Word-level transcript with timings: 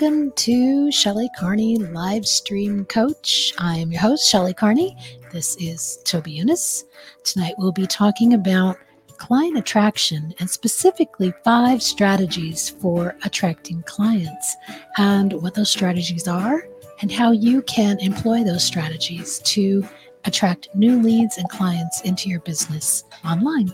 Welcome 0.00 0.32
to 0.32 0.90
Shelley 0.90 1.28
Carney 1.38 1.76
Live 1.76 2.26
Stream 2.26 2.86
Coach. 2.86 3.52
I'm 3.58 3.92
your 3.92 4.00
host, 4.00 4.26
Shelley 4.30 4.54
Carney. 4.54 4.96
This 5.30 5.56
is 5.56 5.98
Toby 6.04 6.38
Younis. 6.38 6.84
Tonight 7.22 7.52
we'll 7.58 7.70
be 7.70 7.86
talking 7.86 8.32
about 8.32 8.78
client 9.18 9.58
attraction 9.58 10.32
and 10.38 10.48
specifically 10.48 11.34
five 11.44 11.82
strategies 11.82 12.70
for 12.70 13.14
attracting 13.24 13.82
clients 13.82 14.56
and 14.96 15.34
what 15.34 15.52
those 15.52 15.68
strategies 15.68 16.26
are 16.26 16.66
and 17.02 17.12
how 17.12 17.32
you 17.32 17.60
can 17.62 18.00
employ 18.00 18.42
those 18.42 18.64
strategies 18.64 19.40
to 19.40 19.86
attract 20.24 20.74
new 20.74 20.98
leads 21.02 21.36
and 21.36 21.46
clients 21.50 22.00
into 22.02 22.30
your 22.30 22.40
business 22.40 23.04
online. 23.22 23.70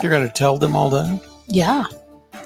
You're 0.00 0.12
going 0.12 0.28
to 0.28 0.32
tell 0.32 0.58
them 0.58 0.76
all 0.76 0.90
that? 0.90 1.20
Yeah, 1.48 1.86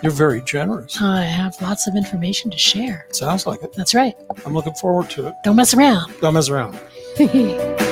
You're 0.03 0.13
very 0.13 0.41
generous. 0.43 1.01
I 1.01 1.23
have 1.23 1.61
lots 1.61 1.87
of 1.87 1.95
information 1.95 2.51
to 2.51 2.59
share. 2.59 3.07
Sounds 3.11 3.47
like 3.47 3.63
it. 3.63 3.73
That's 3.75 3.95
right. 3.95 4.15
I'm 4.47 4.55
looking 4.55 4.75
forward 4.75 5.11
to 5.11 5.29
it. 5.29 5.35
Don't 5.45 5.57
mess 5.57 5.75
around. 5.75 6.13
Don't 6.21 6.35
mess 6.35 6.49
around. 6.49 6.79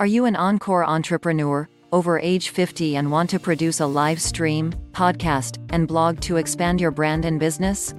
Are 0.00 0.06
you 0.06 0.24
an 0.24 0.34
encore 0.34 0.82
entrepreneur, 0.82 1.68
over 1.92 2.18
age 2.18 2.48
50 2.48 2.96
and 2.96 3.12
want 3.12 3.28
to 3.28 3.38
produce 3.38 3.80
a 3.80 3.86
live 3.86 4.18
stream, 4.18 4.72
podcast, 4.92 5.58
and 5.74 5.86
blog 5.86 6.20
to 6.20 6.38
expand 6.38 6.80
your 6.80 6.90
brand 6.90 7.26
and 7.26 7.38
business? 7.38 7.92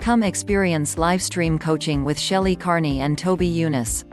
Come 0.00 0.22
experience 0.22 0.98
live 0.98 1.22
stream 1.22 1.58
coaching 1.58 2.04
with 2.04 2.18
Shelley 2.18 2.54
Carney 2.54 3.00
and 3.00 3.16
Toby 3.16 3.50
Younis. 3.50 4.04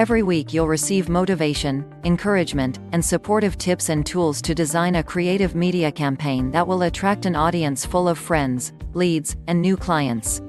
Every 0.00 0.24
week 0.24 0.52
you'll 0.52 0.66
receive 0.66 1.08
motivation, 1.08 1.88
encouragement, 2.02 2.80
and 2.90 3.04
supportive 3.04 3.56
tips 3.58 3.88
and 3.88 4.04
tools 4.04 4.42
to 4.42 4.52
design 4.52 4.96
a 4.96 5.04
creative 5.04 5.54
media 5.54 5.92
campaign 5.92 6.50
that 6.50 6.66
will 6.66 6.82
attract 6.82 7.26
an 7.26 7.36
audience 7.36 7.86
full 7.86 8.08
of 8.08 8.18
friends, 8.18 8.72
leads, 8.92 9.36
and 9.46 9.62
new 9.62 9.76
clients. 9.76 10.42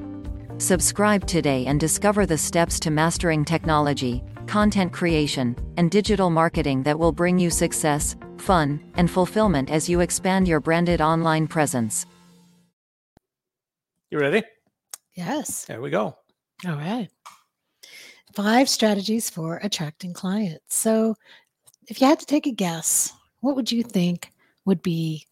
Subscribe 0.57 1.27
today 1.27 1.67
and 1.67 1.79
discover 1.79 2.25
the 2.25 2.39
steps 2.39 2.79
to 2.79 2.89
mastering 2.89 3.45
technology, 3.45 4.23
content 4.47 4.93
creation, 4.93 5.55
and 5.77 5.91
digital 5.91 6.29
marketing 6.29 6.83
that 6.83 6.97
will 6.97 7.11
bring 7.11 7.37
you 7.37 7.49
success, 7.49 8.15
fun, 8.37 8.79
and 8.95 9.09
fulfillment 9.11 9.69
as 9.69 9.89
you 9.89 9.99
expand 9.99 10.47
your 10.47 10.59
branded 10.59 11.01
online 11.01 11.47
presence. 11.47 12.05
You 14.09 14.19
ready? 14.19 14.43
yes. 15.15 15.65
There 15.65 15.81
we 15.81 15.89
go. 15.89 16.15
All 16.65 16.75
right. 16.75 17.09
Five 18.33 18.69
strategies 18.69 19.29
for 19.29 19.57
attracting 19.63 20.13
clients. 20.13 20.75
So, 20.75 21.15
if 21.87 21.99
you 21.99 22.07
had 22.07 22.19
to 22.19 22.25
take 22.25 22.47
a 22.47 22.51
guess, 22.51 23.13
what 23.41 23.55
would 23.55 23.71
you 23.71 23.83
think 23.83 24.31
would 24.65 24.81
be 24.81 25.25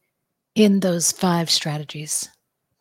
in 0.55 0.79
those 0.79 1.11
five 1.11 1.49
strategies? 1.49 2.29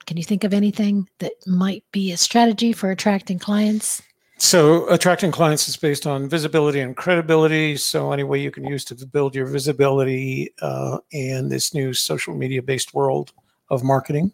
Can 0.06 0.16
you 0.16 0.22
think 0.22 0.44
of 0.44 0.54
anything 0.54 1.08
that 1.18 1.32
might 1.46 1.84
be 1.92 2.12
a 2.12 2.16
strategy 2.16 2.72
for 2.72 2.90
attracting 2.90 3.38
clients? 3.38 4.02
So, 4.36 4.88
attracting 4.88 5.30
clients 5.30 5.68
is 5.68 5.76
based 5.76 6.06
on 6.06 6.28
visibility 6.28 6.80
and 6.80 6.96
credibility. 6.96 7.76
So, 7.76 8.12
any 8.12 8.24
way 8.24 8.40
you 8.40 8.50
can 8.50 8.64
use 8.66 8.84
to 8.86 9.06
build 9.06 9.34
your 9.34 9.46
visibility 9.46 10.52
uh, 10.60 10.98
in 11.12 11.48
this 11.48 11.72
new 11.72 11.94
social 11.94 12.34
media 12.34 12.62
based 12.62 12.94
world 12.94 13.32
of 13.70 13.84
marketing. 13.84 14.32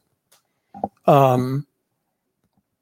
Um, 1.06 1.66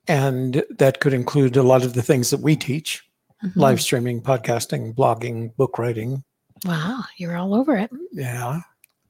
and 0.06 0.62
that 0.78 1.00
could 1.00 1.12
include 1.12 1.56
a 1.56 1.62
lot 1.62 1.84
of 1.84 1.94
the 1.94 2.02
things 2.02 2.30
that 2.30 2.40
we 2.40 2.56
teach 2.56 3.04
Mhm. 3.44 3.56
live 3.56 3.80
streaming, 3.80 4.20
podcasting, 4.20 4.94
blogging, 4.94 5.54
book 5.56 5.78
writing. 5.78 6.24
Wow, 6.64 7.04
you're 7.18 7.36
all 7.36 7.54
over 7.54 7.76
it. 7.76 7.90
Yeah. 8.12 8.60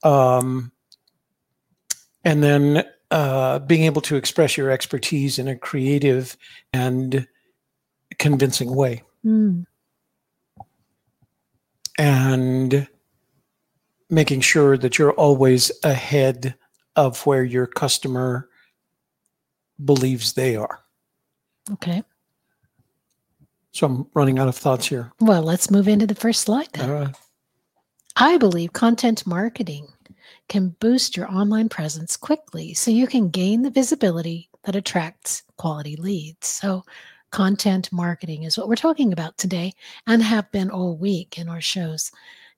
Um, 0.02 0.70
and 2.24 2.42
then 2.42 2.84
uh, 3.10 3.60
being 3.60 3.84
able 3.84 4.02
to 4.02 4.16
express 4.16 4.56
your 4.56 4.70
expertise 4.70 5.38
in 5.38 5.48
a 5.48 5.56
creative 5.56 6.36
and 6.74 7.26
convincing 8.18 8.74
way. 8.74 9.02
Mm, 9.24 9.64
And 11.98 12.86
making 14.10 14.40
sure 14.40 14.78
that 14.78 14.98
you're 14.98 15.12
always 15.12 15.72
ahead 15.82 16.54
of 16.96 17.24
where 17.26 17.44
your 17.44 17.66
customer 17.66 18.48
believes 19.84 20.32
they 20.32 20.56
are. 20.56 20.80
okay. 21.72 22.02
So 23.72 23.86
I'm 23.86 24.06
running 24.14 24.38
out 24.38 24.48
of 24.48 24.56
thoughts 24.56 24.86
here. 24.88 25.12
Well, 25.20 25.42
let's 25.42 25.70
move 25.70 25.86
into 25.88 26.06
the 26.06 26.14
first 26.14 26.40
slide 26.40 26.68
then. 26.72 26.90
Right. 26.90 27.14
I 28.16 28.38
believe 28.38 28.72
content 28.72 29.26
marketing 29.26 29.86
can 30.48 30.70
boost 30.80 31.16
your 31.16 31.30
online 31.30 31.68
presence 31.68 32.16
quickly 32.16 32.74
so 32.74 32.90
you 32.90 33.06
can 33.06 33.28
gain 33.28 33.62
the 33.62 33.70
visibility 33.70 34.48
that 34.64 34.74
attracts 34.74 35.42
quality 35.58 35.94
leads. 35.96 36.46
So, 36.48 36.84
content 37.30 37.90
marketing 37.92 38.44
is 38.44 38.56
what 38.56 38.68
we're 38.68 38.76
talking 38.76 39.12
about 39.12 39.36
today 39.38 39.72
and 40.06 40.22
have 40.22 40.50
been 40.52 40.70
all 40.70 40.96
week 40.96 41.38
in 41.38 41.48
our 41.48 41.60
shows. 41.60 42.10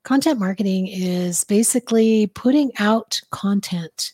Content 0.03 0.39
marketing 0.39 0.87
is 0.89 1.45
basically 1.45 2.29
putting 2.29 2.71
out 2.79 3.21
content 3.31 4.13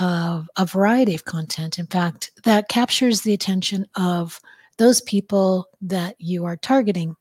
of 0.00 0.48
a 0.56 0.64
variety 0.64 1.14
of 1.14 1.24
content, 1.24 1.78
in 1.78 1.86
fact, 1.86 2.30
that 2.44 2.68
captures 2.68 3.22
the 3.22 3.32
attention 3.32 3.86
of 3.96 4.40
those 4.76 5.00
people 5.00 5.66
that 5.80 6.14
you 6.18 6.44
are 6.44 6.56
targeting 6.56 7.16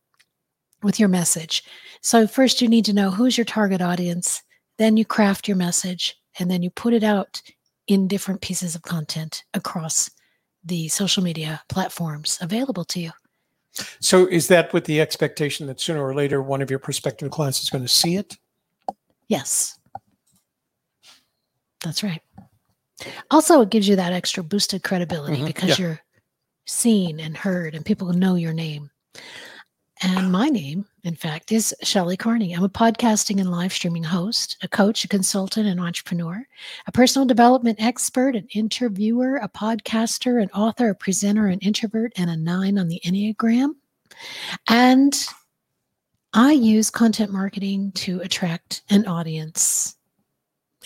with 0.84 1.00
your 1.00 1.10
message. 1.10 1.64
So, 2.02 2.28
first, 2.28 2.62
you 2.62 2.68
need 2.68 2.86
to 2.86 2.94
know 2.94 3.10
who's 3.10 3.38
your 3.38 3.46
target 3.46 3.82
audience. 3.82 4.44
Then, 4.78 4.96
you 4.96 5.06
craft 5.06 5.48
your 5.48 5.58
message 5.58 6.16
and 6.40 6.52
then 6.52 6.62
you 6.62 6.70
put 6.70 6.94
it 6.94 7.04
out 7.04 7.42
in 7.88 8.08
different 8.08 8.42
pieces 8.42 8.76
of 8.76 8.84
content 8.84 9.44
across 9.56 10.12
the 10.68 10.88
social 10.90 11.24
media 11.24 11.62
platforms 11.70 12.38
available 12.42 12.84
to 12.86 13.00
you. 13.00 13.12
So 14.00 14.26
is 14.28 14.48
that 14.48 14.74
with 14.74 14.86
the 14.86 15.00
expectation 15.00 15.68
that 15.68 15.80
sooner 15.80 16.04
or 16.04 16.14
later 16.14 16.42
one 16.42 16.62
of 16.62 16.70
your 16.70 16.80
prospective 16.80 17.32
clients 17.32 17.62
is 17.62 17.70
going 17.70 17.84
to 17.84 17.88
see 17.88 18.16
it? 18.16 18.36
Yes. 19.28 19.78
That's 21.84 22.04
right. 22.04 22.22
Also, 23.30 23.62
it 23.62 23.70
gives 23.70 23.88
you 23.88 23.96
that 23.96 24.14
extra 24.14 24.44
boosted 24.44 24.84
credibility 24.84 25.38
Mhm, 25.38 25.46
because 25.46 25.80
yeah. 25.80 25.86
you're 25.86 26.02
seen 26.66 27.20
and 27.20 27.38
heard 27.38 27.76
and 27.76 27.86
people 27.86 28.12
know 28.14 28.36
your 28.36 28.54
name. 28.54 28.90
And 30.02 30.32
my 30.32 30.50
name, 30.50 30.86
in 31.07 31.16
fact, 31.16 31.53
is 31.53 31.73
Shelley 31.84 32.18
Carney. 32.18 32.53
I'm 32.53 32.66
a 32.66 32.69
podcasting 32.69 33.40
and 33.40 33.50
live 33.50 33.72
streaming 33.72 34.03
host, 34.03 34.57
a 34.62 34.68
coach, 34.68 35.06
a 35.06 35.07
consultant, 35.07 35.66
an 35.66 35.79
entrepreneur, 35.79 36.45
a 36.85 36.91
personal 36.91 37.25
development 37.25 37.81
expert, 37.81 38.35
an 38.35 38.45
interviewer, 38.53 39.38
a 39.38 39.47
podcaster, 39.47 40.41
an 40.41 40.50
author, 40.50 40.90
a 40.90 40.95
presenter, 40.95 41.47
an 41.47 41.59
introvert, 41.59 42.12
and 42.18 42.29
a 42.29 42.35
nine 42.35 42.78
on 42.78 42.90
the 42.90 43.00
Enneagram. 43.06 43.75
And 44.68 45.18
I 46.34 46.51
use 46.51 46.90
content 46.90 47.31
marketing 47.31 47.94
to 47.94 48.19
attract 48.19 48.81
an 48.89 49.07
audience. 49.07 49.95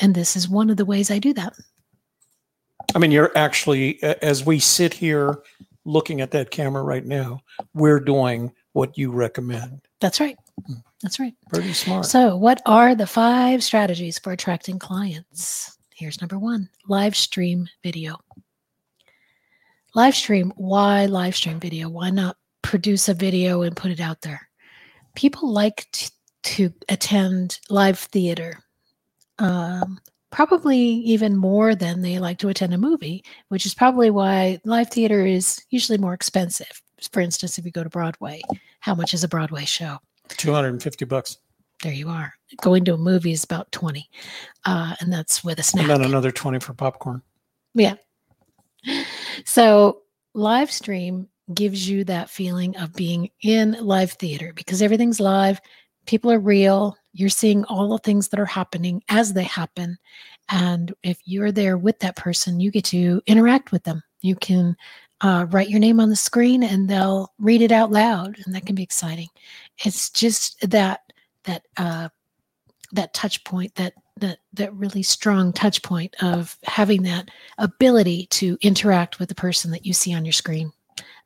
And 0.02 0.14
this 0.14 0.36
is 0.36 0.48
one 0.48 0.70
of 0.70 0.78
the 0.78 0.86
ways 0.86 1.10
I 1.10 1.18
do 1.18 1.34
that. 1.34 1.54
I 2.94 3.00
mean, 3.00 3.10
you're 3.10 3.36
actually, 3.36 4.02
as 4.04 4.46
we 4.46 4.60
sit 4.60 4.94
here 4.94 5.42
looking 5.84 6.22
at 6.22 6.30
that 6.30 6.52
camera 6.52 6.84
right 6.84 7.06
now, 7.06 7.40
we're 7.74 8.00
doing 8.00 8.52
what 8.74 8.98
you 8.98 9.12
recommend. 9.12 9.82
That's 10.00 10.20
right. 10.20 10.38
That's 11.02 11.20
right. 11.20 11.34
Pretty 11.50 11.74
smart. 11.74 12.06
So, 12.06 12.38
what 12.38 12.62
are 12.66 12.96
the 12.96 13.08
five 13.08 13.64
strategies 13.64 14.20
for 14.20 14.32
attracting 14.32 14.80
clients? 14.80 15.78
Here's 15.94 16.22
number 16.22 16.38
one 16.38 16.70
live 16.88 17.16
stream 17.16 17.68
video. 17.84 18.20
Live 19.94 20.16
stream. 20.16 20.54
Why 20.56 21.06
live 21.06 21.36
stream 21.36 21.60
video? 21.60 21.90
Why 21.90 22.10
not 22.10 22.38
produce 22.62 23.10
a 23.10 23.14
video 23.14 23.64
and 23.64 23.76
put 23.76 23.92
it 23.92 24.00
out 24.00 24.22
there? 24.22 24.48
People 25.16 25.52
like 25.52 25.88
t- 25.92 26.10
to 26.44 26.74
attend 26.90 27.60
live 27.70 28.00
theater, 28.00 28.64
um, 29.40 30.00
probably 30.32 30.78
even 30.78 31.36
more 31.36 31.76
than 31.76 32.02
they 32.02 32.20
like 32.20 32.40
to 32.40 32.48
attend 32.48 32.74
a 32.74 32.78
movie, 32.78 33.24
which 33.50 33.66
is 33.66 33.74
probably 33.74 34.10
why 34.10 34.60
live 34.64 34.90
theater 34.90 35.26
is 35.26 35.62
usually 35.70 35.98
more 35.98 36.14
expensive. 36.14 36.82
For 37.12 37.20
instance, 37.22 37.58
if 37.58 37.66
you 37.66 37.72
go 37.72 37.84
to 37.84 37.90
Broadway, 37.90 38.42
how 38.80 38.96
much 38.96 39.14
is 39.14 39.24
a 39.24 39.28
Broadway 39.28 39.66
show? 39.66 39.98
250 40.30 41.06
bucks. 41.06 41.38
there 41.84 41.94
you 41.94 42.10
are. 42.10 42.34
Going 42.62 42.86
to 42.86 42.94
a 42.94 42.98
movie 42.98 43.32
is 43.32 43.44
about 43.44 43.72
20. 43.72 44.08
Uh, 44.66 44.96
and 45.00 45.12
that's 45.12 45.44
with 45.44 45.60
a 45.60 45.64
snack. 45.64 45.84
And 45.84 45.92
then 45.92 46.04
another 46.04 46.32
20 46.32 46.60
for 46.60 46.74
popcorn. 46.74 47.22
Yeah. 47.74 47.96
So 49.46 50.02
live 50.34 50.72
stream 50.72 51.28
gives 51.54 51.90
you 51.90 52.04
that 52.06 52.30
feeling 52.30 52.76
of 52.78 52.94
being 52.94 53.30
in 53.42 53.74
live 53.74 54.12
theater 54.14 54.54
because 54.56 54.82
everything's 54.82 55.20
live. 55.20 55.60
People 56.06 56.32
are 56.32 56.40
real. 56.40 56.96
You're 57.14 57.30
seeing 57.30 57.64
all 57.66 57.90
the 57.90 57.98
things 58.00 58.30
that 58.30 58.40
are 58.40 58.46
happening 58.46 59.04
as 59.10 59.34
they 59.34 59.44
happen. 59.44 59.98
And 60.50 60.94
if 61.04 61.20
you're 61.26 61.52
there 61.52 61.78
with 61.78 62.00
that 62.00 62.16
person, 62.16 62.60
you 62.60 62.72
get 62.72 62.86
to 62.86 63.22
interact 63.28 63.72
with 63.72 63.84
them. 63.84 64.02
You 64.22 64.36
can 64.36 64.76
uh, 65.22 65.46
write 65.50 65.70
your 65.70 65.80
name 65.80 66.00
on 66.00 66.10
the 66.10 66.16
screen 66.16 66.64
and 66.64 66.90
they'll 66.90 67.32
read 67.40 67.62
it 67.62 67.72
out 67.72 67.92
loud, 67.92 68.38
and 68.46 68.56
that 68.56 68.66
can 68.66 68.76
be 68.76 68.84
exciting. 68.84 69.28
It's 69.86 70.10
just 70.10 70.70
that 70.70 71.02
that 71.44 71.64
uh, 71.78 72.10
that 72.92 73.14
touch 73.14 73.44
point, 73.44 73.76
that 73.76 73.94
that 74.18 74.40
that 74.54 74.74
really 74.74 75.04
strong 75.04 75.54
touch 75.54 75.82
point 75.84 76.16
of 76.22 76.58
having 76.64 77.04
that 77.04 77.30
ability 77.58 78.28
to 78.28 78.58
interact 78.62 79.20
with 79.20 79.30
the 79.30 79.36
person 79.36 79.72
that 79.72 79.86
you 79.86 79.94
see 79.94 80.14
on 80.14 80.26
your 80.26 80.34
screen. 80.34 80.72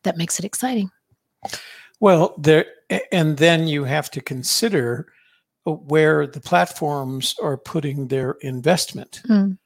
That 0.03 0.17
makes 0.17 0.39
it 0.39 0.45
exciting. 0.45 0.91
Well, 1.99 2.35
there, 2.37 2.65
and 3.11 3.37
then 3.37 3.67
you 3.67 3.85
have 3.85 4.11
to 4.11 4.21
consider 4.21 5.07
where 5.63 6.27
the 6.27 6.41
platforms 6.41 7.35
are 7.41 7.57
putting 7.57 8.07
their 8.07 8.31
investment. 8.41 9.21
Mm. 9.27 9.57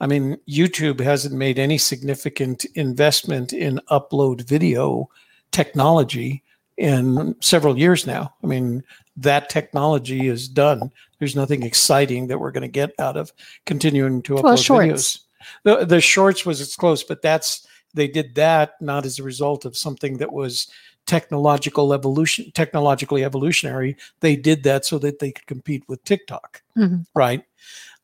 I 0.00 0.06
mean, 0.06 0.38
YouTube 0.48 1.00
hasn't 1.00 1.34
made 1.34 1.58
any 1.58 1.78
significant 1.78 2.64
investment 2.74 3.52
in 3.52 3.80
upload 3.90 4.42
video 4.42 5.08
technology 5.52 6.42
in 6.78 7.34
several 7.40 7.78
years 7.78 8.06
now. 8.06 8.32
I 8.42 8.46
mean, 8.46 8.82
that 9.16 9.50
technology 9.50 10.28
is 10.28 10.48
done. 10.48 10.90
There's 11.18 11.36
nothing 11.36 11.62
exciting 11.62 12.28
that 12.28 12.38
we're 12.38 12.52
going 12.52 12.62
to 12.62 12.68
get 12.68 12.92
out 12.98 13.16
of 13.18 13.32
continuing 13.66 14.22
to 14.22 14.34
upload 14.36 14.42
Well, 14.44 14.56
shorts. 14.56 14.88
videos. 14.88 15.18
The, 15.64 15.84
the 15.84 16.00
shorts 16.00 16.46
was 16.46 16.60
it's 16.60 16.76
close, 16.76 17.02
but 17.02 17.20
that's 17.22 17.66
they 17.92 18.06
did 18.08 18.34
that 18.36 18.80
not 18.80 19.04
as 19.04 19.18
a 19.18 19.22
result 19.22 19.64
of 19.64 19.76
something 19.76 20.16
that 20.18 20.32
was 20.32 20.68
technological 21.06 21.92
evolution, 21.92 22.50
technologically 22.54 23.24
evolutionary. 23.24 23.96
They 24.20 24.36
did 24.36 24.62
that 24.62 24.84
so 24.84 24.98
that 25.00 25.18
they 25.18 25.32
could 25.32 25.46
compete 25.46 25.82
with 25.88 26.02
TikTok, 26.04 26.62
Mhm. 26.78 27.04
right? 27.14 27.42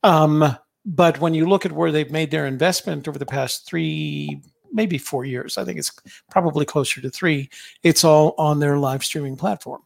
Um, 0.02 0.56
but 0.86 1.18
when 1.18 1.34
you 1.34 1.48
look 1.48 1.66
at 1.66 1.72
where 1.72 1.90
they've 1.90 2.12
made 2.12 2.30
their 2.30 2.46
investment 2.46 3.08
over 3.08 3.18
the 3.18 3.26
past 3.26 3.66
three, 3.66 4.40
maybe 4.72 4.98
four 4.98 5.24
years, 5.24 5.58
I 5.58 5.64
think 5.64 5.78
it's 5.78 5.90
probably 6.30 6.64
closer 6.64 7.00
to 7.00 7.10
three. 7.10 7.50
It's 7.82 8.04
all 8.04 8.36
on 8.38 8.60
their 8.60 8.78
live 8.78 9.04
streaming 9.04 9.36
platform, 9.36 9.82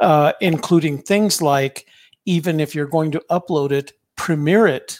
uh, 0.00 0.32
including 0.40 0.98
things 0.98 1.40
like 1.40 1.86
even 2.24 2.58
if 2.58 2.74
you're 2.74 2.86
going 2.86 3.12
to 3.12 3.24
upload 3.30 3.70
it, 3.70 3.92
premiere 4.16 4.66
it 4.66 4.98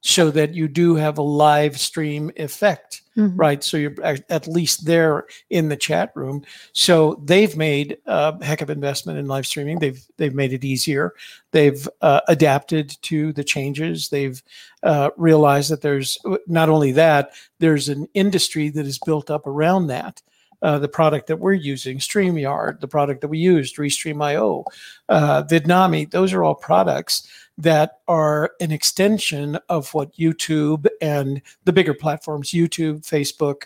so 0.00 0.30
that 0.30 0.54
you 0.54 0.66
do 0.66 0.94
have 0.96 1.18
a 1.18 1.22
live 1.22 1.78
stream 1.78 2.30
effect 2.36 3.02
Mhm. 3.16 3.32
right? 3.36 3.62
So 3.62 3.76
you're 3.76 3.94
at 4.02 4.24
at 4.28 4.48
least 4.48 4.86
there 4.86 5.26
in 5.50 5.68
the 5.68 5.76
chat 5.76 6.10
room. 6.16 6.42
So 6.72 7.20
they've 7.24 7.56
made 7.56 7.98
a 8.06 8.44
heck 8.44 8.60
of 8.60 8.70
investment 8.70 9.18
in 9.18 9.26
live 9.28 9.46
streaming. 9.46 9.78
They've 9.78 10.02
they've 10.16 10.34
made 10.34 10.52
it 10.52 10.64
easier. 10.64 11.12
They've 11.52 11.88
uh, 12.00 12.22
adapted 12.28 12.96
to 13.02 13.32
the 13.32 13.44
changes. 13.44 14.08
They've 14.08 14.42
uh, 14.82 15.10
realized 15.16 15.70
that 15.70 15.80
there's 15.80 16.18
not 16.48 16.68
only 16.68 16.90
that 16.92 17.30
there's 17.60 17.88
an 17.88 18.08
industry 18.14 18.68
that 18.70 18.86
is 18.86 18.98
built 18.98 19.30
up 19.30 19.46
around 19.46 19.86
that. 19.88 20.20
Uh, 20.62 20.78
the 20.78 20.88
product 20.88 21.26
that 21.26 21.38
we're 21.38 21.52
using, 21.52 21.98
StreamYard, 21.98 22.80
the 22.80 22.88
product 22.88 23.20
that 23.20 23.28
we 23.28 23.36
used, 23.36 23.76
Restream.io, 23.76 24.64
uh, 25.10 25.42
Vidnami, 25.42 26.10
those 26.10 26.32
are 26.32 26.42
all 26.42 26.54
products 26.54 27.28
that 27.56 27.98
are 28.08 28.52
an 28.60 28.72
extension 28.72 29.58
of 29.68 29.92
what 29.94 30.16
YouTube 30.16 30.86
and 31.00 31.40
the 31.64 31.72
bigger 31.72 31.94
platforms 31.94 32.50
YouTube, 32.50 33.06
Facebook, 33.06 33.64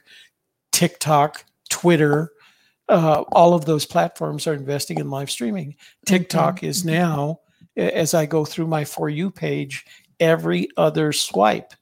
TikTok, 0.73 1.45
Twitter, 1.71 2.33
uh, 2.89 3.23
all 3.33 3.55
of 3.55 3.65
those 3.65 3.85
platforms 3.85 4.47
are 4.47 4.55
investing 4.55 4.99
in 4.99 5.11
live 5.11 5.31
streaming. 5.31 5.77
TikTok 6.07 6.63
is 6.63 6.85
now, 6.85 7.41
as 7.77 8.15
I 8.15 8.27
go 8.27 8.45
through 8.45 8.67
my 8.67 8.85
For 8.85 9.09
You 9.09 9.31
page, 9.31 9.85
every 10.21 10.69
other 10.77 11.13
swipe 11.13 11.75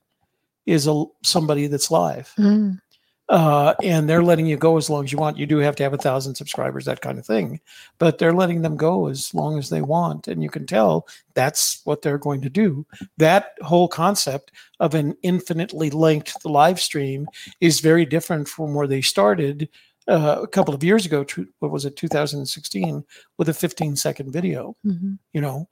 is 0.66 0.86
a 0.88 1.04
somebody 1.22 1.68
that's 1.68 1.90
live. 1.90 2.32
Mm. 2.38 2.80
Uh, 3.28 3.74
and 3.82 4.08
they're 4.08 4.22
letting 4.22 4.46
you 4.46 4.56
go 4.56 4.76
as 4.76 4.88
long 4.88 5.02
as 5.04 5.10
you 5.10 5.18
want. 5.18 5.36
You 5.36 5.46
do 5.46 5.58
have 5.58 5.74
to 5.76 5.82
have 5.82 5.92
a 5.94 5.98
thousand 5.98 6.36
subscribers, 6.36 6.84
that 6.84 7.00
kind 7.00 7.18
of 7.18 7.26
thing, 7.26 7.60
but 7.98 8.18
they're 8.18 8.32
letting 8.32 8.62
them 8.62 8.76
go 8.76 9.08
as 9.08 9.34
long 9.34 9.58
as 9.58 9.68
they 9.68 9.82
want. 9.82 10.28
And 10.28 10.42
you 10.44 10.48
can 10.48 10.64
tell 10.64 11.08
that's 11.34 11.80
what 11.84 12.02
they're 12.02 12.18
going 12.18 12.40
to 12.42 12.48
do. 12.50 12.86
That 13.18 13.54
whole 13.62 13.88
concept 13.88 14.52
of 14.78 14.94
an 14.94 15.16
infinitely 15.22 15.90
linked 15.90 16.44
live 16.44 16.80
stream 16.80 17.26
is 17.60 17.80
very 17.80 18.06
different 18.06 18.48
from 18.48 18.74
where 18.74 18.86
they 18.86 19.02
started 19.02 19.68
uh, 20.08 20.38
a 20.40 20.46
couple 20.46 20.72
of 20.72 20.84
years 20.84 21.04
ago. 21.04 21.24
tw- 21.24 21.48
What 21.58 21.72
was 21.72 21.84
it, 21.84 21.96
2016, 21.96 23.04
with 23.38 23.48
a 23.48 23.54
15 23.54 23.96
second 23.96 24.30
video? 24.32 24.76
Mhm. 24.86 25.18
you 25.32 25.40
know 25.40 25.68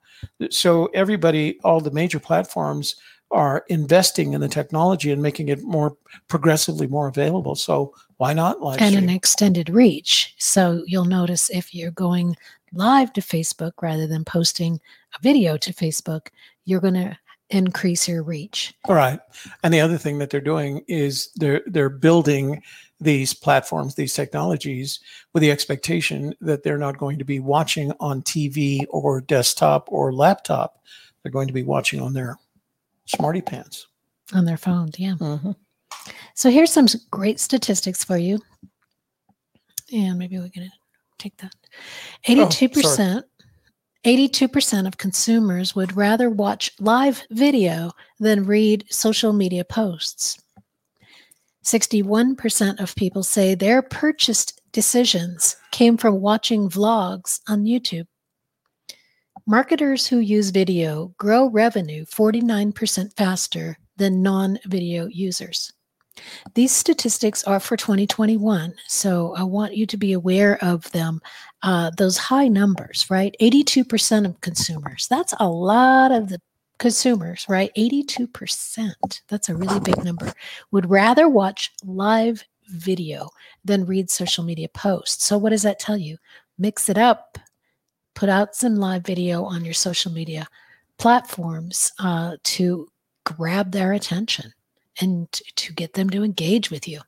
so 0.51 0.87
everybody 0.95 1.59
all 1.65 1.81
the 1.81 1.91
major 1.91 2.19
platforms 2.21 2.95
are 3.31 3.65
investing 3.69 4.33
in 4.33 4.41
the 4.41 4.49
technology 4.49 5.11
and 5.11 5.23
making 5.23 5.49
it 5.49 5.63
more 5.63 5.97
progressively 6.29 6.87
more 6.87 7.09
available 7.09 7.55
so 7.57 7.93
why 8.19 8.33
not 8.33 8.61
live 8.61 8.81
and 8.81 8.95
stream? 8.95 9.05
an 9.05 9.15
extended 9.15 9.69
reach. 9.69 10.35
So 10.39 10.83
you'll 10.87 11.05
notice 11.05 11.51
if 11.51 11.75
you're 11.75 11.91
going 11.91 12.37
live 12.73 13.13
to 13.15 13.21
Facebook 13.21 13.73
rather 13.83 14.07
than 14.07 14.25
posting 14.25 14.81
a 15.17 15.23
video 15.23 15.57
to 15.57 15.73
Facebook, 15.73 16.29
you're 16.65 16.81
going 16.81 16.95
to 16.95 17.19
increase 17.51 18.09
your 18.09 18.23
reach. 18.23 18.73
all 18.89 18.95
right 18.95 19.21
and 19.63 19.73
the 19.73 19.81
other 19.81 19.99
thing 19.99 20.19
that 20.19 20.31
they're 20.31 20.41
doing 20.41 20.83
is 20.89 21.31
they're 21.37 21.61
they're 21.67 21.91
building 21.91 22.61
these 23.01 23.35
platforms 23.35 23.95
these 23.95 24.15
technologies 24.15 25.01
with 25.35 25.43
the 25.43 25.51
expectation 25.51 26.35
that 26.41 26.63
they're 26.63 26.79
not 26.79 26.97
going 26.97 27.19
to 27.19 27.25
be 27.25 27.41
watching 27.41 27.93
on 28.01 28.23
tv 28.23 28.87
or 28.89 29.21
desktop 29.21 29.87
or 29.93 30.11
laptop 30.11 30.83
they're 31.23 31.31
going 31.31 31.47
to 31.47 31.53
be 31.53 31.63
watching 31.63 32.01
on 32.01 32.15
their 32.15 32.39
smarty 33.07 33.41
pants 33.41 33.87
on 34.33 34.45
their 34.45 34.57
phones. 34.57 34.99
Yeah. 34.99 35.15
Mhm. 35.15 35.57
So 36.35 36.51
here's 36.51 36.73
some 36.73 36.87
great 37.11 37.41
statistics 37.41 38.05
for 38.05 38.17
you. 38.17 38.41
And 39.93 40.19
maybe 40.19 40.39
we 40.39 40.51
can 40.51 40.71
take 41.19 41.37
that. 41.39 41.55
82%. 42.27 43.25
82% 44.05 44.87
of 44.87 44.99
consumers 44.99 45.75
would 45.75 45.97
rather 45.97 46.29
watch 46.29 46.71
live 46.79 47.23
video 47.31 47.91
than 48.21 48.45
read 48.45 48.85
social 48.91 49.33
media 49.33 49.65
posts. 49.65 50.39
61% 51.65 52.81
of 52.81 52.95
people 52.97 53.23
say 53.23 53.55
their 53.55 53.81
purchased 53.81 54.61
decisions 54.73 55.57
came 55.71 55.97
from 55.97 56.21
watching 56.21 56.69
vlogs 56.69 57.41
on 57.49 57.65
YouTube. 57.65 58.07
Marketers 59.47 60.07
who 60.07 60.21
use 60.21 60.49
video 60.49 61.15
grow 61.19 61.51
revenue 61.51 62.07
49% 62.07 63.15
faster 63.15 63.77
than 63.99 64.23
non 64.23 64.59
video 64.65 65.07
users. 65.07 65.71
These 66.55 66.73
statistics 66.73 67.45
are 67.45 67.61
for 67.61 67.77
2021, 67.77 68.73
so 68.87 69.35
I 69.37 69.43
want 69.43 69.77
you 69.77 69.85
to 69.85 69.97
be 69.99 70.15
aware 70.15 70.63
of 70.65 70.91
them. 70.93 71.21
Uh, 71.63 71.91
those 71.99 72.17
high 72.17 72.49
numbers, 72.49 73.07
right? 73.11 73.37
82% 73.39 74.25
of 74.25 74.41
consumers. 74.41 75.09
That's 75.09 75.35
a 75.39 75.49
lot 75.49 76.11
of 76.11 76.31
the 76.31 76.41
consumers, 76.79 77.45
right? 77.47 77.71
82%. 77.77 78.95
That's 79.29 79.51
a 79.51 79.55
really 79.55 79.81
big 79.81 80.03
number. 80.05 80.33
Would 80.71 80.89
rather 80.89 81.29
watch 81.29 81.71
live 81.85 82.43
video 82.69 83.29
than 83.63 83.85
read 83.85 84.09
social 84.09 84.43
media 84.43 84.69
posts. 84.69 85.27
So, 85.27 85.37
what 85.37 85.51
does 85.51 85.65
that 85.65 85.79
tell 85.79 85.99
you? 85.99 86.17
Mix 86.59 86.89
it 86.89 86.97
up, 86.97 87.39
put 88.15 88.29
out 88.29 88.55
some 88.55 88.77
live 88.77 89.05
video 89.05 89.45
on 89.45 89.65
your 89.65 89.75
social 89.75 90.13
media 90.13 90.47
platforms 90.99 91.93
uh, 91.99 92.37
to 92.45 92.89
grab 93.25 93.73
their 93.73 93.93
attention 93.93 94.53
and 95.01 95.31
to 95.57 95.73
get 95.73 95.95
them 95.95 96.09
to 96.11 96.23
engage 96.23 96.71
with 96.71 96.87
you. 96.87 97.01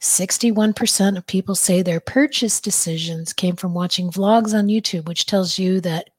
61% 0.00 1.16
of 1.16 1.26
people 1.26 1.54
say 1.54 1.80
their 1.80 2.00
purchase 2.00 2.60
decisions 2.60 3.32
came 3.32 3.56
from 3.56 3.72
watching 3.72 4.10
vlogs 4.10 4.52
on 4.52 4.66
YouTube, 4.66 5.06
which 5.06 5.26
tells 5.26 5.58
you 5.58 5.80
that 5.80 6.10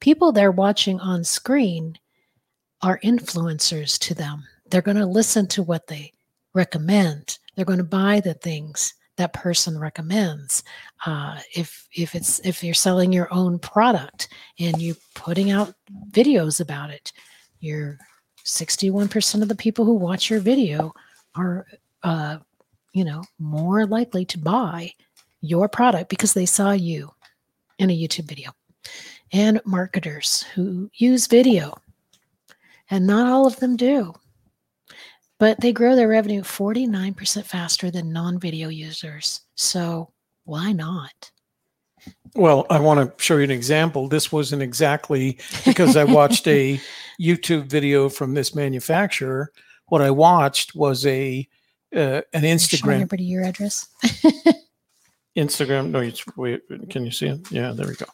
people 0.00 0.32
they're 0.32 0.50
watching 0.50 1.00
on 1.00 1.24
screen 1.24 1.96
are 2.82 3.00
influencers 3.02 3.98
to 4.00 4.14
them. 4.14 4.44
They're 4.68 4.82
going 4.82 4.96
to 4.96 5.06
listen 5.06 5.46
to 5.48 5.62
what 5.62 5.86
they 5.86 6.12
recommend. 6.54 7.38
They're 7.54 7.64
going 7.64 7.78
to 7.78 7.84
buy 7.84 8.20
the 8.20 8.34
things 8.34 8.94
that 9.20 9.32
person 9.32 9.78
recommends. 9.78 10.64
Uh, 11.06 11.38
if 11.54 11.86
if 11.94 12.14
it's 12.14 12.40
if 12.40 12.64
you're 12.64 12.74
selling 12.74 13.12
your 13.12 13.32
own 13.32 13.58
product 13.58 14.28
and 14.58 14.80
you're 14.80 14.96
putting 15.14 15.50
out 15.50 15.74
videos 16.10 16.60
about 16.60 16.90
it, 16.90 17.12
you're 17.60 17.98
61% 18.44 19.42
of 19.42 19.48
the 19.48 19.54
people 19.54 19.84
who 19.84 19.94
watch 19.94 20.30
your 20.30 20.40
video 20.40 20.92
are 21.34 21.66
uh, 22.02 22.38
you 22.92 23.04
know 23.04 23.22
more 23.38 23.86
likely 23.86 24.24
to 24.24 24.38
buy 24.38 24.90
your 25.40 25.68
product 25.68 26.08
because 26.08 26.34
they 26.34 26.46
saw 26.46 26.72
you 26.72 27.10
in 27.78 27.88
a 27.90 27.96
youtube 27.96 28.28
video 28.28 28.50
and 29.32 29.60
marketers 29.64 30.42
who 30.54 30.90
use 30.94 31.26
video 31.26 31.74
and 32.90 33.06
not 33.06 33.30
all 33.30 33.46
of 33.46 33.56
them 33.60 33.76
do 33.76 34.12
but 35.40 35.60
they 35.60 35.72
grow 35.72 35.96
their 35.96 36.06
revenue 36.06 36.42
49% 36.42 37.44
faster 37.44 37.90
than 37.90 38.12
non-video 38.12 38.68
users 38.68 39.40
so 39.56 40.12
why 40.44 40.70
not 40.70 41.32
Well, 42.36 42.66
I 42.70 42.78
want 42.78 43.00
to 43.00 43.22
show 43.22 43.36
you 43.36 43.44
an 43.44 43.50
example. 43.50 44.08
This 44.08 44.30
wasn't 44.30 44.62
exactly 44.62 45.38
because 45.66 45.96
I 45.96 46.04
watched 46.04 46.46
a 46.46 46.80
YouTube 47.20 47.66
video 47.66 48.08
from 48.08 48.34
this 48.34 48.54
manufacturer. 48.54 49.52
What 49.88 50.00
I 50.00 50.10
watched 50.10 50.74
was 50.74 51.04
a 51.06 51.46
uh, 51.94 52.22
an 52.32 52.42
Instagram 52.42 52.94
everybody 52.94 53.24
your 53.24 53.42
address. 53.42 53.88
Instagram. 55.36 55.90
No, 55.90 56.00
you, 56.00 56.12
wait, 56.36 56.62
can 56.88 57.04
you 57.04 57.10
see 57.10 57.26
it? 57.26 57.50
Yeah, 57.50 57.72
there 57.72 57.88
we 57.88 57.94
go. 57.94 58.06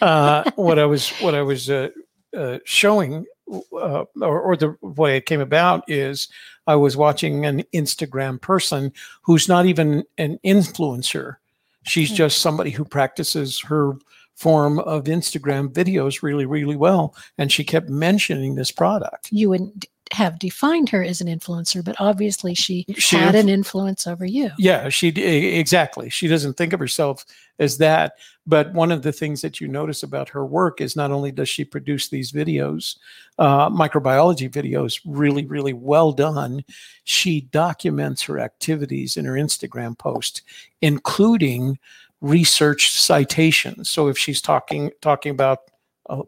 Uh, 0.00 0.42
what 0.56 0.78
I 0.78 0.84
was 0.84 1.10
what 1.20 1.34
I 1.34 1.42
was 1.42 1.70
uh, 1.70 1.88
uh, 2.36 2.58
showing, 2.64 3.24
uh, 3.52 4.04
or, 4.20 4.40
or 4.40 4.56
the 4.56 4.76
way 4.80 5.16
it 5.16 5.26
came 5.26 5.40
about 5.40 5.84
is 5.88 6.28
I 6.66 6.76
was 6.76 6.96
watching 6.96 7.44
an 7.44 7.62
Instagram 7.74 8.40
person 8.40 8.92
who's 9.22 9.48
not 9.48 9.66
even 9.66 10.04
an 10.18 10.38
influencer. 10.44 11.36
She's 11.84 12.08
Hmm. 12.10 12.16
just 12.16 12.38
somebody 12.38 12.70
who 12.70 12.84
practices 12.84 13.60
her 13.60 13.92
form 14.34 14.78
of 14.80 15.04
Instagram 15.04 15.68
videos 15.72 16.22
really, 16.22 16.46
really 16.46 16.74
well, 16.76 17.14
and 17.38 17.52
she 17.52 17.62
kept 17.62 17.88
mentioning 17.88 18.54
this 18.54 18.72
product. 18.72 19.28
You 19.30 19.50
wouldn't 19.50 19.78
d- 19.80 19.88
have 20.12 20.38
defined 20.38 20.88
her 20.90 21.02
as 21.02 21.20
an 21.20 21.26
influencer, 21.26 21.84
but 21.84 21.96
obviously 21.98 22.54
she, 22.54 22.84
She 22.96 23.16
had 23.16 23.34
an 23.34 23.48
influence 23.48 24.06
over 24.06 24.26
you. 24.26 24.50
Yeah, 24.58 24.88
she 24.88 25.08
exactly. 25.08 26.10
She 26.10 26.28
doesn't 26.28 26.54
think 26.54 26.72
of 26.72 26.80
herself 26.80 27.24
as 27.58 27.78
that. 27.78 28.14
But 28.46 28.74
one 28.74 28.92
of 28.92 29.02
the 29.02 29.12
things 29.12 29.40
that 29.40 29.60
you 29.60 29.68
notice 29.68 30.02
about 30.02 30.28
her 30.28 30.44
work 30.44 30.80
is 30.80 30.96
not 30.96 31.10
only 31.10 31.32
does 31.32 31.48
she 31.48 31.64
produce 31.64 32.08
these 32.08 32.30
videos, 32.30 32.96
uh, 33.38 33.70
microbiology 33.70 34.50
videos, 34.50 35.00
really, 35.06 35.46
really 35.46 35.72
well 35.72 36.12
done, 36.12 36.62
she 37.04 37.40
documents 37.40 38.22
her 38.22 38.38
activities 38.38 39.16
in 39.16 39.24
her 39.24 39.32
Instagram 39.34 39.96
post, 39.96 40.42
including 40.82 41.78
research 42.20 42.92
citations. 42.92 43.88
So 43.88 44.08
if 44.08 44.18
she's 44.18 44.42
talking 44.42 44.90
talking 45.00 45.30
about, 45.30 45.70
uh, 46.10 46.22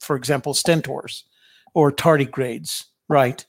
for 0.00 0.16
example, 0.16 0.54
stentors 0.54 1.22
or 1.74 1.92
tardigrades, 1.92 2.86
right? 3.10 3.44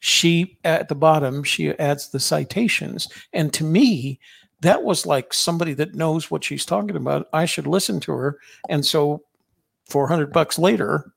She 0.00 0.58
at 0.64 0.88
the 0.88 0.94
bottom 0.94 1.42
she 1.42 1.70
adds 1.70 2.10
the 2.10 2.20
citations, 2.20 3.08
and 3.32 3.52
to 3.54 3.64
me, 3.64 4.20
that 4.60 4.82
was 4.82 5.06
like 5.06 5.32
somebody 5.32 5.72
that 5.74 5.94
knows 5.94 6.30
what 6.30 6.44
she's 6.44 6.66
talking 6.66 6.96
about. 6.96 7.28
I 7.32 7.46
should 7.46 7.66
listen 7.66 8.00
to 8.00 8.12
her. 8.12 8.38
And 8.68 8.84
so, 8.84 9.22
four 9.86 10.06
hundred 10.06 10.32
bucks 10.32 10.58
later, 10.58 11.12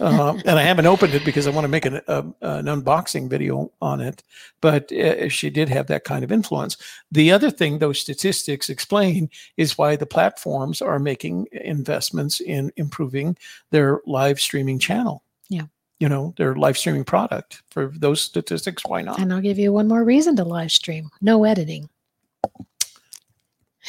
um, 0.00 0.40
and 0.46 0.58
I 0.58 0.62
haven't 0.62 0.86
opened 0.86 1.14
it 1.14 1.24
because 1.24 1.46
I 1.46 1.50
want 1.50 1.64
to 1.64 1.68
make 1.68 1.86
an, 1.86 2.00
a, 2.06 2.18
an 2.40 2.66
unboxing 2.66 3.28
video 3.28 3.70
on 3.82 4.00
it. 4.00 4.22
But 4.60 4.92
uh, 4.92 5.28
she 5.28 5.50
did 5.50 5.68
have 5.68 5.86
that 5.88 6.04
kind 6.04 6.24
of 6.24 6.32
influence. 6.32 6.76
The 7.10 7.32
other 7.32 7.50
thing 7.50 7.78
those 7.78 7.98
statistics 7.98 8.68
explain 8.68 9.30
is 9.56 9.76
why 9.76 9.96
the 9.96 10.06
platforms 10.06 10.80
are 10.80 10.98
making 10.98 11.48
investments 11.52 12.40
in 12.40 12.72
improving 12.76 13.36
their 13.70 14.00
live 14.06 14.40
streaming 14.40 14.78
channel. 14.78 15.22
Yeah. 15.48 15.66
You 16.00 16.08
know, 16.08 16.34
their 16.36 16.54
live 16.56 16.76
streaming 16.76 17.04
product. 17.04 17.62
For 17.70 17.92
those 17.94 18.20
statistics, 18.20 18.82
why 18.86 19.02
not? 19.02 19.18
and 19.20 19.32
I'll 19.32 19.40
give 19.40 19.58
you 19.58 19.72
one 19.72 19.88
more 19.88 20.04
reason 20.04 20.34
to 20.36 20.44
live 20.44 20.72
stream 20.72 21.08
no 21.20 21.44
editing. 21.44 21.88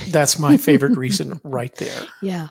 That's 0.10 0.38
my 0.38 0.58
favorite 0.58 0.98
reason 0.98 1.40
right 1.44 1.74
there. 1.76 2.02
Yeah. 2.22 2.50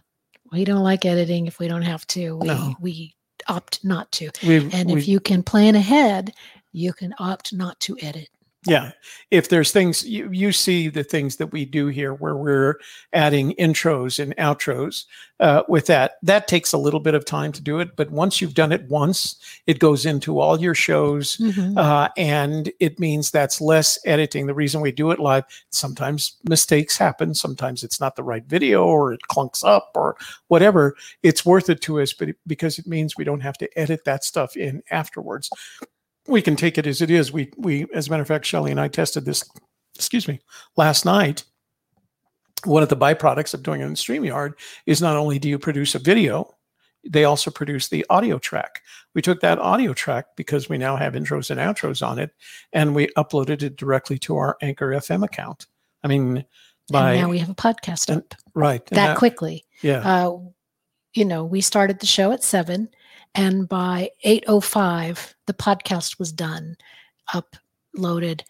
We 0.52 0.64
don't 0.64 0.82
like 0.82 1.04
editing 1.04 1.46
if 1.46 1.58
we 1.58 1.68
don't 1.68 1.82
have 1.82 2.06
to. 2.08 2.36
We, 2.36 2.46
No. 2.46 2.74
we 2.80 3.14
opt 3.48 3.84
not 3.84 4.10
to. 4.12 4.30
We've, 4.46 4.72
And 4.74 4.90
if 4.90 5.06
you 5.08 5.20
can 5.20 5.42
plan 5.42 5.74
ahead, 5.74 6.32
you 6.72 6.92
can 6.92 7.14
opt 7.18 7.52
not 7.52 7.78
to 7.80 7.96
edit. 8.00 8.28
Yeah. 8.66 8.92
If 9.30 9.48
there's 9.48 9.72
things 9.72 10.04
you, 10.06 10.30
you 10.32 10.52
see 10.52 10.88
the 10.88 11.04
things 11.04 11.36
that 11.36 11.48
we 11.48 11.64
do 11.64 11.88
here 11.88 12.14
where 12.14 12.36
we're 12.36 12.76
adding 13.12 13.54
intros 13.58 14.18
and 14.18 14.34
outros 14.36 15.04
uh, 15.40 15.64
with 15.68 15.86
that, 15.86 16.12
that 16.22 16.48
takes 16.48 16.72
a 16.72 16.78
little 16.78 17.00
bit 17.00 17.14
of 17.14 17.24
time 17.26 17.52
to 17.52 17.62
do 17.62 17.80
it. 17.80 17.96
But 17.96 18.10
once 18.10 18.40
you've 18.40 18.54
done 18.54 18.72
it 18.72 18.88
once, 18.88 19.36
it 19.66 19.80
goes 19.80 20.06
into 20.06 20.38
all 20.40 20.60
your 20.60 20.74
shows. 20.74 21.36
Mhm. 21.38 21.76
Uh, 21.76 22.08
and 22.16 22.72
it 22.80 22.98
means 22.98 23.30
that's 23.30 23.60
less 23.60 23.98
editing. 24.06 24.46
The 24.46 24.54
reason 24.54 24.80
we 24.80 24.92
do 24.92 25.10
it 25.10 25.18
live, 25.18 25.44
sometimes 25.70 26.36
mistakes 26.48 26.96
happen. 26.96 27.34
Sometimes 27.34 27.82
it's 27.82 28.00
not 28.00 28.16
the 28.16 28.22
right 28.22 28.44
video 28.46 28.84
or 28.84 29.12
it 29.12 29.20
clunks 29.30 29.62
up 29.64 29.90
or 29.94 30.16
whatever. 30.48 30.94
It's 31.22 31.44
worth 31.44 31.68
it 31.68 31.80
to 31.82 32.00
us, 32.00 32.12
but 32.12 32.30
it, 32.30 32.36
because 32.46 32.78
it 32.78 32.86
means 32.86 33.16
we 33.16 33.24
don't 33.24 33.40
have 33.40 33.58
to 33.58 33.78
edit 33.78 34.04
that 34.04 34.24
stuff 34.24 34.56
in 34.56 34.82
afterwards. 34.90 35.50
We 36.26 36.42
can 36.42 36.56
take 36.56 36.78
it 36.78 36.86
as 36.86 37.02
it 37.02 37.10
is. 37.10 37.32
We, 37.32 37.50
we, 37.56 37.86
as 37.94 38.06
a 38.06 38.10
matter 38.10 38.22
of 38.22 38.28
fact, 38.28 38.46
Shelley 38.46 38.70
and 38.70 38.80
I 38.80 38.88
tested 38.88 39.24
this, 39.24 39.48
excuse 39.94 40.26
me, 40.26 40.40
last 40.76 41.04
night. 41.04 41.44
One 42.64 42.82
of 42.82 42.88
the 42.88 42.96
byproducts 42.96 43.52
of 43.52 43.62
doing 43.62 43.82
it 43.82 43.86
in 43.86 43.94
StreamYard 43.94 44.54
is 44.86 45.02
not 45.02 45.16
only 45.16 45.38
do 45.38 45.50
you 45.50 45.58
produce 45.58 45.94
a 45.94 45.98
video, 45.98 46.54
they 47.06 47.24
also 47.24 47.50
produce 47.50 47.88
the 47.88 48.06
audio 48.08 48.38
track. 48.38 48.80
We 49.14 49.22
took 49.22 49.40
that 49.40 49.58
audio 49.58 49.92
track 49.92 50.26
because 50.36 50.68
we 50.68 50.78
now 50.78 50.96
have 50.96 51.12
intros 51.12 51.50
and 51.50 51.60
outros 51.60 52.06
on 52.06 52.18
it, 52.18 52.30
and 52.72 52.94
we 52.94 53.08
uploaded 53.18 53.62
it 53.62 53.76
directly 53.76 54.18
to 54.20 54.36
our 54.36 54.56
Anchor 54.62 54.88
FM 54.88 55.24
account. 55.24 55.66
I 56.02 56.08
mean, 56.08 56.44
by 56.90 57.12
and 57.12 57.22
now 57.22 57.28
we 57.28 57.38
have 57.38 57.50
a 57.50 57.54
podcast 57.54 58.08
and 58.08 58.18
up 58.18 58.34
right 58.54 58.82
and 58.90 58.96
that 58.96 59.18
quickly. 59.18 59.64
yeah, 59.82 60.00
Uh, 60.00 60.38
you 61.14 61.24
know, 61.24 61.44
we 61.44 61.60
started 61.60 62.00
the 62.00 62.06
show 62.06 62.32
at 62.32 62.42
seven, 62.42 62.88
and 63.34 63.68
by 63.68 64.10
eight 64.22 64.44
oh 64.46 64.60
five, 64.60 65.34
the 65.46 65.54
podcast 65.54 66.18
was 66.18 66.32
done, 66.32 66.76
uploaded, 67.32 68.42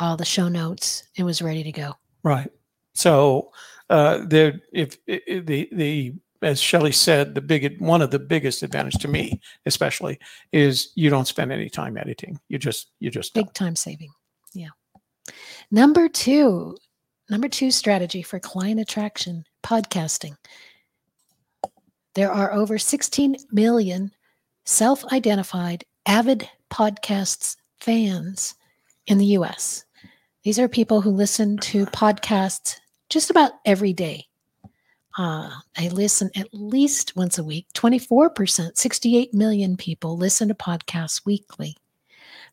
all 0.00 0.16
the 0.16 0.24
show 0.24 0.48
notes. 0.48 1.04
It 1.16 1.22
was 1.24 1.40
ready 1.42 1.62
to 1.62 1.72
go. 1.72 1.94
right. 2.22 2.50
So 2.96 3.50
uh, 3.90 4.18
the 4.18 4.60
if, 4.72 4.96
i 5.08 5.20
i- 5.28 5.38
the 5.40 5.68
the 5.72 6.14
as 6.42 6.60
Shelley 6.60 6.92
said, 6.92 7.34
the 7.34 7.40
big 7.40 7.80
one 7.80 8.02
of 8.02 8.10
the 8.10 8.18
biggest 8.18 8.62
advantage 8.62 8.94
to 9.00 9.08
me, 9.08 9.40
especially, 9.66 10.18
is 10.52 10.92
you 10.94 11.08
don't 11.08 11.26
spend 11.26 11.50
any 11.52 11.70
time 11.70 11.96
editing. 11.96 12.38
You 12.48 12.58
just 12.58 12.90
you 13.00 13.10
just 13.10 13.32
Big 13.34 13.46
don't. 13.46 13.54
time 13.54 13.76
saving. 13.76 14.10
Yeah. 14.52 14.68
Number 15.70 16.06
two, 16.08 16.76
number 17.30 17.48
two 17.48 17.70
strategy 17.70 18.20
for 18.22 18.38
client 18.38 18.78
attraction 18.78 19.44
podcasting. 19.64 20.36
There 22.14 22.30
are 22.30 22.52
over 22.52 22.78
16 22.78 23.36
million 23.50 24.12
self 24.64 25.04
identified 25.12 25.84
avid 26.06 26.48
podcasts 26.70 27.56
fans 27.80 28.54
in 29.06 29.18
the 29.18 29.26
US. 29.38 29.84
These 30.42 30.58
are 30.58 30.68
people 30.68 31.00
who 31.00 31.10
listen 31.10 31.58
to 31.58 31.86
podcasts 31.86 32.78
just 33.08 33.30
about 33.30 33.52
every 33.64 33.92
day. 33.92 34.26
Uh, 35.16 35.50
they 35.78 35.88
listen 35.88 36.30
at 36.34 36.48
least 36.52 37.14
once 37.14 37.38
a 37.38 37.44
week. 37.44 37.66
24%, 37.74 38.76
68 38.76 39.32
million 39.32 39.76
people 39.76 40.16
listen 40.16 40.48
to 40.48 40.54
podcasts 40.54 41.24
weekly, 41.24 41.76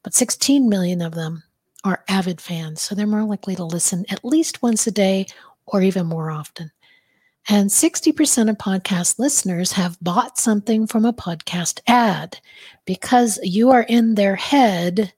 but 0.03 0.13
16 0.13 0.69
million 0.69 1.01
of 1.01 1.15
them 1.15 1.43
are 1.83 2.03
avid 2.07 2.39
fans. 2.39 2.81
So 2.81 2.93
they're 2.93 3.07
more 3.07 3.23
likely 3.23 3.55
to 3.55 3.63
listen 3.63 4.05
at 4.09 4.23
least 4.23 4.61
once 4.61 4.85
a 4.85 4.91
day 4.91 5.25
or 5.65 5.81
even 5.81 6.05
more 6.05 6.29
often. 6.29 6.71
And 7.49 7.69
60% 7.69 8.49
of 8.49 8.57
podcast 8.57 9.17
listeners 9.17 9.71
have 9.71 9.97
bought 10.01 10.37
something 10.37 10.85
from 10.87 11.05
a 11.05 11.13
podcast 11.13 11.79
ad 11.87 12.39
because 12.85 13.39
you 13.43 13.71
are 13.71 13.83
in 13.83 14.15
their 14.15 14.35
head, 14.35 15.13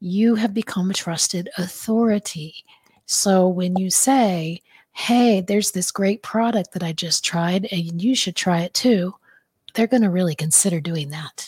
you 0.00 0.34
have 0.36 0.54
become 0.54 0.90
a 0.90 0.94
trusted 0.94 1.48
authority. 1.58 2.54
So 3.04 3.46
when 3.48 3.76
you 3.76 3.90
say, 3.90 4.62
Hey, 4.92 5.42
there's 5.42 5.72
this 5.72 5.90
great 5.90 6.22
product 6.22 6.72
that 6.72 6.82
I 6.82 6.92
just 6.92 7.22
tried, 7.22 7.68
and 7.70 8.00
you 8.00 8.14
should 8.14 8.34
try 8.34 8.60
it 8.60 8.72
too, 8.72 9.14
they're 9.74 9.86
going 9.86 10.02
to 10.02 10.08
really 10.08 10.34
consider 10.34 10.80
doing 10.80 11.10
that. 11.10 11.46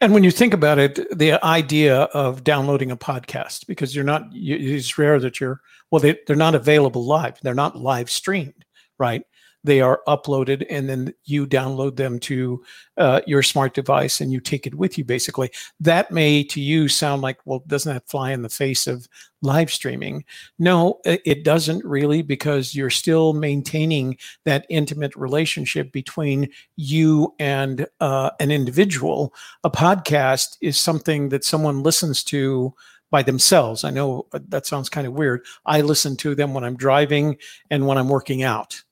And 0.00 0.14
when 0.14 0.24
you 0.24 0.30
think 0.30 0.54
about 0.54 0.78
it, 0.78 0.98
the 1.16 1.44
idea 1.44 2.02
of 2.14 2.42
downloading 2.42 2.90
a 2.90 2.96
podcast 2.96 3.66
because 3.66 3.94
you're 3.94 4.04
not, 4.04 4.28
it's 4.32 4.96
rare 4.96 5.20
that 5.20 5.40
you're, 5.40 5.60
well, 5.90 6.00
they, 6.00 6.18
they're 6.26 6.36
not 6.36 6.54
available 6.54 7.04
live. 7.04 7.38
They're 7.42 7.54
not 7.54 7.76
live 7.76 8.10
streamed, 8.10 8.64
right? 8.98 9.24
They 9.64 9.80
are 9.80 10.00
uploaded 10.06 10.66
and 10.70 10.88
then 10.88 11.14
you 11.24 11.46
download 11.46 11.96
them 11.96 12.18
to 12.20 12.62
uh, 12.96 13.20
your 13.26 13.42
smart 13.42 13.74
device 13.74 14.20
and 14.20 14.32
you 14.32 14.40
take 14.40 14.66
it 14.66 14.74
with 14.74 14.96
you, 14.96 15.04
basically. 15.04 15.50
That 15.80 16.10
may 16.10 16.44
to 16.44 16.60
you 16.60 16.88
sound 16.88 17.22
like, 17.22 17.38
well, 17.44 17.64
doesn't 17.66 17.92
that 17.92 18.08
fly 18.08 18.32
in 18.32 18.42
the 18.42 18.48
face 18.48 18.86
of 18.86 19.08
live 19.42 19.70
streaming? 19.70 20.24
No, 20.58 21.00
it 21.04 21.44
doesn't 21.44 21.84
really 21.84 22.22
because 22.22 22.74
you're 22.74 22.90
still 22.90 23.32
maintaining 23.34 24.16
that 24.44 24.66
intimate 24.70 25.14
relationship 25.16 25.92
between 25.92 26.48
you 26.76 27.34
and 27.38 27.86
uh, 28.00 28.30
an 28.40 28.50
individual 28.50 29.34
a 29.62 29.70
podcast 29.70 30.56
is 30.60 30.78
something 30.78 31.28
that 31.30 31.44
someone 31.44 31.82
listens 31.82 32.22
to 32.24 32.74
by 33.10 33.22
themselves. 33.22 33.84
I 33.84 33.90
know 33.90 34.26
uh, 34.32 34.40
that 34.48 34.66
sounds 34.66 34.88
kind 34.88 35.06
of 35.06 35.12
weird. 35.12 35.44
I 35.64 35.80
listen 35.80 36.16
to 36.18 36.34
them 36.34 36.52
when 36.54 36.64
I'm 36.64 36.76
driving 36.76 37.36
and 37.70 37.86
when 37.86 37.96
I'm 37.96 38.08
working 38.08 38.42
out. 38.42 38.82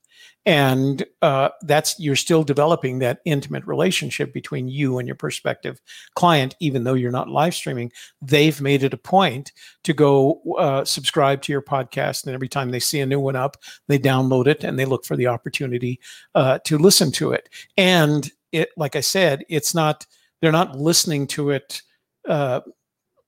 And 0.45 1.05
uh, 1.23 1.51
that's 1.63 1.99
you're 1.99 2.17
still 2.17 2.43
developing 2.43 2.99
that 2.99 3.21
intimate 3.25 3.67
relationship 3.67 4.33
between 4.33 4.69
you 4.69 4.99
and 4.99 5.07
your 5.07 5.15
prospective 5.15 5.81
client 6.15 6.57
even 6.61 6.85
though 6.85 6.95
you're 6.95 7.11
not 7.11 7.29
live 7.29 7.55
streaming. 7.55 7.93
They've 8.21 8.61
made 8.61 8.83
it 8.83 8.95
a 8.95 8.99
point 8.99 9.53
to 9.85 9.93
go 9.93 10.41
uh, 10.59 10.85
subscribe 10.85 11.43
to 11.43 11.53
your 11.53 11.63
podcast 11.63 12.27
and 12.27 12.35
every 12.35 12.49
time 12.49 12.71
they 12.71 12.81
see 12.81 13.01
a 13.01 13.07
new 13.07 13.21
one 13.21 13.37
up 13.37 13.57
they 13.89 13.99
download 13.99 14.47
it 14.47 14.65
and 14.65 14.79
they 14.79 14.85
look 14.85 15.05
for 15.05 15.17
the 15.17 15.27
opportunity 15.27 16.01
uh, 16.35 16.59
to 16.65 16.79
listen 16.79 17.13
to 17.13 17.33
it. 17.33 17.49
And 17.77 18.31
it 18.53 18.69
like 18.77 18.95
i 18.95 19.01
said 19.01 19.45
it's 19.49 19.75
not 19.75 20.07
they're 20.41 20.53
not 20.53 20.79
listening 20.79 21.27
to 21.27 21.51
it 21.51 21.83
uh, 22.29 22.61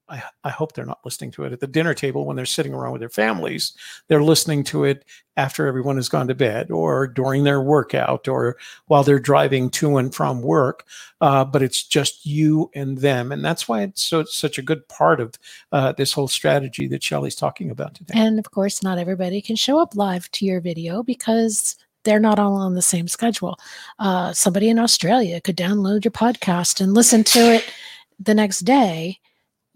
I, 0.07 0.23
I, 0.43 0.49
hope 0.49 0.73
they're 0.73 0.85
not 0.85 1.03
listening 1.03 1.31
to 1.31 1.45
it 1.45 1.53
at 1.53 1.59
the 1.59 1.67
dinner 1.67 1.93
table 1.93 2.25
when 2.25 2.35
they're 2.35 2.45
sitting 2.45 2.73
around 2.73 2.91
with 2.91 3.01
their 3.01 3.09
families. 3.09 3.73
They're 4.07 4.23
listening 4.23 4.63
to 4.65 4.83
it 4.83 5.03
after 5.37 5.67
everyone 5.67 5.95
has 5.95 6.09
gone 6.09 6.27
to 6.27 6.35
bed 6.35 6.69
or 6.71 7.07
during 7.07 7.43
their 7.43 7.61
workout 7.61 8.27
or 8.27 8.57
while 8.85 9.03
they're 9.03 9.19
driving 9.19 9.69
to 9.71 9.97
and 9.97 10.13
from 10.13 10.41
work. 10.41 10.85
Uh, 11.21 11.43
but 11.43 11.63
it's 11.63 11.83
just 11.83 12.25
you 12.25 12.69
and 12.75 12.99
them. 12.99 13.31
And 13.31 13.43
that's 13.43 13.67
why 13.67 13.81
it's 13.81 14.03
so 14.03 14.23
such 14.25 14.57
a 14.57 14.61
good 14.61 14.87
part 14.87 15.19
of 15.19 15.33
uh, 15.71 15.93
this 15.93 16.13
whole 16.13 16.27
strategy 16.27 16.87
that 16.87 17.03
Shelley's 17.03 17.35
talking 17.35 17.71
about 17.71 17.95
today. 17.95 18.13
And 18.15 18.37
of 18.37 18.51
course, 18.51 18.83
not 18.83 18.97
everybody 18.97 19.41
can 19.41 19.55
show 19.55 19.79
up 19.79 19.95
live 19.95 20.29
to 20.33 20.45
your 20.45 20.61
video 20.61 21.01
because 21.01 21.75
they're 22.03 22.19
not 22.19 22.37
all 22.37 22.55
on 22.55 22.75
the 22.75 22.81
same 22.81 23.07
schedule. 23.07 23.57
Uh, 23.97 24.31
somebody 24.33 24.69
in 24.69 24.77
Australia 24.77 25.41
could 25.41 25.57
download 25.57 26.05
your 26.05 26.11
podcast 26.11 26.79
and 26.79 26.93
listen 26.93 27.23
to 27.23 27.39
it 27.39 27.73
the 28.19 28.35
next 28.35 28.59
day 28.59 29.19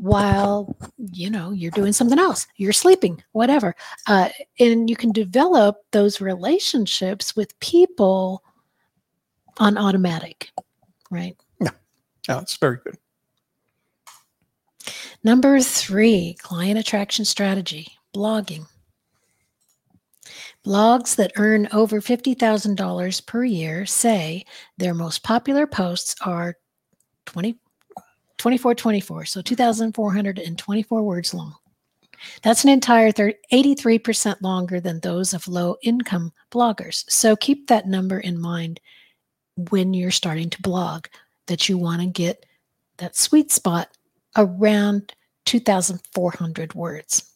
while 0.02 0.76
you 0.98 1.30
know 1.30 1.52
you're 1.52 1.72
doing 1.72 1.92
something 1.92 2.18
else 2.18 2.48
you're 2.56 2.72
sleeping 2.72 3.22
whatever 3.34 3.76
uh, 4.08 4.30
and 4.60 4.90
you 4.90 4.96
can 4.96 5.12
develop 5.12 5.82
those 5.92 6.22
relationships 6.22 7.36
with 7.36 7.60
people 7.60 8.42
on 9.58 9.78
automatic 9.78 10.52
right? 11.10 11.36
Yeah. 11.60 11.72
Yeah 12.28 12.42
it's 12.42 12.58
very 12.58 12.78
good. 12.84 12.98
Number 15.24 15.60
three 15.60 16.36
client 16.42 16.80
attraction 16.80 17.26
strategy 17.26 17.88
blogging. 18.16 18.66
Blogs 20.66 21.16
that 21.16 21.32
earn 21.38 21.68
over 21.72 22.02
$50000 22.02 23.26
per 23.26 23.44
year 23.44 23.86
say 23.86 24.46
their 24.78 24.94
most 24.94 25.24
popular 25.24 25.66
posts 25.66 26.16
are 26.22 26.56
20 27.26 27.58
2424, 28.40 29.26
so 29.26 29.42
2,424 29.42 31.04
words 31.04 31.34
long. 31.34 31.56
That's 32.42 32.64
an 32.64 32.70
entire 32.70 33.12
30, 33.12 33.38
83% 33.54 34.42
longer 34.42 34.80
than 34.80 35.00
those 35.00 35.34
of 35.34 35.48
low 35.48 35.78
income 35.84 36.34
bloggers. 36.52 37.10
So 37.10 37.36
keep 37.36 37.68
that 37.68 37.88
number 37.88 38.20
in 38.20 38.40
mind 38.40 38.80
when 39.70 39.94
you're 39.94 40.12
starting 40.12 40.50
to 40.50 40.62
blog, 40.62 41.06
that 41.48 41.70
you 41.70 41.78
want 41.78 42.02
to 42.02 42.08
get 42.08 42.46
that 42.98 43.16
sweet 43.16 43.52
spot 43.52 43.90
around 44.38 45.14
2,400 45.46 46.74
words. 46.74 47.34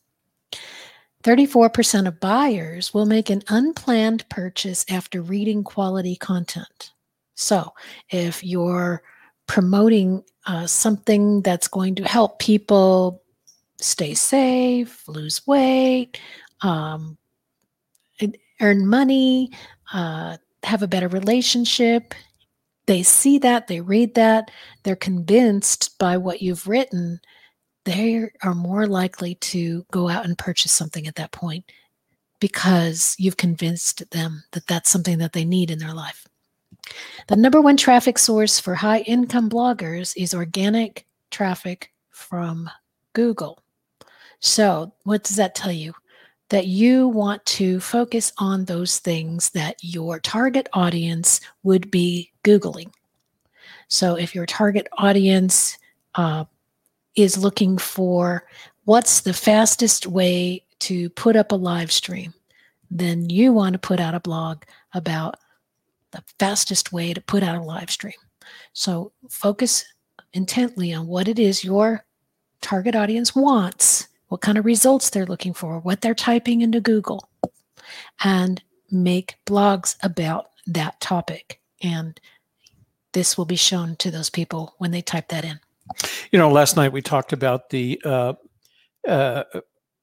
34% 1.24 2.08
of 2.08 2.20
buyers 2.20 2.94
will 2.94 3.06
make 3.06 3.30
an 3.30 3.42
unplanned 3.48 4.28
purchase 4.30 4.86
after 4.90 5.22
reading 5.22 5.64
quality 5.64 6.16
content. 6.16 6.92
So 7.36 7.74
if 8.10 8.44
you're 8.44 9.02
promoting 9.48 10.24
uh, 10.46 10.68
something 10.68 11.42
that's 11.42 11.68
going 11.68 11.96
to 11.96 12.04
help 12.04 12.40
people 12.40 13.24
stay 13.80 14.14
safe, 14.14 15.08
lose 15.08 15.46
weight, 15.48 16.20
um, 16.62 17.18
earn 18.62 18.88
money, 18.88 19.52
uh, 19.94 20.38
have 20.64 20.84
a 20.84 20.88
better 20.88 21.08
relationship. 21.10 22.14
They 22.86 23.04
see 23.04 23.38
that, 23.40 23.68
they 23.68 23.82
read 23.82 24.16
that, 24.16 24.52
they're 24.84 24.96
convinced 24.96 25.98
by 25.98 26.18
what 26.18 26.42
you've 26.42 26.68
written. 26.68 27.20
They 27.86 28.30
are 28.42 28.56
more 28.56 28.88
likely 28.88 29.36
to 29.36 29.86
go 29.92 30.10
out 30.10 30.26
and 30.26 30.38
purchase 30.38 30.72
something 30.72 31.08
at 31.08 31.16
that 31.16 31.32
point 31.32 31.66
because 32.40 33.16
you've 33.18 33.38
convinced 33.38 34.10
them 34.12 34.44
that 34.52 34.68
that's 34.68 34.90
something 34.90 35.18
that 35.20 35.34
they 35.34 35.46
need 35.46 35.72
in 35.72 35.80
their 35.80 35.94
life. 35.94 36.28
The 37.28 37.36
number 37.36 37.62
one 37.62 37.78
traffic 37.78 38.18
source 38.18 38.60
for 38.60 38.76
high 38.76 39.00
income 39.00 39.50
bloggers 39.50 40.14
is 40.18 40.34
organic 40.34 41.06
traffic 41.32 41.92
from 42.10 42.70
Google. 43.14 43.60
So, 44.40 44.94
what 45.04 45.24
does 45.24 45.38
that 45.38 45.56
tell 45.56 45.72
you? 45.72 45.94
That 46.50 46.68
you 46.68 47.08
want 47.08 47.46
to 47.46 47.80
focus 47.80 48.34
on 48.38 48.66
those 48.66 49.00
things 49.00 49.50
that 49.52 49.78
your 49.82 50.20
target 50.20 50.68
audience 50.74 51.40
would 51.64 51.90
be 51.90 52.32
Googling. 52.44 52.92
So, 53.88 54.16
if 54.16 54.36
your 54.36 54.46
target 54.46 54.88
audience 54.98 55.78
uh, 56.16 56.46
is 57.16 57.38
looking 57.38 57.78
for 57.78 58.46
what's 58.86 59.22
the 59.22 59.34
fastest 59.34 60.08
way 60.08 60.66
to 60.80 61.10
put 61.12 61.36
up 61.36 61.52
a 61.52 61.56
live 61.56 61.92
stream, 61.92 62.34
then 62.92 63.30
you 63.30 63.54
want 63.54 63.74
to 63.74 63.80
put 63.80 64.00
out 64.00 64.14
a 64.14 64.20
blog 64.20 64.64
about 64.94 65.38
the 66.14 66.24
fastest 66.40 66.94
way 66.94 67.14
to 67.14 67.22
put 67.22 67.44
out 67.44 67.58
a 67.58 67.64
live 67.64 67.92
stream. 67.92 68.14
So 68.72 69.12
focus 69.30 69.86
intently 70.32 70.94
on 70.94 71.08
what 71.08 71.28
it 71.28 71.38
is 71.38 71.64
your 71.64 72.06
target 72.62 72.96
audience 72.96 73.36
wants, 73.36 74.08
what 74.30 74.42
kind 74.42 74.58
of 74.58 74.66
results 74.66 75.10
they're 75.10 75.26
looking 75.26 75.54
for, 75.54 75.80
what 75.80 76.02
they're 76.02 76.16
typing 76.16 76.62
into 76.62 76.80
Google, 76.80 77.30
and 78.24 78.64
make 78.90 79.36
blogs 79.46 79.98
about 80.02 80.52
that 80.68 81.00
topic. 81.02 81.60
And 81.82 82.20
this 83.12 83.38
will 83.38 83.46
be 83.46 83.56
shown 83.56 83.96
to 83.98 84.10
those 84.10 84.30
people 84.30 84.76
when 84.78 84.92
they 84.92 85.02
type 85.02 85.28
that 85.30 85.46
in. 85.46 85.60
You 86.32 86.40
know, 86.40 86.50
last 86.50 86.78
night 86.78 86.94
we 86.94 87.02
talked 87.02 87.34
about 87.34 87.70
the 87.70 88.02
uh, 88.06 88.34
uh, 89.08 89.44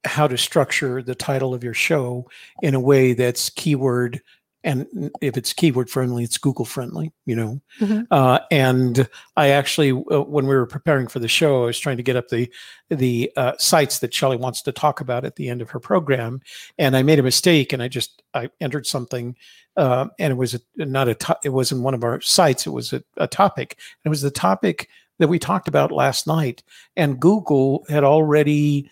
how 0.05 0.27
to 0.27 0.37
structure 0.37 1.03
the 1.03 1.15
title 1.15 1.55
of 1.55 1.65
your 1.65 1.75
show 1.75 2.29
in 2.63 2.75
a 2.75 2.81
way 2.81 3.13
that's 3.13 3.51
keyword 3.51 4.21
and 4.63 5.11
if 5.21 5.37
it's 5.37 5.53
keyword 5.53 5.89
friendly 5.89 6.25
it's 6.25 6.39
google 6.39 6.65
friendly 6.65 7.13
you 7.27 7.35
know 7.35 7.61
mm-hmm. 7.81 8.03
uh, 8.11 8.39
and 8.51 9.09
i 9.37 9.49
actually 9.49 9.91
uh, 9.91 10.21
when 10.21 10.47
we 10.47 10.55
were 10.55 10.67
preparing 10.67 11.07
for 11.07 11.19
the 11.19 11.29
show 11.29 11.63
i 11.63 11.67
was 11.67 11.79
trying 11.79 11.97
to 11.97 12.03
get 12.03 12.17
up 12.17 12.29
the 12.29 12.51
the 12.91 13.31
uh, 13.37 13.53
sites 13.59 13.99
that 13.99 14.13
shelley 14.13 14.37
wants 14.37 14.63
to 14.63 14.73
talk 14.73 15.01
about 15.01 15.25
at 15.25 15.37
the 15.37 15.49
end 15.49 15.63
of 15.63 15.71
her 15.71 15.81
program 15.81 16.41
and 16.79 16.97
i 16.97 17.03
made 17.03 17.19
a 17.19 17.23
mistake 17.23 17.73
and 17.73 17.83
i 17.83 17.89
just 17.89 18.23
i 18.35 18.49
entered 18.61 18.87
something 18.87 19.35
uh, 19.77 20.09
and 20.19 20.33
it 20.33 20.37
was 20.37 20.55
a, 20.55 20.61
not 20.77 21.09
a 21.09 21.15
to- 21.15 21.39
it 21.45 21.51
wasn't 21.51 21.81
one 21.83 21.95
of 21.95 22.05
our 22.05 22.21
sites 22.21 22.67
it 22.67 22.71
was 22.71 22.93
a, 22.93 23.03
a 23.17 23.27
topic 23.27 23.79
it 24.05 24.09
was 24.09 24.23
the 24.23 24.31
topic 24.31 24.89
that 25.19 25.29
we 25.29 25.39
talked 25.39 25.69
about 25.69 25.93
last 25.93 26.27
night 26.27 26.63
and 26.97 27.21
google 27.21 27.85
had 27.89 28.05
already 28.05 28.91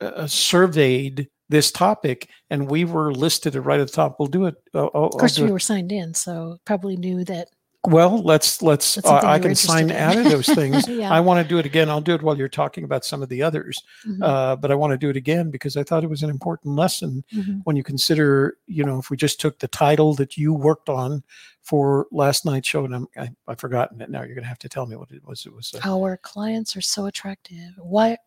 uh, 0.00 0.26
surveyed 0.26 1.28
this 1.48 1.70
topic 1.70 2.28
and 2.50 2.70
we 2.70 2.84
were 2.84 3.12
listed 3.12 3.54
right 3.54 3.80
at 3.80 3.86
the 3.88 3.92
top. 3.92 4.16
We'll 4.18 4.28
do 4.28 4.46
it 4.46 4.56
uh, 4.74 4.86
of 4.88 5.12
course 5.12 5.38
we 5.38 5.50
were 5.50 5.58
signed 5.58 5.92
in 5.92 6.14
so 6.14 6.58
probably 6.64 6.96
knew 6.96 7.24
that 7.24 7.48
well 7.84 8.20
let's 8.22 8.62
let's 8.62 8.98
uh, 8.98 9.20
i 9.22 9.38
can 9.38 9.54
sign 9.54 9.92
out 9.92 10.16
of 10.16 10.24
those 10.24 10.48
things. 10.48 10.88
Yeah. 10.96 11.12
i 11.12 11.20
want 11.20 11.42
to 11.42 11.48
do 11.48 11.58
it 11.58 11.66
again. 11.66 11.88
I'll 11.88 12.00
do 12.00 12.14
it 12.14 12.22
while 12.22 12.36
you're 12.36 12.48
talking 12.48 12.84
about 12.84 13.04
some 13.04 13.22
of 13.22 13.28
the 13.28 13.42
others 13.42 13.82
mm-hmm. 14.06 14.22
uh, 14.22 14.56
but 14.56 14.70
i 14.70 14.74
want 14.74 14.92
to 14.92 14.98
do 14.98 15.08
it 15.08 15.16
again 15.16 15.50
because 15.50 15.76
i 15.76 15.82
thought 15.82 16.02
it 16.02 16.10
was 16.10 16.22
an 16.22 16.30
important 16.30 16.74
lesson 16.74 17.22
mm-hmm. 17.32 17.58
when 17.64 17.76
you 17.76 17.84
consider 17.84 18.56
you 18.66 18.82
know 18.82 18.98
if 18.98 19.10
we 19.10 19.16
just 19.16 19.40
took 19.40 19.58
the 19.58 19.68
title 19.68 20.14
that 20.14 20.36
you 20.36 20.52
worked 20.52 20.88
on 20.88 21.22
for 21.66 22.06
last 22.12 22.44
night's 22.44 22.68
show 22.68 22.84
and 22.84 22.94
I'm, 22.94 23.08
I, 23.16 23.28
have 23.48 23.58
forgotten 23.58 24.00
it 24.00 24.08
now. 24.08 24.20
You're 24.22 24.36
going 24.36 24.44
to 24.44 24.48
have 24.48 24.58
to 24.60 24.68
tell 24.68 24.86
me 24.86 24.94
what 24.94 25.10
it 25.10 25.26
was. 25.26 25.46
It 25.46 25.52
was 25.52 25.74
uh, 25.74 26.00
our 26.00 26.16
clients 26.16 26.76
are 26.76 26.80
so 26.80 27.06
attractive. 27.06 27.72
Why 27.76 28.18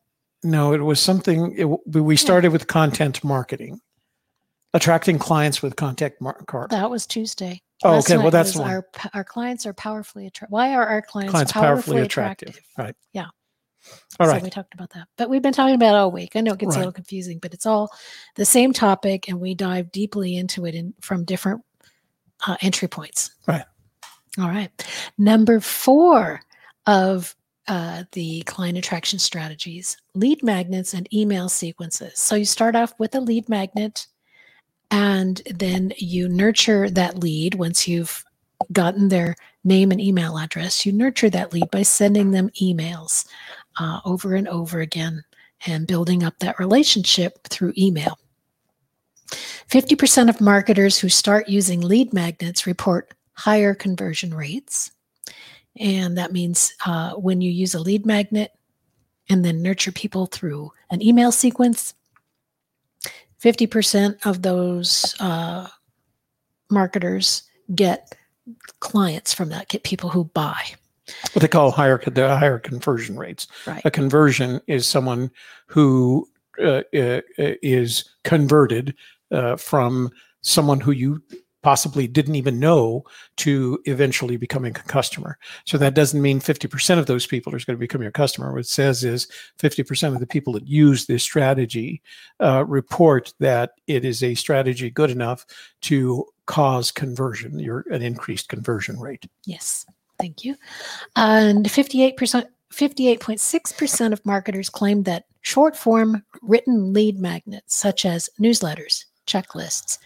no, 0.43 0.73
it 0.73 0.81
was 0.81 0.99
something. 0.99 1.53
It, 1.57 1.65
we 1.95 2.15
started 2.15 2.51
with 2.51 2.67
content 2.67 3.23
marketing, 3.23 3.79
attracting 4.73 5.19
clients 5.19 5.61
with 5.61 5.75
content 5.75 6.13
marketing. 6.19 6.67
That 6.69 6.89
was 6.89 7.05
Tuesday. 7.05 7.61
Oh, 7.83 7.91
Last 7.91 8.11
okay. 8.11 8.17
Well, 8.17 8.31
that's 8.31 8.55
one. 8.55 8.69
Our, 8.69 8.87
our 9.13 9.23
clients 9.23 9.65
are 9.65 9.73
powerfully 9.73 10.27
attractive. 10.27 10.51
Why 10.51 10.73
are 10.73 10.85
our 10.85 11.01
clients, 11.01 11.31
clients 11.31 11.51
powerfully, 11.51 11.73
powerfully 11.73 12.01
attractive? 12.01 12.49
attractive? 12.49 12.73
Right. 12.77 12.95
Yeah. 13.13 13.27
All 14.19 14.27
right. 14.27 14.41
So 14.41 14.43
we 14.43 14.49
talked 14.49 14.73
about 14.73 14.89
that, 14.91 15.07
but 15.17 15.29
we've 15.29 15.41
been 15.41 15.53
talking 15.53 15.75
about 15.75 15.95
all 15.95 16.11
week. 16.11 16.35
I 16.35 16.41
know 16.41 16.53
it 16.53 16.59
gets 16.59 16.71
right. 16.71 16.75
a 16.75 16.79
little 16.79 16.91
confusing, 16.91 17.39
but 17.39 17.53
it's 17.53 17.65
all 17.65 17.89
the 18.35 18.45
same 18.45 18.73
topic, 18.73 19.29
and 19.29 19.39
we 19.39 19.55
dive 19.55 19.91
deeply 19.91 20.35
into 20.35 20.65
it 20.65 20.75
in, 20.75 20.93
from 20.99 21.23
different 21.23 21.61
uh, 22.45 22.57
entry 22.61 22.89
points. 22.89 23.31
Right. 23.47 23.63
All 24.37 24.49
right. 24.49 24.69
Number 25.17 25.59
four 25.59 26.41
of 26.85 27.35
uh, 27.69 28.03
the 28.13 28.41
client 28.41 28.79
attraction 28.79 29.19
strategies, 29.19 29.95
lead 30.15 30.41
magnets, 30.41 30.95
and 30.95 31.11
email 31.13 31.47
sequences. 31.47 32.17
So 32.17 32.35
you 32.35 32.45
start 32.45 32.75
off 32.75 32.93
with 32.97 33.13
a 33.13 33.21
lead 33.21 33.47
magnet, 33.47 34.07
and 34.89 35.39
then 35.53 35.93
you 35.97 36.27
nurture 36.27 36.89
that 36.89 37.19
lead 37.19 37.53
once 37.55 37.87
you've 37.87 38.25
gotten 38.71 39.07
their 39.07 39.35
name 39.63 39.91
and 39.91 40.01
email 40.01 40.37
address. 40.37 40.83
You 40.83 40.91
nurture 40.91 41.29
that 41.29 41.53
lead 41.53 41.69
by 41.69 41.83
sending 41.83 42.31
them 42.31 42.49
emails 42.59 43.27
uh, 43.79 43.99
over 44.03 44.33
and 44.33 44.47
over 44.47 44.79
again 44.79 45.23
and 45.67 45.85
building 45.85 46.23
up 46.23 46.39
that 46.39 46.59
relationship 46.59 47.47
through 47.47 47.73
email. 47.77 48.17
50% 49.69 50.29
of 50.29 50.41
marketers 50.41 50.97
who 50.97 51.07
start 51.07 51.47
using 51.47 51.81
lead 51.81 52.13
magnets 52.13 52.65
report 52.65 53.13
higher 53.33 53.75
conversion 53.75 54.33
rates. 54.33 54.91
And 55.79 56.17
that 56.17 56.33
means 56.33 56.73
uh, 56.85 57.13
when 57.13 57.41
you 57.41 57.51
use 57.51 57.73
a 57.73 57.79
lead 57.79 58.05
magnet 58.05 58.51
and 59.29 59.45
then 59.45 59.61
nurture 59.61 59.91
people 59.91 60.25
through 60.25 60.71
an 60.91 61.01
email 61.01 61.31
sequence, 61.31 61.93
50% 63.41 64.25
of 64.25 64.41
those 64.41 65.15
uh, 65.19 65.67
marketers 66.69 67.43
get 67.73 68.13
clients 68.79 69.33
from 69.33 69.49
that, 69.49 69.69
get 69.69 69.83
people 69.83 70.09
who 70.09 70.25
buy. 70.25 70.61
What 71.33 71.41
they 71.41 71.47
call 71.47 71.71
higher 71.71 71.97
the 72.05 72.37
higher 72.37 72.59
conversion 72.59 73.17
rates. 73.17 73.47
Right. 73.65 73.81
A 73.85 73.91
conversion 73.91 74.61
is 74.67 74.85
someone 74.85 75.31
who 75.67 76.27
uh, 76.61 76.81
is 76.93 78.09
converted 78.23 78.95
uh, 79.31 79.55
from 79.55 80.11
someone 80.41 80.79
who 80.79 80.91
you 80.91 81.21
possibly 81.61 82.07
didn't 82.07 82.35
even 82.35 82.59
know 82.59 83.03
to 83.37 83.79
eventually 83.85 84.37
becoming 84.37 84.75
a 84.75 84.83
customer. 84.83 85.37
So 85.65 85.77
that 85.77 85.93
doesn't 85.93 86.21
mean 86.21 86.39
50% 86.39 86.97
of 86.97 87.05
those 87.05 87.27
people 87.27 87.53
are 87.53 87.59
going 87.59 87.75
to 87.75 87.77
become 87.77 88.01
your 88.01 88.11
customer. 88.11 88.51
What 88.51 88.61
it 88.61 88.67
says 88.67 89.03
is 89.03 89.27
50% 89.59 90.13
of 90.13 90.19
the 90.19 90.27
people 90.27 90.53
that 90.53 90.67
use 90.67 91.05
this 91.05 91.23
strategy 91.23 92.01
uh, 92.39 92.65
report 92.65 93.33
that 93.39 93.71
it 93.87 94.05
is 94.05 94.23
a 94.23 94.35
strategy 94.35 94.89
good 94.89 95.11
enough 95.11 95.45
to 95.81 96.25
cause 96.45 96.91
conversion, 96.91 97.59
your 97.59 97.85
an 97.91 98.01
increased 98.01 98.49
conversion 98.49 98.99
rate. 98.99 99.25
Yes, 99.45 99.85
thank 100.17 100.43
you. 100.43 100.55
And 101.15 101.65
58%. 101.65 102.45
58.6% 102.71 104.13
of 104.13 104.23
marketers 104.27 104.69
claim 104.69 105.01
that 105.01 105.25
short 105.41 105.75
form 105.75 106.23
written 106.43 106.93
lead 106.93 107.19
magnets, 107.19 107.75
such 107.75 108.05
as 108.05 108.29
newsletters, 108.39 109.05
checklists, 109.25 109.97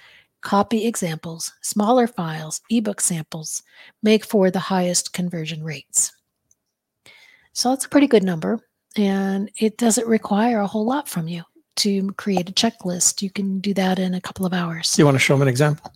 copy 0.43 0.85
examples, 0.85 1.51
smaller 1.61 2.05
files, 2.05 2.61
ebook 2.69 3.01
samples 3.01 3.63
make 4.03 4.23
for 4.23 4.51
the 4.51 4.59
highest 4.59 5.13
conversion 5.13 5.63
rates. 5.63 6.11
So 7.53 7.69
that's 7.69 7.85
a 7.85 7.89
pretty 7.89 8.07
good 8.07 8.23
number, 8.23 8.59
and 8.95 9.49
it 9.57 9.77
doesn't 9.77 10.07
require 10.07 10.59
a 10.59 10.67
whole 10.67 10.85
lot 10.85 11.07
from 11.07 11.27
you 11.27 11.43
to 11.77 12.11
create 12.13 12.49
a 12.49 12.53
checklist. 12.53 13.21
You 13.21 13.29
can 13.29 13.59
do 13.59 13.73
that 13.75 13.99
in 13.99 14.13
a 14.13 14.21
couple 14.21 14.45
of 14.45 14.53
hours. 14.53 14.97
You 14.97 15.05
want 15.05 15.15
to 15.15 15.19
show 15.19 15.33
them 15.33 15.43
an 15.43 15.47
example? 15.47 15.91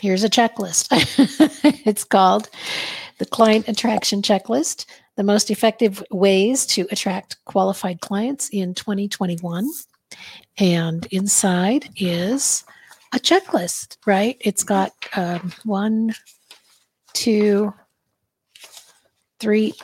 Here's 0.00 0.24
a 0.24 0.28
checklist. 0.28 0.88
it's 1.86 2.04
called 2.04 2.48
the 3.18 3.24
Client 3.24 3.66
Attraction 3.66 4.20
Checklist 4.20 4.84
The 5.16 5.22
Most 5.22 5.50
Effective 5.50 6.02
Ways 6.10 6.66
to 6.66 6.86
Attract 6.90 7.42
Qualified 7.46 8.00
Clients 8.00 8.50
in 8.50 8.74
2021. 8.74 9.70
And 10.58 11.06
inside 11.10 11.90
is 11.96 12.64
a 13.12 13.18
checklist, 13.18 13.98
right? 14.06 14.36
It's 14.40 14.62
got 14.62 14.92
um, 15.14 15.52
one, 15.64 16.14
two, 17.12 17.74
three, 19.38 19.74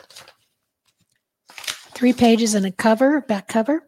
three 1.49 2.13
pages 2.13 2.55
and 2.55 2.65
a 2.65 2.71
cover, 2.71 3.21
back 3.21 3.47
cover. 3.47 3.87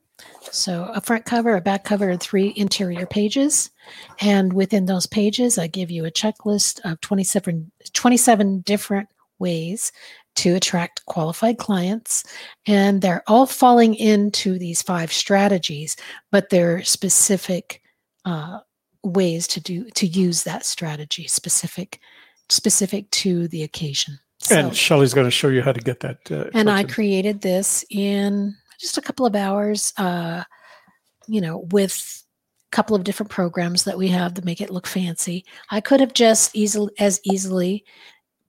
So 0.52 0.90
a 0.94 1.02
front 1.02 1.26
cover, 1.26 1.56
a 1.56 1.62
back 1.62 1.84
cover, 1.84 2.10
and 2.10 2.22
three 2.22 2.54
interior 2.56 3.06
pages. 3.06 3.72
And 4.22 4.54
within 4.54 4.86
those 4.86 5.08
pages, 5.08 5.58
I 5.58 5.68
give 5.68 5.92
you 5.92 6.06
a 6.06 6.12
checklist 6.12 6.80
of 6.90 7.02
27, 7.02 7.72
27 7.94 8.62
different 8.62 9.10
ways 9.40 9.92
to 10.36 10.56
attract 10.56 11.06
qualified 11.06 11.58
clients. 11.58 12.24
And 12.68 13.02
they're 13.02 13.24
all 13.28 13.46
falling 13.46 13.96
into 13.96 14.58
these 14.60 14.82
five 14.82 15.12
strategies, 15.12 15.96
but 16.32 16.50
they're 16.50 16.84
specific 16.84 17.82
uh, 18.26 18.60
ways 19.04 19.48
to 19.48 19.62
do 19.62 19.90
to 19.92 20.08
use 20.08 20.44
that 20.44 20.66
strategy, 20.66 21.28
specific 21.28 22.00
specific 22.50 23.10
to 23.12 23.48
the 23.48 23.64
occasion. 23.64 24.20
So, 24.40 24.58
and 24.58 24.76
Shelley's 24.76 25.14
going 25.14 25.28
to 25.28 25.32
show 25.32 25.48
you 25.48 25.62
how 25.62 25.72
to 25.72 25.80
get 25.80 26.02
that. 26.02 26.32
Uh, 26.32 26.50
and 26.54 26.70
I 26.70 26.84
created 26.84 27.42
this 27.42 27.86
in 27.90 28.56
just 28.80 28.98
a 28.98 29.02
couple 29.02 29.26
of 29.26 29.36
hours, 29.36 29.94
uh, 29.98 30.44
you 31.28 31.42
know, 31.42 31.68
with 31.72 32.24
a 32.72 32.76
couple 32.76 32.96
of 32.96 33.04
different 33.04 33.32
programs 33.32 33.86
that 33.86 33.98
we 33.98 34.10
have 34.10 34.34
to 34.36 34.46
make 34.46 34.62
it 34.62 34.70
look 34.70 34.86
fancy. 34.86 35.46
I 35.72 35.82
could 35.82 36.00
have 36.00 36.14
just 36.14 36.56
easily 36.56 36.94
as 37.00 37.20
easily 37.24 37.86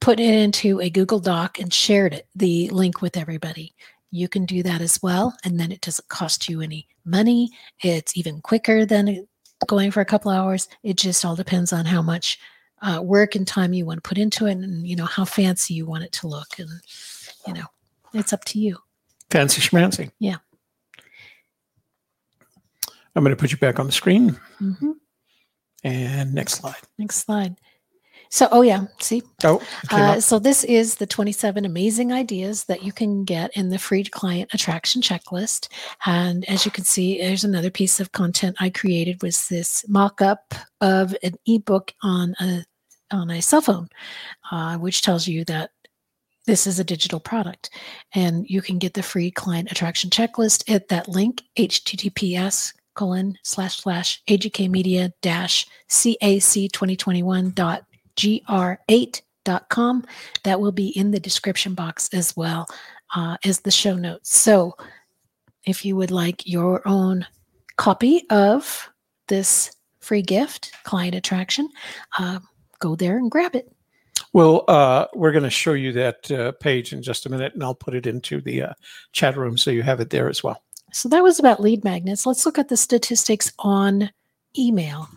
put 0.00 0.20
it 0.20 0.34
into 0.34 0.80
a 0.80 0.90
Google 0.90 1.20
Doc 1.20 1.58
and 1.58 1.72
shared 1.72 2.14
it, 2.14 2.28
the 2.34 2.68
link 2.70 3.02
with 3.02 3.16
everybody. 3.16 3.74
You 4.10 4.28
can 4.28 4.46
do 4.46 4.62
that 4.62 4.80
as 4.80 5.02
well. 5.02 5.36
And 5.44 5.58
then 5.58 5.72
it 5.72 5.80
doesn't 5.80 6.08
cost 6.08 6.48
you 6.48 6.60
any 6.60 6.86
money. 7.04 7.50
It's 7.82 8.16
even 8.16 8.40
quicker 8.40 8.86
than 8.86 9.26
going 9.66 9.90
for 9.90 10.00
a 10.00 10.06
couple 10.06 10.30
hours. 10.30 10.68
It 10.82 10.96
just 10.96 11.24
all 11.24 11.36
depends 11.36 11.72
on 11.72 11.86
how 11.86 12.02
much 12.02 12.38
uh, 12.82 13.00
work 13.02 13.34
and 13.34 13.46
time 13.46 13.72
you 13.72 13.84
want 13.84 14.02
to 14.02 14.08
put 14.08 14.18
into 14.18 14.46
it 14.46 14.52
and, 14.52 14.86
you 14.86 14.96
know, 14.96 15.06
how 15.06 15.24
fancy 15.24 15.74
you 15.74 15.86
want 15.86 16.04
it 16.04 16.12
to 16.12 16.28
look. 16.28 16.58
And, 16.58 16.68
you 17.46 17.54
know, 17.54 17.66
it's 18.12 18.32
up 18.32 18.44
to 18.46 18.58
you. 18.58 18.78
Fancy 19.30 19.60
schmancy. 19.60 20.10
Yeah. 20.18 20.36
I'm 23.14 23.24
going 23.24 23.34
to 23.34 23.40
put 23.40 23.50
you 23.50 23.56
back 23.58 23.80
on 23.80 23.86
the 23.86 23.92
screen. 23.92 24.38
Mm-hmm. 24.60 24.92
And 25.84 26.34
next 26.34 26.54
slide. 26.54 26.82
Next 26.98 27.24
slide. 27.24 27.56
So, 28.30 28.48
oh 28.50 28.62
yeah, 28.62 28.86
see. 29.00 29.22
Oh, 29.44 29.62
uh, 29.90 30.20
so 30.20 30.38
this 30.38 30.64
is 30.64 30.96
the 30.96 31.06
27 31.06 31.64
amazing 31.64 32.12
ideas 32.12 32.64
that 32.64 32.82
you 32.82 32.92
can 32.92 33.24
get 33.24 33.56
in 33.56 33.70
the 33.70 33.78
free 33.78 34.04
client 34.04 34.52
attraction 34.52 35.02
checklist. 35.02 35.68
And 36.04 36.44
as 36.48 36.64
you 36.64 36.70
can 36.70 36.84
see, 36.84 37.18
there's 37.18 37.44
another 37.44 37.70
piece 37.70 38.00
of 38.00 38.12
content 38.12 38.56
I 38.60 38.70
created 38.70 39.22
was 39.22 39.48
this 39.48 39.84
mock-up 39.88 40.54
of 40.80 41.14
an 41.22 41.34
ebook 41.46 41.92
on 42.02 42.34
a 42.40 42.64
on 43.12 43.30
a 43.30 43.40
cell 43.40 43.60
phone, 43.60 43.88
uh, 44.50 44.76
which 44.78 45.02
tells 45.02 45.28
you 45.28 45.44
that 45.44 45.70
this 46.46 46.66
is 46.66 46.78
a 46.78 46.84
digital 46.84 47.20
product, 47.20 47.70
and 48.14 48.48
you 48.48 48.62
can 48.62 48.78
get 48.78 48.94
the 48.94 49.02
free 49.02 49.30
client 49.30 49.70
attraction 49.70 50.10
checklist 50.10 50.68
at 50.72 50.88
that 50.88 51.08
link 51.08 51.42
https 51.56 52.72
colon 52.94 53.36
slash 53.42 53.76
slash 53.76 54.22
agkmedia 54.28 55.12
dash 55.22 55.66
cac 55.88 56.72
2021 56.72 57.50
dot 57.50 57.84
gr8.com. 58.16 60.04
That 60.44 60.60
will 60.60 60.72
be 60.72 60.88
in 60.88 61.10
the 61.10 61.20
description 61.20 61.74
box 61.74 62.08
as 62.12 62.36
well 62.36 62.66
uh, 63.14 63.36
as 63.44 63.60
the 63.60 63.70
show 63.70 63.94
notes. 63.94 64.36
So 64.36 64.76
if 65.64 65.84
you 65.84 65.96
would 65.96 66.10
like 66.10 66.46
your 66.46 66.86
own 66.86 67.26
copy 67.76 68.24
of 68.30 68.88
this 69.28 69.72
free 70.00 70.22
gift, 70.22 70.72
Client 70.84 71.14
Attraction, 71.14 71.68
uh, 72.18 72.38
go 72.78 72.94
there 72.94 73.18
and 73.18 73.30
grab 73.30 73.54
it. 73.54 73.72
Well, 74.32 74.64
uh, 74.68 75.06
we're 75.14 75.32
going 75.32 75.44
to 75.44 75.50
show 75.50 75.72
you 75.72 75.92
that 75.92 76.30
uh, 76.30 76.52
page 76.52 76.92
in 76.92 77.02
just 77.02 77.26
a 77.26 77.30
minute, 77.30 77.54
and 77.54 77.62
I'll 77.62 77.74
put 77.74 77.94
it 77.94 78.06
into 78.06 78.40
the 78.40 78.62
uh, 78.62 78.72
chat 79.12 79.36
room 79.36 79.56
so 79.56 79.70
you 79.70 79.82
have 79.82 80.00
it 80.00 80.10
there 80.10 80.28
as 80.28 80.42
well. 80.42 80.62
So 80.92 81.08
that 81.08 81.22
was 81.22 81.38
about 81.38 81.60
lead 81.60 81.84
magnets. 81.84 82.26
Let's 82.26 82.46
look 82.46 82.58
at 82.58 82.68
the 82.68 82.76
statistics 82.76 83.52
on 83.58 84.10
email. 84.58 85.08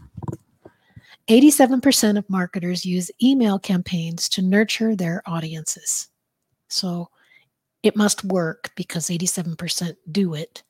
87% 1.29 2.17
of 2.17 2.29
marketers 2.29 2.85
use 2.85 3.11
email 3.21 3.59
campaigns 3.59 4.27
to 4.29 4.41
nurture 4.41 4.95
their 4.95 5.21
audiences. 5.27 6.07
So 6.69 7.09
it 7.83 7.95
must 7.95 8.23
work 8.23 8.71
because 8.75 9.09
87% 9.09 9.95
do 10.11 10.33
it. 10.33 10.63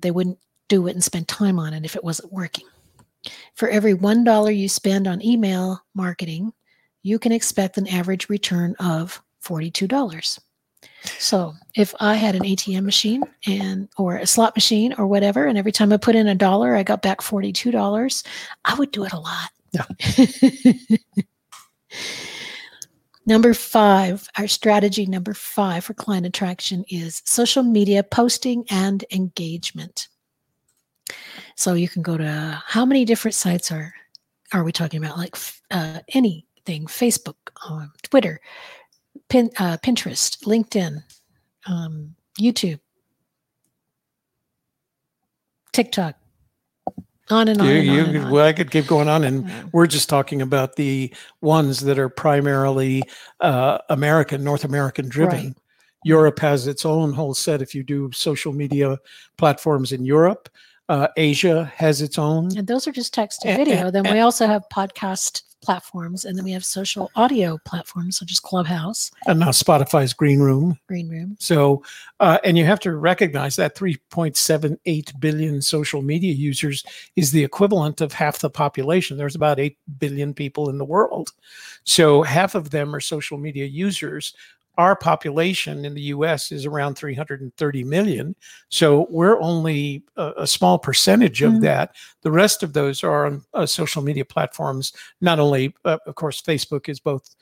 They 0.00 0.10
wouldn't 0.10 0.38
do 0.68 0.86
it 0.88 0.92
and 0.94 1.04
spend 1.04 1.28
time 1.28 1.58
on 1.58 1.72
it 1.72 1.84
if 1.84 1.94
it 1.94 2.02
wasn't 2.02 2.32
working. 2.32 2.66
For 3.54 3.68
every 3.68 3.94
$1 3.94 4.56
you 4.56 4.68
spend 4.68 5.06
on 5.06 5.24
email 5.24 5.80
marketing, 5.94 6.52
you 7.02 7.18
can 7.18 7.32
expect 7.32 7.78
an 7.78 7.86
average 7.86 8.28
return 8.28 8.74
of 8.80 9.22
$42. 9.44 10.40
So 11.18 11.54
if 11.76 11.94
I 12.00 12.14
had 12.14 12.34
an 12.34 12.42
ATM 12.42 12.84
machine 12.84 13.22
and 13.46 13.88
or 13.96 14.16
a 14.16 14.26
slot 14.26 14.56
machine 14.56 14.94
or 14.94 15.06
whatever, 15.06 15.46
and 15.46 15.56
every 15.56 15.72
time 15.72 15.92
I 15.92 15.96
put 15.96 16.16
in 16.16 16.26
a 16.26 16.34
dollar, 16.34 16.74
I 16.74 16.82
got 16.82 17.02
back 17.02 17.20
$42, 17.20 18.26
I 18.64 18.74
would 18.74 18.90
do 18.90 19.04
it 19.04 19.12
a 19.12 19.20
lot. 19.20 19.50
Yeah. 19.72 19.86
number 23.26 23.54
five, 23.54 24.28
our 24.36 24.48
strategy 24.48 25.06
number 25.06 25.34
five 25.34 25.84
for 25.84 25.94
client 25.94 26.26
attraction 26.26 26.84
is 26.88 27.22
social 27.24 27.62
media 27.62 28.02
posting 28.02 28.64
and 28.70 29.04
engagement. 29.12 30.08
So 31.56 31.74
you 31.74 31.88
can 31.88 32.02
go 32.02 32.16
to 32.16 32.62
how 32.66 32.84
many 32.84 33.04
different 33.04 33.34
sites 33.34 33.70
are 33.70 33.94
are 34.52 34.64
we 34.64 34.72
talking 34.72 35.02
about? 35.02 35.16
Like 35.16 35.36
uh, 35.70 36.00
anything, 36.08 36.86
Facebook, 36.86 37.36
um, 37.68 37.92
Twitter, 38.02 38.40
Pin, 39.28 39.50
uh, 39.58 39.76
Pinterest, 39.76 40.42
LinkedIn, 40.44 41.04
um, 41.66 42.16
YouTube, 42.38 42.80
TikTok, 45.72 46.16
on 47.32 47.48
and 47.48 47.60
on. 47.60 47.66
You, 47.66 47.74
and 47.74 47.86
you, 47.86 48.00
on 48.00 48.08
and 48.08 48.24
on. 48.24 48.30
Well, 48.30 48.46
I 48.46 48.52
could 48.52 48.70
keep 48.70 48.86
going 48.86 49.08
on, 49.08 49.24
and 49.24 49.48
yeah. 49.48 49.64
we're 49.72 49.86
just 49.86 50.08
talking 50.08 50.42
about 50.42 50.76
the 50.76 51.12
ones 51.40 51.80
that 51.80 51.98
are 51.98 52.08
primarily 52.08 53.02
uh, 53.40 53.78
American, 53.88 54.42
North 54.44 54.64
American 54.64 55.08
driven. 55.08 55.46
Right. 55.46 55.56
Europe 56.04 56.38
has 56.38 56.66
its 56.66 56.86
own 56.86 57.12
whole 57.12 57.34
set. 57.34 57.60
If 57.60 57.74
you 57.74 57.82
do 57.82 58.10
social 58.12 58.52
media 58.52 58.98
platforms 59.36 59.92
in 59.92 60.04
Europe, 60.04 60.48
Uh, 60.88 61.06
Asia 61.16 61.70
has 61.76 62.02
its 62.02 62.18
own. 62.18 62.56
And 62.58 62.66
those 62.66 62.88
are 62.88 62.92
just 62.92 63.14
text 63.14 63.42
to 63.42 63.54
video. 63.54 63.86
a- 63.86 63.90
then 63.92 64.06
a- 64.06 64.12
we 64.12 64.18
also 64.18 64.46
have 64.48 64.64
podcast 64.74 65.42
platforms, 65.60 66.24
and 66.24 66.36
then 66.36 66.44
we 66.44 66.52
have 66.52 66.64
social 66.64 67.10
audio 67.16 67.58
platforms 67.64 68.18
such 68.18 68.30
as 68.32 68.40
Clubhouse, 68.40 69.10
And 69.26 69.40
now 69.40 69.48
Spotify's 69.48 70.12
Green 70.12 70.40
Room. 70.40 70.78
Green 70.88 71.08
Room. 71.08 71.36
So, 71.38 71.82
uh, 72.20 72.38
and 72.44 72.56
you 72.58 72.64
have 72.64 72.80
to 72.80 72.94
recognize 72.96 73.56
that 73.56 73.76
3.78 73.76 75.20
billion 75.20 75.62
social 75.62 76.02
media 76.02 76.32
users 76.32 76.84
is 77.16 77.30
the 77.30 77.44
equivalent 77.44 78.00
of 78.00 78.12
half 78.12 78.38
the 78.38 78.50
population. 78.50 79.16
There's 79.16 79.36
about 79.36 79.60
8 79.60 79.76
billion 79.98 80.34
people 80.34 80.70
in 80.70 80.78
the 80.78 80.84
world. 80.84 81.30
So, 81.84 82.22
half 82.22 82.54
of 82.54 82.70
them 82.70 82.94
are 82.94 83.00
social 83.00 83.38
media 83.38 83.66
users. 83.66 84.34
Our 84.78 84.96
population 84.96 85.84
in 85.84 85.94
the 85.94 86.00
US 86.14 86.52
is 86.52 86.64
around 86.64 86.94
330 86.94 87.84
million. 87.84 88.34
So, 88.70 89.06
we're 89.10 89.40
only 89.40 90.04
a, 90.16 90.32
a 90.38 90.46
small 90.46 90.78
percentage 90.78 91.42
of 91.42 91.54
Mhm. 91.54 91.60
that. 91.62 91.96
The 92.22 92.30
rest 92.30 92.62
of 92.62 92.72
those 92.72 93.02
are 93.04 93.26
on 93.26 93.42
uh, 93.52 93.66
social 93.66 94.02
media 94.02 94.24
platforms. 94.24 94.92
Not 95.20 95.38
only, 95.38 95.74
uh, 95.84 95.98
of 96.06 96.14
course, 96.14 96.40
Facebook 96.40 96.88
is 96.88 97.00
both 97.00 97.34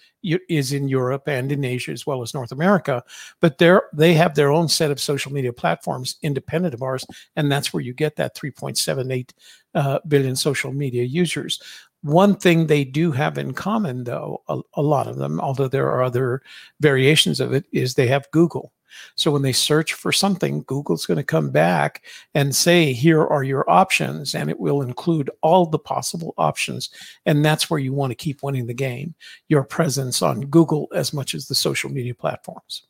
is 0.48 0.72
in 0.72 0.88
Europe 0.88 1.28
and 1.28 1.52
in 1.52 1.64
Asia 1.64 1.92
as 1.92 2.04
well 2.04 2.22
as 2.22 2.34
North 2.34 2.50
America, 2.50 3.04
but 3.40 3.58
they're 3.58 3.84
they 3.92 4.14
have 4.14 4.34
their 4.34 4.50
own 4.50 4.66
set 4.68 4.90
of 4.90 4.98
social 5.00 5.32
media 5.32 5.52
platforms 5.52 6.16
independent 6.22 6.74
of 6.74 6.82
ours, 6.82 7.06
and 7.36 7.52
that's 7.52 7.72
where 7.72 7.82
you 7.82 7.94
get 7.94 8.16
that 8.16 8.34
3.78 8.34 9.30
uh, 9.74 10.00
billion 10.08 10.34
social 10.34 10.72
media 10.72 11.04
users. 11.04 11.60
One 12.02 12.36
thing 12.36 12.66
they 12.66 12.84
do 12.84 13.10
have 13.12 13.38
in 13.38 13.52
common, 13.54 14.04
though, 14.04 14.42
a, 14.48 14.60
a 14.74 14.82
lot 14.82 15.08
of 15.08 15.16
them, 15.16 15.40
although 15.40 15.68
there 15.68 15.90
are 15.90 16.02
other 16.02 16.42
variations 16.80 17.40
of 17.40 17.52
it, 17.52 17.66
is 17.72 17.94
they 17.94 18.06
have 18.06 18.30
Google. 18.30 18.72
So 19.16 19.30
when 19.30 19.42
they 19.42 19.52
search 19.52 19.94
for 19.94 20.12
something, 20.12 20.62
Google's 20.62 21.06
going 21.06 21.18
to 21.18 21.24
come 21.24 21.50
back 21.50 22.04
and 22.34 22.54
say, 22.54 22.92
here 22.92 23.24
are 23.24 23.42
your 23.42 23.68
options, 23.68 24.34
and 24.34 24.48
it 24.50 24.58
will 24.58 24.82
include 24.82 25.30
all 25.42 25.66
the 25.66 25.78
possible 25.78 26.34
options. 26.38 26.90
And 27.26 27.44
that's 27.44 27.68
where 27.68 27.80
you 27.80 27.92
want 27.92 28.10
to 28.10 28.16
keep 28.16 28.42
winning 28.42 28.66
the 28.66 28.74
game 28.74 29.14
your 29.48 29.64
presence 29.64 30.22
on 30.22 30.42
Google 30.42 30.88
as 30.94 31.12
much 31.12 31.34
as 31.34 31.48
the 31.48 31.54
social 31.54 31.90
media 31.90 32.14
platforms. 32.14 32.84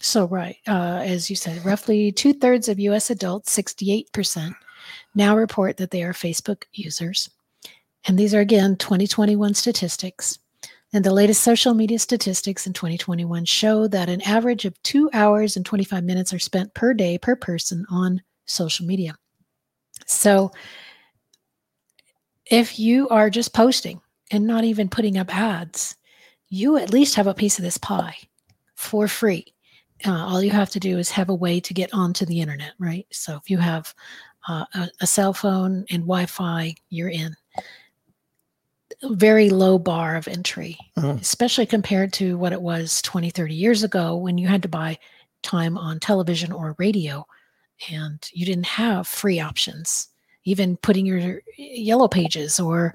So, 0.00 0.26
right, 0.26 0.56
uh, 0.68 1.02
as 1.04 1.30
you 1.30 1.36
said, 1.36 1.64
roughly 1.64 2.12
two 2.12 2.34
thirds 2.34 2.68
of 2.68 2.78
US 2.78 3.10
adults, 3.10 3.56
68%, 3.56 4.54
now 5.14 5.36
report 5.36 5.78
that 5.78 5.90
they 5.90 6.02
are 6.02 6.12
Facebook 6.12 6.64
users. 6.72 7.30
And 8.06 8.18
these 8.18 8.34
are 8.34 8.40
again 8.40 8.76
2021 8.76 9.54
statistics. 9.54 10.38
And 10.92 11.04
the 11.04 11.12
latest 11.12 11.42
social 11.42 11.74
media 11.74 11.98
statistics 11.98 12.66
in 12.66 12.72
2021 12.72 13.44
show 13.44 13.88
that 13.88 14.08
an 14.08 14.20
average 14.22 14.64
of 14.64 14.80
two 14.82 15.10
hours 15.12 15.56
and 15.56 15.66
25 15.66 16.04
minutes 16.04 16.32
are 16.32 16.38
spent 16.38 16.72
per 16.74 16.94
day 16.94 17.18
per 17.18 17.36
person 17.36 17.84
on 17.90 18.22
social 18.46 18.86
media. 18.86 19.16
So, 20.06 20.52
if 22.48 22.78
you 22.78 23.08
are 23.08 23.28
just 23.28 23.52
posting 23.52 24.00
and 24.30 24.46
not 24.46 24.62
even 24.62 24.88
putting 24.88 25.18
up 25.18 25.34
ads, 25.36 25.96
you 26.48 26.76
at 26.76 26.92
least 26.92 27.16
have 27.16 27.26
a 27.26 27.34
piece 27.34 27.58
of 27.58 27.64
this 27.64 27.76
pie 27.76 28.16
for 28.76 29.08
free 29.08 29.52
uh, 30.04 30.10
all 30.10 30.42
you 30.42 30.50
have 30.50 30.70
to 30.70 30.80
do 30.80 30.98
is 30.98 31.10
have 31.10 31.28
a 31.28 31.34
way 31.34 31.60
to 31.60 31.74
get 31.74 31.92
onto 31.94 32.26
the 32.26 32.40
internet, 32.40 32.74
right? 32.78 33.06
So 33.10 33.36
if 33.36 33.48
you 33.48 33.58
have 33.58 33.94
uh, 34.48 34.64
a, 34.74 34.88
a 35.00 35.06
cell 35.06 35.32
phone 35.32 35.86
and 35.90 36.02
Wi 36.02 36.26
Fi, 36.26 36.74
you're 36.90 37.08
in. 37.08 37.34
Very 39.02 39.50
low 39.50 39.78
bar 39.78 40.16
of 40.16 40.26
entry, 40.26 40.78
Mhm. 40.96 41.20
especially 41.20 41.66
compared 41.66 42.12
to 42.14 42.36
what 42.38 42.52
it 42.52 42.62
was 42.62 43.02
20, 43.02 43.30
30 43.30 43.54
years 43.54 43.82
ago 43.82 44.16
when 44.16 44.38
you 44.38 44.48
had 44.48 44.62
to 44.62 44.68
buy 44.68 44.98
time 45.42 45.76
on 45.76 46.00
television 46.00 46.50
or 46.50 46.74
radio 46.78 47.26
and 47.90 48.28
you 48.32 48.46
didn't 48.46 48.66
have 48.66 49.06
free 49.06 49.38
options. 49.38 50.08
Even 50.44 50.76
putting 50.78 51.04
your 51.04 51.42
yellow 51.58 52.08
pages 52.08 52.58
or 52.58 52.94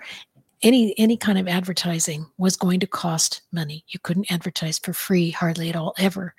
any 0.64 0.98
any 0.98 1.18
kind 1.18 1.38
of 1.40 1.48
advertising 1.48 2.26
was 2.38 2.56
going 2.56 2.80
to 2.80 2.88
cost 2.88 3.42
money. 3.52 3.84
You 3.88 4.00
couldn't 4.00 4.32
advertise 4.32 4.78
for 4.80 4.94
free 4.94 5.32
hardly 5.32 5.70
at 5.70 5.76
all 5.76 5.94
ever 5.98 6.36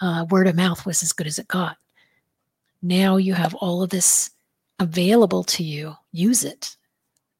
uh, 0.00 0.26
word 0.30 0.46
of 0.48 0.56
mouth 0.56 0.84
was 0.86 1.02
as 1.02 1.12
good 1.12 1.26
as 1.26 1.38
it 1.38 1.48
got. 1.48 1.76
Now 2.82 3.16
you 3.16 3.34
have 3.34 3.54
all 3.54 3.82
of 3.82 3.90
this 3.90 4.30
available 4.78 5.44
to 5.44 5.62
you. 5.62 5.96
Use 6.12 6.44
it. 6.44 6.76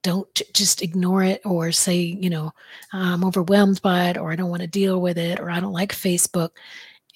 Don't 0.08 0.42
just 0.54 0.80
ignore 0.80 1.22
it 1.22 1.42
or 1.44 1.70
say, 1.70 1.96
you 1.96 2.30
know, 2.30 2.50
I'm 2.94 3.26
overwhelmed 3.26 3.82
by 3.82 4.08
it 4.08 4.16
or 4.16 4.32
I 4.32 4.36
don't 4.36 4.48
want 4.48 4.62
to 4.62 4.66
deal 4.66 5.02
with 5.02 5.18
it 5.18 5.38
or 5.38 5.50
I 5.50 5.60
don't 5.60 5.74
like 5.74 5.92
Facebook. 5.92 6.52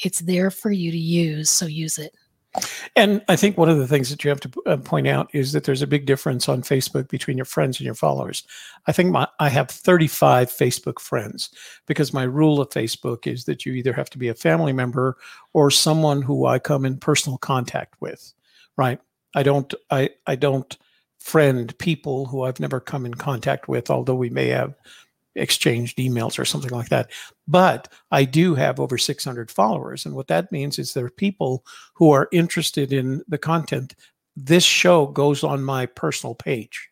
It's 0.05 0.19
there 0.19 0.51
for 0.51 0.71
you 0.71 0.91
to 0.91 0.99
use. 0.99 1.49
So 1.49 1.65
use 1.65 1.97
it. 1.97 2.15
And 2.95 3.25
I 3.31 3.37
think 3.37 3.57
one 3.57 3.71
of 3.71 3.79
the 3.79 3.87
things 3.87 4.11
that 4.11 4.23
you 4.23 4.29
have 4.29 4.41
to 4.41 4.51
uh, 4.67 4.77
point 4.77 5.09
out 5.09 5.31
is 5.33 5.53
that 5.53 5.65
there's 5.65 5.81
a 5.81 5.87
big 5.87 6.05
difference 6.05 6.51
on 6.51 6.61
Facebook 6.61 7.09
between 7.09 7.39
your 7.39 7.47
friends 7.47 7.79
and 7.79 7.87
your 7.87 7.95
followers. 7.95 8.45
I 8.87 8.93
think 8.93 9.11
my, 9.11 9.27
I 9.41 9.49
have 9.49 9.71
35 9.71 10.51
Facebook 10.51 11.01
friends 11.01 11.49
because 11.87 12.13
my 12.13 12.25
rule 12.25 12.61
of 12.61 12.69
Facebook 12.69 13.27
is 13.27 13.47
that 13.47 13.65
you 13.65 13.73
either 13.73 13.95
have 13.95 14.11
to 14.11 14.19
be 14.19 14.29
a 14.29 14.35
family 14.35 14.75
member 14.75 15.17
or 15.55 15.71
someone 15.71 16.21
who 16.21 16.45
I 16.45 16.59
come 16.59 16.85
in 16.85 16.99
personal 16.99 17.39
contact 17.39 17.95
with, 18.03 18.35
right? 18.77 19.01
I 19.35 19.43
don't 19.43 19.73
I 19.91 20.11
I 20.27 20.37
don't 20.37 20.77
friend 21.23 21.77
people 21.79 22.27
who 22.27 22.43
I've 22.43 22.61
never 22.61 22.81
come 22.81 23.07
in 23.07 23.15
contact 23.15 23.69
with, 23.69 23.91
although 23.91 24.15
we 24.15 24.31
may 24.31 24.49
have 24.49 24.75
exchanged 25.35 25.99
emails 25.99 26.39
or 26.39 26.45
something 26.45 26.71
like 26.71 26.91
that. 26.91 27.11
But 27.49 27.89
I 28.11 28.25
do 28.25 28.55
have 28.55 28.79
over 28.79 28.99
600 28.99 29.51
followers. 29.51 30.05
And 30.05 30.15
what 30.15 30.29
that 30.29 30.53
means 30.53 30.79
is 30.79 30.93
there 30.93 31.07
are 31.07 31.11
people 31.11 31.65
who 31.95 32.11
are 32.11 32.29
interested 32.33 32.93
in 32.93 33.23
the 33.29 33.39
content. 33.39 33.95
This 34.37 34.65
show 34.65 35.07
goes 35.07 35.43
on 35.43 35.65
my 35.65 35.87
personal 35.87 36.35
page. 36.35 36.91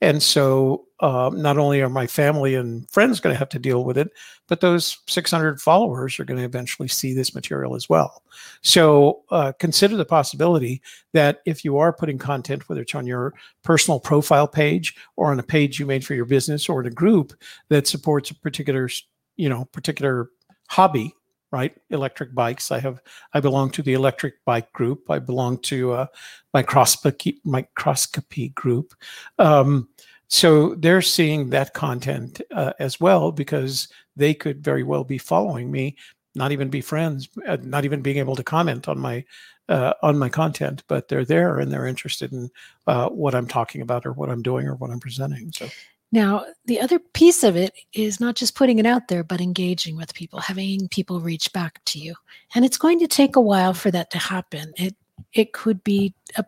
And 0.00 0.22
so 0.22 0.87
um, 1.00 1.40
not 1.40 1.58
only 1.58 1.80
are 1.80 1.88
my 1.88 2.06
family 2.06 2.54
and 2.54 2.90
friends 2.90 3.20
going 3.20 3.32
to 3.32 3.38
have 3.38 3.48
to 3.50 3.58
deal 3.58 3.84
with 3.84 3.96
it, 3.96 4.10
but 4.48 4.60
those 4.60 4.98
600 5.06 5.60
followers 5.60 6.18
are 6.18 6.24
going 6.24 6.38
to 6.38 6.44
eventually 6.44 6.88
see 6.88 7.14
this 7.14 7.34
material 7.34 7.76
as 7.76 7.88
well. 7.88 8.22
So 8.62 9.22
uh, 9.30 9.52
consider 9.60 9.96
the 9.96 10.04
possibility 10.04 10.82
that 11.12 11.40
if 11.46 11.64
you 11.64 11.78
are 11.78 11.92
putting 11.92 12.18
content, 12.18 12.68
whether 12.68 12.82
it's 12.82 12.94
on 12.94 13.06
your 13.06 13.34
personal 13.62 14.00
profile 14.00 14.48
page 14.48 14.96
or 15.16 15.30
on 15.30 15.38
a 15.38 15.44
page 15.44 15.78
you 15.78 15.86
made 15.86 16.04
for 16.04 16.14
your 16.14 16.24
business 16.24 16.68
or 16.68 16.80
in 16.80 16.86
a 16.86 16.90
group 16.90 17.32
that 17.68 17.86
supports 17.86 18.30
a 18.30 18.34
particular, 18.34 18.88
you 19.36 19.48
know, 19.48 19.66
particular 19.66 20.30
hobby, 20.68 21.14
right? 21.52 21.76
Electric 21.90 22.34
bikes. 22.34 22.72
I 22.72 22.80
have, 22.80 23.00
I 23.34 23.40
belong 23.40 23.70
to 23.70 23.82
the 23.82 23.94
electric 23.94 24.44
bike 24.44 24.72
group. 24.72 25.08
I 25.08 25.20
belong 25.20 25.58
to 25.58 25.92
uh, 25.92 26.06
microscopy, 26.52 27.40
microscopy 27.44 28.48
group. 28.50 28.94
Um, 29.38 29.88
so 30.28 30.74
they're 30.74 31.02
seeing 31.02 31.50
that 31.50 31.74
content 31.74 32.40
uh, 32.52 32.72
as 32.78 33.00
well 33.00 33.32
because 33.32 33.88
they 34.16 34.34
could 34.34 34.62
very 34.62 34.82
well 34.82 35.04
be 35.04 35.18
following 35.18 35.70
me, 35.70 35.96
not 36.34 36.52
even 36.52 36.68
be 36.68 36.82
friends, 36.82 37.28
uh, 37.46 37.56
not 37.62 37.84
even 37.84 38.02
being 38.02 38.18
able 38.18 38.36
to 38.36 38.44
comment 38.44 38.88
on 38.88 38.98
my 38.98 39.24
uh, 39.68 39.92
on 40.02 40.18
my 40.18 40.28
content, 40.28 40.82
but 40.88 41.08
they're 41.08 41.24
there 41.24 41.58
and 41.58 41.70
they're 41.70 41.86
interested 41.86 42.32
in 42.32 42.50
uh, 42.86 43.08
what 43.10 43.34
I'm 43.34 43.46
talking 43.46 43.82
about 43.82 44.06
or 44.06 44.12
what 44.12 44.30
I'm 44.30 44.42
doing 44.42 44.66
or 44.66 44.74
what 44.76 44.90
I'm 44.90 45.00
presenting. 45.00 45.52
So 45.52 45.68
Now, 46.10 46.46
the 46.64 46.80
other 46.80 46.98
piece 46.98 47.44
of 47.44 47.54
it 47.54 47.74
is 47.92 48.18
not 48.18 48.34
just 48.34 48.54
putting 48.54 48.78
it 48.78 48.86
out 48.86 49.08
there, 49.08 49.22
but 49.22 49.42
engaging 49.42 49.94
with 49.94 50.14
people, 50.14 50.40
having 50.40 50.88
people 50.88 51.20
reach 51.20 51.52
back 51.52 51.84
to 51.86 51.98
you. 51.98 52.14
And 52.54 52.64
it's 52.64 52.78
going 52.78 52.98
to 53.00 53.06
take 53.06 53.36
a 53.36 53.42
while 53.42 53.74
for 53.74 53.90
that 53.90 54.10
to 54.12 54.18
happen. 54.18 54.72
It 54.76 54.96
it 55.34 55.52
could 55.52 55.84
be 55.84 56.14
a 56.36 56.44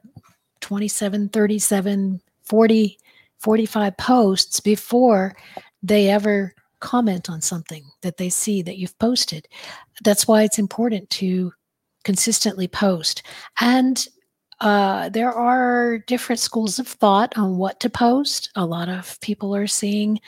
27, 0.60 1.28
37, 1.28 2.22
40, 2.44 2.98
45 3.40 3.96
posts 3.96 4.60
before 4.60 5.36
they 5.82 6.08
ever 6.10 6.54
comment 6.80 7.28
on 7.28 7.40
something 7.40 7.84
that 8.02 8.16
they 8.16 8.28
see 8.30 8.62
that 8.62 8.78
you've 8.78 8.98
posted. 8.98 9.46
That's 10.02 10.26
why 10.26 10.42
it's 10.42 10.58
important 10.58 11.08
to 11.10 11.52
consistently 12.04 12.68
post. 12.68 13.22
And 13.60 14.06
uh, 14.60 15.08
there 15.08 15.32
are 15.32 15.98
different 15.98 16.40
schools 16.40 16.78
of 16.78 16.86
thought 16.86 17.36
on 17.36 17.56
what 17.56 17.80
to 17.80 17.90
post. 17.90 18.50
A 18.56 18.64
lot 18.64 18.88
of 18.88 19.18
people 19.20 19.54
are 19.54 19.66
seeing 19.66 20.20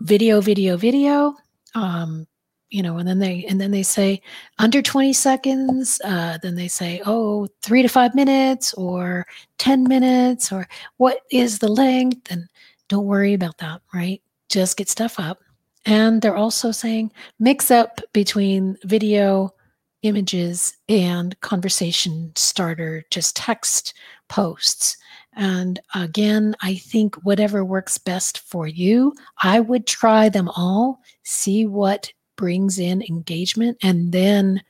video, 0.00 0.40
video, 0.40 0.76
video. 0.76 1.36
Um, 1.74 2.26
you 2.70 2.82
know, 2.82 2.98
and 2.98 3.08
then 3.08 3.18
they 3.18 3.44
and 3.48 3.60
then 3.60 3.70
they 3.70 3.82
say 3.82 4.22
under 4.58 4.80
20 4.80 5.12
seconds. 5.12 6.00
Uh, 6.04 6.38
then 6.42 6.54
they 6.54 6.68
say, 6.68 7.02
oh, 7.04 7.48
three 7.62 7.82
to 7.82 7.88
five 7.88 8.14
minutes 8.14 8.72
or 8.74 9.26
10 9.58 9.84
minutes 9.84 10.52
or 10.52 10.68
what 10.96 11.20
is 11.30 11.58
the 11.58 11.68
length? 11.68 12.30
And 12.30 12.48
don't 12.88 13.06
worry 13.06 13.34
about 13.34 13.58
that, 13.58 13.82
right? 13.92 14.22
Just 14.48 14.76
get 14.76 14.88
stuff 14.88 15.18
up. 15.18 15.40
And 15.86 16.22
they're 16.22 16.36
also 16.36 16.70
saying 16.70 17.12
mix 17.38 17.70
up 17.70 18.00
between 18.12 18.76
video, 18.84 19.54
images, 20.02 20.76
and 20.88 21.38
conversation 21.40 22.32
starter, 22.36 23.04
just 23.10 23.36
text 23.36 23.94
posts. 24.28 24.96
And 25.34 25.80
again, 25.94 26.54
I 26.60 26.74
think 26.74 27.16
whatever 27.24 27.64
works 27.64 27.98
best 27.98 28.40
for 28.40 28.66
you, 28.66 29.14
I 29.42 29.60
would 29.60 29.86
try 29.86 30.28
them 30.28 30.48
all, 30.50 31.00
see 31.22 31.66
what 31.66 32.12
brings 32.40 32.78
in 32.78 33.02
engagement, 33.02 33.76
and 33.82 34.12
then 34.12 34.62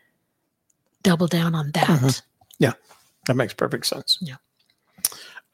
double 1.05 1.29
down 1.29 1.55
on 1.55 1.71
that. 1.73 1.87
Mhm. 1.89 2.23
that 3.27 3.37
makes 3.37 3.53
perfect 3.55 3.87
sense. 3.87 4.19
Yeah. 4.23 4.37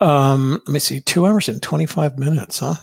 Um, 0.00 0.52
let 0.66 0.68
me 0.68 0.78
see, 0.78 1.00
two 1.00 1.26
hours 1.26 1.48
and 1.48 1.60
25 1.60 2.18
minutes, 2.18 2.60
huh? 2.60 2.76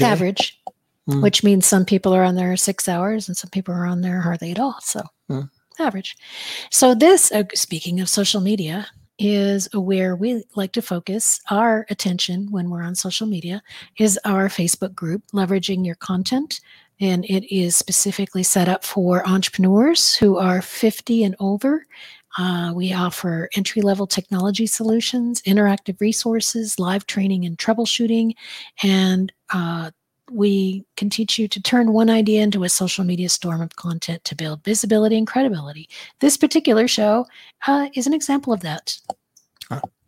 Average, 0.00 0.60
Hmm. 1.06 1.20
which 1.20 1.44
means 1.44 1.66
some 1.66 1.84
people 1.84 2.12
are 2.14 2.24
on 2.24 2.34
there 2.34 2.56
six 2.56 2.88
hours 2.88 3.28
and 3.28 3.36
some 3.36 3.50
people 3.50 3.72
are 3.74 3.86
on 3.86 4.00
there 4.00 4.20
hardly 4.20 4.50
at 4.50 4.58
all. 4.58 4.80
So, 4.80 5.02
Hmm. 5.28 5.42
average. 5.78 6.16
So, 6.70 6.94
this, 6.94 7.30
uh, 7.30 7.44
speaking 7.54 8.00
of 8.00 8.08
social 8.08 8.40
media, 8.40 8.88
is 9.18 9.68
where 9.74 10.16
we 10.16 10.42
like 10.56 10.72
to 10.72 10.80
focus 10.82 11.40
our 11.50 11.86
attention 11.90 12.50
when 12.50 12.70
we're 12.70 12.82
on 12.82 12.94
social 12.94 13.26
media 13.26 13.62
is 13.98 14.18
our 14.24 14.48
facebook 14.48 14.94
group 14.94 15.22
leveraging 15.34 15.84
your 15.84 15.94
content 15.96 16.60
and 17.00 17.24
it 17.24 17.54
is 17.54 17.76
specifically 17.76 18.42
set 18.42 18.68
up 18.68 18.84
for 18.84 19.26
entrepreneurs 19.26 20.14
who 20.14 20.38
are 20.38 20.60
50 20.60 21.24
and 21.24 21.36
over 21.40 21.86
uh, 22.38 22.72
we 22.74 22.92
offer 22.92 23.48
entry 23.56 23.82
level 23.82 24.06
technology 24.06 24.66
solutions, 24.66 25.42
interactive 25.42 26.00
resources, 26.00 26.78
live 26.78 27.06
training 27.06 27.44
and 27.44 27.58
troubleshooting, 27.58 28.34
and 28.82 29.32
uh, 29.52 29.90
we 30.30 30.84
can 30.96 31.10
teach 31.10 31.38
you 31.38 31.48
to 31.48 31.60
turn 31.60 31.92
one 31.92 32.08
idea 32.08 32.42
into 32.42 32.62
a 32.62 32.68
social 32.68 33.04
media 33.04 33.28
storm 33.28 33.60
of 33.60 33.74
content 33.74 34.22
to 34.22 34.36
build 34.36 34.62
visibility 34.62 35.18
and 35.18 35.26
credibility. 35.26 35.88
This 36.20 36.36
particular 36.36 36.86
show 36.86 37.26
uh, 37.66 37.88
is 37.94 38.06
an 38.06 38.14
example 38.14 38.52
of 38.52 38.60
that. 38.60 38.96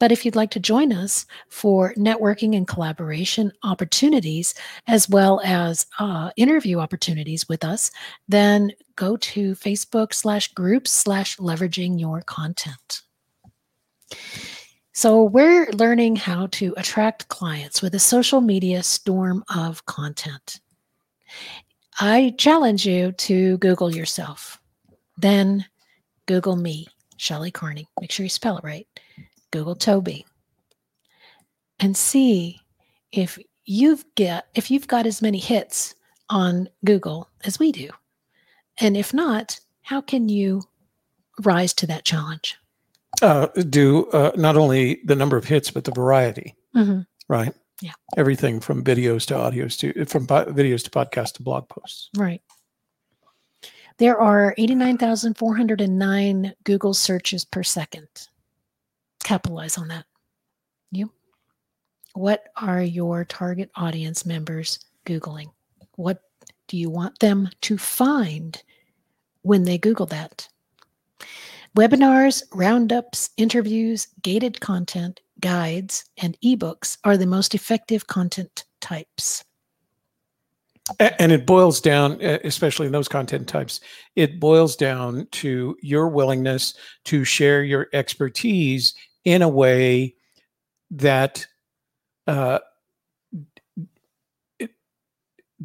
But 0.02 0.10
if 0.10 0.24
you'd 0.24 0.34
like 0.34 0.50
to 0.50 0.58
join 0.58 0.92
us 0.92 1.26
for 1.48 1.94
networking 1.94 2.56
and 2.56 2.66
collaboration 2.66 3.52
opportunities, 3.62 4.52
as 4.88 5.08
well 5.08 5.40
as 5.44 5.86
uh, 6.00 6.32
interview 6.36 6.80
opportunities 6.80 7.48
with 7.48 7.64
us, 7.64 7.92
then 8.26 8.72
go 8.96 9.16
to 9.18 9.54
Facebook 9.54 10.12
slash 10.12 10.52
groups 10.54 10.90
slash 10.90 11.36
leveraging 11.36 12.00
your 12.00 12.20
content. 12.22 13.02
So 14.92 15.22
we're 15.22 15.70
learning 15.70 16.16
how 16.16 16.48
to 16.48 16.74
attract 16.76 17.28
clients 17.28 17.80
with 17.80 17.94
a 17.94 18.00
social 18.00 18.40
media 18.40 18.82
storm 18.82 19.44
of 19.54 19.86
content. 19.86 20.58
I 22.00 22.34
challenge 22.38 22.84
you 22.84 23.12
to 23.12 23.56
Google 23.58 23.94
yourself. 23.94 24.58
Then 25.16 25.64
Google 26.26 26.56
me, 26.56 26.88
Shelley 27.18 27.52
Carney. 27.52 27.86
Make 28.00 28.10
sure 28.10 28.24
you 28.24 28.30
spell 28.30 28.58
it 28.58 28.64
right. 28.64 28.88
Google 29.52 29.76
Toby. 29.76 30.26
And 31.78 31.96
see 31.96 32.60
if 33.12 33.38
you've 33.64 34.04
get 34.16 34.46
if 34.54 34.68
you've 34.70 34.88
got 34.88 35.06
as 35.06 35.22
many 35.22 35.38
hits 35.38 35.94
on 36.28 36.68
Google 36.84 37.28
as 37.44 37.58
we 37.60 37.70
do. 37.70 37.88
And 38.78 38.96
if 38.96 39.14
not, 39.14 39.60
how 39.82 40.00
can 40.00 40.28
you 40.28 40.62
rise 41.44 41.72
to 41.74 41.86
that 41.86 42.04
challenge? 42.04 42.56
Uh, 43.20 43.46
do 43.68 44.06
uh, 44.06 44.32
not 44.36 44.56
only 44.56 45.00
the 45.04 45.14
number 45.14 45.36
of 45.36 45.44
hits, 45.44 45.70
but 45.70 45.84
the 45.84 45.92
variety, 45.92 46.56
Mhm. 46.74 47.06
right? 47.28 47.54
Yeah. 47.80 47.92
Everything 48.16 48.58
from 48.60 48.82
videos 48.82 49.26
to 49.26 49.34
audios 49.34 49.76
to 49.80 50.04
from 50.06 50.26
po- 50.26 50.46
videos 50.46 50.82
to 50.84 50.90
podcasts 50.90 51.32
to 51.34 51.42
blog 51.42 51.68
posts. 51.68 52.08
Right. 52.16 52.42
There 53.98 54.18
are 54.18 54.54
89,409 54.56 56.54
Google 56.64 56.94
searches 56.94 57.44
per 57.44 57.62
second. 57.62 58.08
Capitalize 59.24 59.78
on 59.78 59.88
that. 59.88 60.04
You? 60.90 61.10
What 62.14 62.48
are 62.56 62.82
your 62.82 63.24
target 63.24 63.70
audience 63.74 64.26
members 64.26 64.78
Googling? 65.06 65.50
What 65.96 66.22
do 66.68 66.76
you 66.76 66.90
want 66.90 67.18
them 67.20 67.48
to 67.62 67.78
find 67.78 68.62
when 69.42 69.64
they 69.64 69.78
Google 69.78 70.06
that? 70.06 70.48
Webinars, 71.76 72.42
roundups, 72.52 73.30
interviews, 73.38 74.08
gated 74.22 74.60
content, 74.60 75.20
guides, 75.40 76.04
and 76.18 76.36
ebooks 76.44 76.98
are 77.04 77.16
the 77.16 77.26
most 77.26 77.54
effective 77.54 78.06
content 78.06 78.64
types. 78.80 79.42
And 80.98 81.32
it 81.32 81.46
boils 81.46 81.80
down, 81.80 82.20
especially 82.20 82.86
in 82.86 82.92
those 82.92 83.08
content 83.08 83.48
types, 83.48 83.80
it 84.16 84.40
boils 84.40 84.76
down 84.76 85.28
to 85.30 85.76
your 85.80 86.08
willingness 86.08 86.74
to 87.04 87.24
share 87.24 87.62
your 87.62 87.88
expertise 87.92 88.94
in 89.24 89.42
a 89.42 89.48
way 89.48 90.14
that 90.90 91.46
uh, 92.26 92.58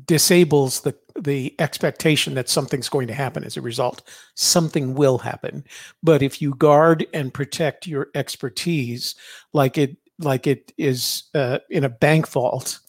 disables 0.05 0.81
the 0.81 0.95
the 1.19 1.55
expectation 1.57 2.35
that 2.35 2.47
something's 2.47 2.89
going 2.89 3.07
to 3.07 3.13
happen 3.13 3.43
as 3.43 3.57
a 3.57 3.61
result. 3.61 4.07
Something 4.35 4.93
will 4.93 5.17
happen, 5.17 5.63
but 6.03 6.21
if 6.21 6.41
you 6.41 6.53
guard 6.53 7.07
and 7.13 7.33
protect 7.33 7.87
your 7.87 8.09
expertise, 8.13 9.15
like 9.53 9.77
it 9.77 9.97
like 10.19 10.47
it 10.47 10.73
is 10.77 11.23
uh, 11.35 11.59
in 11.69 11.83
a 11.83 11.89
bank 11.89 12.27
vault, 12.27 12.79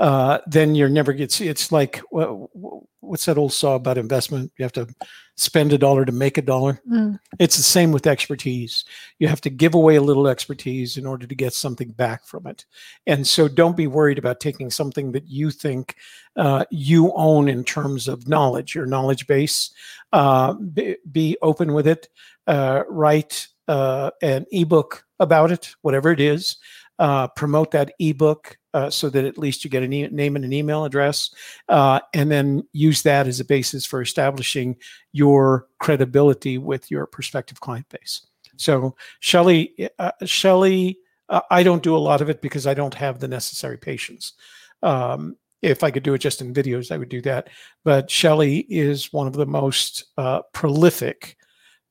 uh, 0.00 0.38
then 0.46 0.74
you're 0.74 0.88
never 0.88 1.12
gets. 1.12 1.40
It's 1.40 1.70
like 1.70 2.00
wha- 2.10 2.46
wha- 2.54 2.80
what's 3.00 3.26
that 3.26 3.38
old 3.38 3.52
saw 3.52 3.74
about 3.76 3.98
investment? 3.98 4.50
You 4.56 4.62
have 4.64 4.72
to 4.72 4.88
spend 5.36 5.72
a 5.72 5.78
dollar 5.78 6.04
to 6.04 6.12
make 6.12 6.38
a 6.38 6.42
dollar. 6.42 6.80
Mm, 6.90 7.18
It's 7.38 7.56
the 7.56 7.62
same 7.62 7.92
with 7.92 8.06
expertise. 8.06 8.84
You 9.18 9.28
have 9.28 9.40
to 9.42 9.50
give 9.50 9.74
away 9.74 9.96
a 9.96 10.02
little 10.02 10.26
expertise 10.28 10.96
in 10.96 11.06
order 11.06 11.26
to 11.26 11.34
get 11.34 11.52
something 11.54 11.90
back 11.92 12.26
from 12.26 12.46
it. 12.46 12.64
And 13.06 13.26
so 13.26 13.48
don't 13.48 13.76
be 13.76 13.86
worried 13.86 14.18
about 14.18 14.40
taking 14.40 14.70
something 14.70 15.12
that 15.12 15.28
you 15.28 15.50
think 15.50 15.96
uh, 16.36 16.64
you 16.70 17.12
own 17.14 17.48
in 17.48 17.64
terms 17.64 18.08
of 18.08 18.28
knowledge, 18.28 18.74
your 18.74 18.86
knowledge 18.86 19.26
base. 19.26 19.70
Uh, 20.12 20.54
be, 20.54 20.96
be 21.10 21.36
open 21.42 21.72
with 21.72 21.86
it. 21.86 22.08
Uh, 22.46 22.82
write 22.88 23.48
uh, 23.68 24.10
an 24.22 24.44
ebook 24.50 25.04
about 25.20 25.52
it, 25.52 25.74
whatever 25.82 26.10
it 26.10 26.20
is. 26.20 26.56
Uh, 26.98 27.28
promote 27.28 27.70
that 27.70 27.92
ebook 27.98 28.58
uh, 28.74 28.90
so 28.90 29.10
that 29.10 29.24
at 29.24 29.38
least 29.38 29.64
you 29.64 29.70
get 29.70 29.82
a 29.82 29.86
e- 29.86 30.08
name 30.08 30.36
and 30.36 30.44
an 30.44 30.52
email 30.52 30.84
address, 30.84 31.34
uh, 31.68 32.00
and 32.14 32.30
then 32.30 32.62
use 32.72 33.02
that 33.02 33.26
as 33.26 33.40
a 33.40 33.44
basis 33.44 33.84
for 33.84 34.00
establishing 34.02 34.76
your 35.12 35.66
credibility 35.78 36.58
with 36.58 36.90
your 36.90 37.06
prospective 37.06 37.60
client 37.60 37.88
base. 37.88 38.26
So, 38.56 38.94
Shelley, 39.20 39.90
uh, 39.98 40.12
Shelley, 40.24 40.98
uh, 41.28 41.40
I 41.50 41.62
don't 41.62 41.82
do 41.82 41.96
a 41.96 41.98
lot 41.98 42.20
of 42.20 42.28
it 42.28 42.42
because 42.42 42.66
I 42.66 42.74
don't 42.74 42.94
have 42.94 43.18
the 43.18 43.28
necessary 43.28 43.78
patience. 43.78 44.34
Um, 44.82 45.36
if 45.62 45.82
I 45.82 45.90
could 45.90 46.02
do 46.02 46.14
it 46.14 46.18
just 46.18 46.40
in 46.40 46.54
videos, 46.54 46.90
I 46.90 46.96
would 46.96 47.08
do 47.08 47.22
that. 47.22 47.48
But 47.84 48.10
Shelley 48.10 48.58
is 48.68 49.12
one 49.12 49.26
of 49.26 49.34
the 49.34 49.46
most 49.46 50.04
uh, 50.16 50.42
prolific 50.52 51.36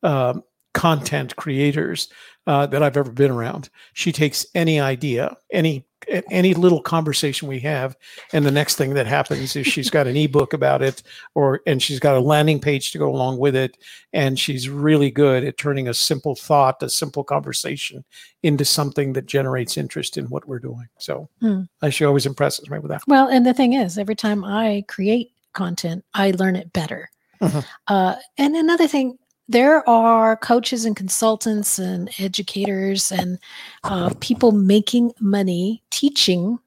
um, 0.04 0.44
content 0.74 1.36
creators 1.36 2.10
uh, 2.48 2.66
that 2.68 2.82
I've 2.82 2.98
ever 2.98 3.12
been 3.12 3.32
around. 3.32 3.70
She 3.94 4.12
takes 4.12 4.46
any 4.56 4.80
idea, 4.80 5.36
any 5.52 5.86
any 6.08 6.54
little 6.54 6.82
conversation 6.82 7.48
we 7.48 7.60
have, 7.60 7.96
and 8.34 8.46
the 8.46 8.52
next 8.52 8.76
thing 8.76 8.94
that 8.94 9.06
happens 9.08 9.56
is 9.56 9.68
she's 9.68 9.90
got 9.90 10.08
an 10.08 10.16
ebook 10.18 10.54
about 10.54 10.82
it, 10.82 11.04
or 11.36 11.62
and 11.68 11.82
she's 11.82 12.00
got 12.00 12.16
a 12.16 12.20
landing 12.20 12.60
page 12.60 12.92
to 12.92 12.98
go 12.98 13.10
along 13.10 13.38
with 13.38 13.56
it, 13.56 13.78
and 14.14 14.40
she's 14.40 14.70
really 14.70 15.12
good 15.12 15.44
at 15.44 15.58
turning 15.58 15.88
a 15.88 15.94
simple 15.94 16.36
thought, 16.36 16.82
a 16.82 16.90
simple 16.90 17.24
conversation, 17.24 18.04
into 18.44 18.66
something 18.66 19.14
that 19.14 19.26
generates 19.26 19.78
interest 19.78 20.18
in 20.18 20.26
what 20.26 20.48
we're 20.48 20.60
doing. 20.60 20.88
So 20.98 21.30
Hmm. 21.42 21.62
she 21.90 22.06
always 22.06 22.26
impresses 22.26 22.70
me 22.70 22.80
with 22.80 22.90
that. 22.92 23.02
Well, 23.08 23.28
and 23.28 23.46
the 23.46 23.54
thing 23.54 23.74
is, 23.74 23.98
every 23.98 24.16
time 24.16 24.44
I 24.46 24.86
create 24.88 25.32
content, 25.54 26.06
I 26.14 26.32
learn 26.32 26.56
it 26.56 26.72
better. 26.74 27.10
Mhm. 27.42 27.66
Uh, 27.88 28.16
and 28.38 28.56
another 28.56 28.88
thing, 28.88 29.18
there 29.50 29.88
are 29.90 30.38
coaches 30.38 30.86
and 30.86 30.96
consultants 30.96 31.80
and 31.80 32.12
educators 32.20 33.12
and 33.12 33.40
uh, 33.84 34.14
people 34.20 34.52
making 34.52 35.12
money 35.20 35.82
teaching 35.90 36.60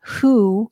who 0.00 0.68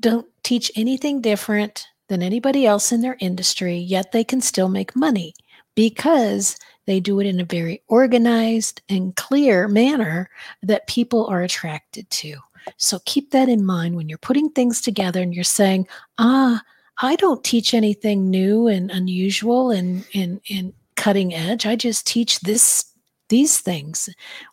don't 0.00 0.26
teach 0.44 0.70
anything 0.76 1.20
different 1.20 1.88
than 2.08 2.22
anybody 2.22 2.66
else 2.66 2.92
in 2.92 3.00
their 3.00 3.16
industry, 3.18 3.76
yet 3.76 4.12
they 4.12 4.22
can 4.22 4.40
still 4.40 4.68
make 4.68 4.94
money 4.94 5.34
because 5.74 6.56
they 6.86 7.00
do 7.00 7.18
it 7.18 7.26
in 7.26 7.40
a 7.40 7.44
very 7.44 7.82
organized 7.88 8.80
and 8.88 9.16
clear 9.16 9.66
manner 9.66 10.30
that 10.62 10.86
people 10.86 11.26
are 11.26 11.42
attracted 11.42 12.08
to. 12.10 12.36
So 12.76 13.00
keep 13.06 13.32
that 13.32 13.48
in 13.48 13.66
mind 13.66 13.96
when 13.96 14.08
you're 14.08 14.18
putting 14.18 14.50
things 14.50 14.80
together 14.80 15.20
and 15.20 15.34
you're 15.34 15.42
saying, 15.42 15.88
ah, 16.18 16.62
I 16.98 17.16
don't 17.16 17.42
teach 17.42 17.74
anything 17.74 18.30
new 18.30 18.66
and 18.68 18.90
unusual 18.90 19.70
and 19.70 20.04
and 20.14 20.72
cutting 20.96 21.34
edge. 21.34 21.66
I 21.66 21.76
just 21.76 22.06
teach 22.06 22.40
this 22.40 22.84
these 23.28 23.60
things. 23.60 24.08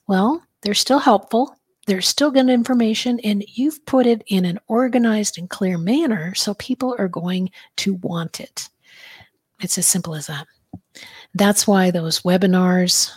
Well, 0.08 0.44
they're 0.62 0.74
still 0.74 1.00
helpful. 1.00 1.58
They're 1.88 2.02
still 2.02 2.32
good 2.32 2.50
information, 2.50 3.20
and 3.24 3.44
you've 3.48 3.84
put 3.86 4.06
it 4.06 4.24
in 4.28 4.46
an 4.46 4.60
organized 4.68 5.38
and 5.38 5.50
clear 5.50 5.78
manner, 5.78 6.36
so 6.36 6.54
people 6.56 6.96
are 7.00 7.08
going 7.08 7.50
to 7.78 7.96
want 7.96 8.40
it. 8.40 8.70
It's 9.62 9.78
as 9.78 9.88
simple 9.88 10.16
as 10.16 10.28
that. 10.28 10.48
That's 11.34 11.68
why 11.68 11.92
those 11.92 12.22
webinars 12.22 13.12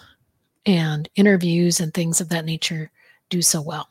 and 0.65 1.09
interviews 1.15 1.81
and 1.81 1.93
things 1.93 2.21
of 2.21 2.31
that 2.31 2.45
nature 2.45 2.91
do 3.29 3.43
so 3.43 3.61
well. 3.61 3.89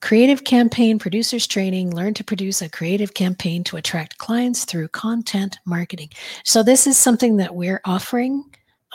Creative 0.00 0.44
campaign 0.44 0.98
producers 0.98 1.46
training 1.46 1.94
learn 1.94 2.14
to 2.14 2.22
produce 2.22 2.62
a 2.62 2.68
creative 2.68 3.14
campaign 3.14 3.64
to 3.64 3.76
attract 3.76 4.18
clients 4.18 4.64
through 4.64 4.86
content 4.88 5.58
marketing. 5.64 6.08
So, 6.44 6.62
this 6.62 6.86
is 6.86 6.96
something 6.96 7.36
that 7.38 7.56
we're 7.56 7.80
offering 7.84 8.44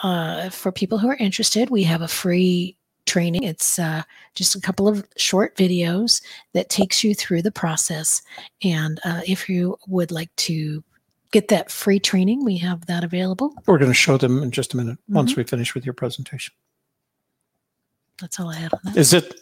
uh, 0.02 0.48
for 0.48 0.72
people 0.72 0.96
who 0.96 1.08
are 1.08 1.16
interested. 1.16 1.68
We 1.68 1.82
have 1.82 2.00
a 2.00 2.08
free 2.08 2.76
training. 3.04 3.42
It's 3.42 3.78
uh, 3.78 4.02
just 4.34 4.56
a 4.56 4.60
couple 4.62 4.88
of 4.88 5.06
short 5.18 5.56
videos 5.56 6.22
that 6.54 6.70
takes 6.70 7.04
you 7.04 7.14
through 7.14 7.42
the 7.42 7.52
process. 7.52 8.22
And 8.62 8.98
uh, 9.04 9.20
if 9.26 9.46
you 9.46 9.76
would 9.86 10.10
like 10.10 10.34
to 10.36 10.82
get 11.32 11.48
that 11.48 11.70
free 11.70 11.98
training, 12.00 12.44
we 12.46 12.56
have 12.58 12.86
that 12.86 13.04
available. 13.04 13.52
We're 13.66 13.76
going 13.78 13.90
to 13.90 13.94
show 13.94 14.16
them 14.16 14.42
in 14.42 14.50
just 14.50 14.72
a 14.72 14.78
minute 14.78 14.98
once 15.08 15.32
Mm-hmm. 15.32 15.40
we 15.40 15.44
finish 15.44 15.74
with 15.74 15.84
your 15.84 15.92
presentation. 15.92 16.54
That's 18.22 18.40
all 18.40 18.48
I 18.48 18.54
had 18.56 18.72
on 18.72 18.80
that. 18.84 18.96
Is 18.96 19.12
it 19.12 19.38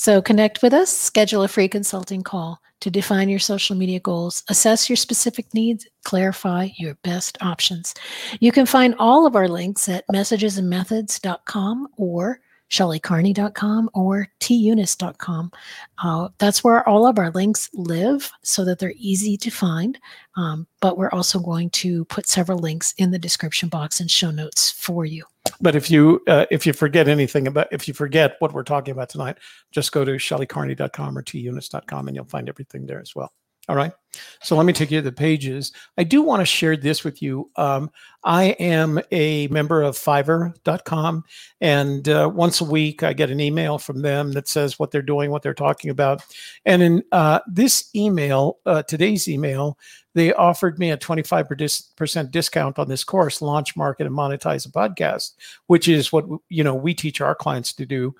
So 0.00 0.22
connect 0.22 0.62
with 0.62 0.72
us, 0.72 0.90
schedule 0.90 1.42
a 1.42 1.48
free 1.48 1.68
consulting 1.68 2.22
call 2.22 2.62
to 2.80 2.90
define 2.90 3.28
your 3.28 3.38
social 3.38 3.76
media 3.76 4.00
goals, 4.00 4.42
assess 4.48 4.88
your 4.88 4.96
specific 4.96 5.52
needs, 5.52 5.86
clarify 6.04 6.70
your 6.78 6.94
best 7.02 7.36
options. 7.42 7.94
You 8.40 8.50
can 8.50 8.64
find 8.64 8.94
all 8.98 9.26
of 9.26 9.36
our 9.36 9.46
links 9.46 9.90
at 9.90 10.06
messagesandmethods.com 10.10 11.88
or 11.98 12.40
shelleycarney.com 12.70 13.90
or 13.94 14.28
tunis.com. 14.38 15.52
Uh, 16.02 16.28
that's 16.38 16.64
where 16.64 16.88
all 16.88 17.06
of 17.06 17.18
our 17.18 17.30
links 17.32 17.68
live 17.74 18.30
so 18.42 18.64
that 18.64 18.78
they're 18.78 18.94
easy 18.96 19.36
to 19.36 19.50
find. 19.50 19.98
Um, 20.36 20.66
but 20.80 20.96
we're 20.96 21.10
also 21.10 21.38
going 21.38 21.70
to 21.70 22.04
put 22.06 22.26
several 22.26 22.58
links 22.58 22.94
in 22.96 23.10
the 23.10 23.18
description 23.18 23.68
box 23.68 24.00
and 24.00 24.10
show 24.10 24.30
notes 24.30 24.70
for 24.70 25.04
you. 25.04 25.24
But 25.60 25.74
if 25.74 25.90
you 25.90 26.22
uh, 26.26 26.46
if 26.50 26.66
you 26.66 26.72
forget 26.72 27.08
anything 27.08 27.46
about 27.46 27.68
if 27.70 27.88
you 27.88 27.94
forget 27.94 28.36
what 28.38 28.52
we're 28.52 28.62
talking 28.62 28.92
about 28.92 29.08
tonight, 29.08 29.38
just 29.72 29.92
go 29.92 30.04
to 30.04 30.12
shelleycarney.com 30.12 31.18
or 31.18 31.22
tunits.com 31.22 32.08
and 32.08 32.14
you'll 32.14 32.24
find 32.26 32.48
everything 32.48 32.86
there 32.86 33.00
as 33.00 33.14
well. 33.14 33.32
All 33.68 33.76
right. 33.76 33.92
So 34.42 34.56
let 34.56 34.66
me 34.66 34.72
take 34.72 34.90
you 34.90 34.98
to 34.98 35.02
the 35.02 35.12
pages. 35.12 35.72
I 35.96 36.04
do 36.04 36.22
want 36.22 36.40
to 36.40 36.46
share 36.46 36.76
this 36.76 37.04
with 37.04 37.22
you. 37.22 37.50
Um, 37.56 37.90
I 38.24 38.56
am 38.58 39.00
a 39.10 39.46
member 39.48 39.82
of 39.82 39.96
Fiverr.com, 39.96 41.24
and 41.60 42.08
uh, 42.08 42.30
once 42.32 42.60
a 42.60 42.64
week 42.64 43.02
I 43.02 43.12
get 43.12 43.30
an 43.30 43.40
email 43.40 43.78
from 43.78 44.02
them 44.02 44.32
that 44.32 44.48
says 44.48 44.78
what 44.78 44.90
they're 44.90 45.02
doing, 45.02 45.30
what 45.30 45.42
they're 45.42 45.54
talking 45.54 45.90
about. 45.90 46.22
And 46.66 46.82
in 46.82 47.02
uh, 47.12 47.40
this 47.46 47.88
email, 47.94 48.58
uh, 48.66 48.82
today's 48.82 49.28
email, 49.28 49.78
they 50.14 50.32
offered 50.34 50.78
me 50.78 50.90
a 50.90 50.96
25% 50.96 52.30
discount 52.30 52.78
on 52.78 52.88
this 52.88 53.04
course, 53.04 53.40
Launch, 53.40 53.76
Market, 53.76 54.06
and 54.06 54.16
Monetize 54.16 54.66
a 54.66 54.70
Podcast, 54.70 55.34
which 55.68 55.88
is 55.88 56.12
what 56.12 56.26
you 56.48 56.64
know 56.64 56.74
we 56.74 56.94
teach 56.94 57.20
our 57.20 57.34
clients 57.34 57.72
to 57.74 57.86
do. 57.86 58.14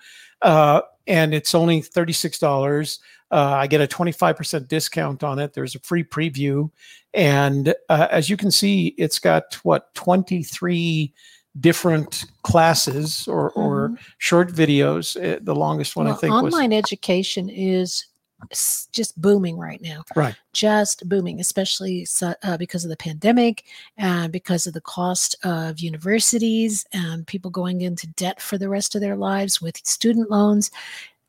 And 1.11 1.35
it's 1.35 1.55
only 1.55 1.83
$36. 1.83 2.99
Uh, 3.33 3.35
I 3.35 3.67
get 3.67 3.81
a 3.81 3.87
25% 3.87 4.69
discount 4.69 5.23
on 5.23 5.39
it. 5.39 5.53
There's 5.53 5.75
a 5.75 5.81
free 5.81 6.05
preview. 6.05 6.71
And 7.13 7.75
uh, 7.89 8.07
as 8.11 8.31
you 8.31 8.37
can 8.37 8.51
see, 8.51 8.95
it's 8.97 9.19
got 9.19 9.55
what 9.63 9.93
23 9.95 11.13
different 11.59 12.27
classes 12.43 13.27
or, 13.27 13.51
or 13.53 13.93
short 14.19 14.53
videos. 14.53 15.17
Uh, 15.17 15.41
the 15.43 15.55
longest 15.55 15.97
one 15.97 16.07
I 16.07 16.11
Well, 16.11 16.19
think 16.19 16.43
was 16.43 16.55
online 16.55 16.73
education 16.73 17.49
is 17.51 18.07
just 18.51 19.21
booming 19.21 19.59
right 19.59 19.81
now. 19.83 20.03
Right. 20.17 20.35
Just 20.53 21.09
booming, 21.09 21.41
especially 21.41 22.07
uh, 22.23 22.57
because 22.57 22.85
of 22.85 22.91
the 22.91 22.97
pandemic 22.97 23.65
and 23.97 24.33
because 24.33 24.67
of 24.67 24.75
the 24.75 24.81
cost 24.81 25.37
of 25.45 25.81
universities 25.81 26.85
and 26.93 27.27
people 27.27 27.51
going 27.51 27.83
into 27.83 28.07
debt 28.09 28.41
for 28.41 28.59
the 28.59 28.69
rest 28.69 28.95
of 28.95 29.01
their 29.01 29.17
lives 29.17 29.61
with 29.61 29.85
student 29.87 30.31
loans. 30.31 30.71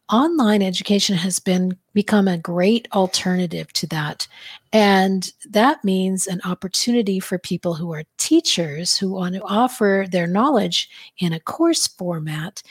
Online 0.10 0.62
education 0.62 1.16
has 1.16 1.40
been 1.40 1.78
become 1.94 2.28
a 2.28 2.38
great 2.38 2.88
alternative 2.94 3.72
to 3.74 3.88
that. 3.88 4.28
And 4.74 5.32
that 5.50 5.84
means 5.84 6.28
an 6.28 6.42
opportunity 6.46 7.20
for 7.20 7.38
people 7.38 7.74
who 7.74 7.94
are 7.94 8.04
teachers 8.18 8.98
who 8.98 9.12
want 9.12 9.36
to 9.36 9.44
offer 9.44 10.06
their 10.10 10.28
knowledge 10.28 10.90
in 11.20 11.34
a 11.34 11.40
course 11.40 11.88
format 11.88 12.62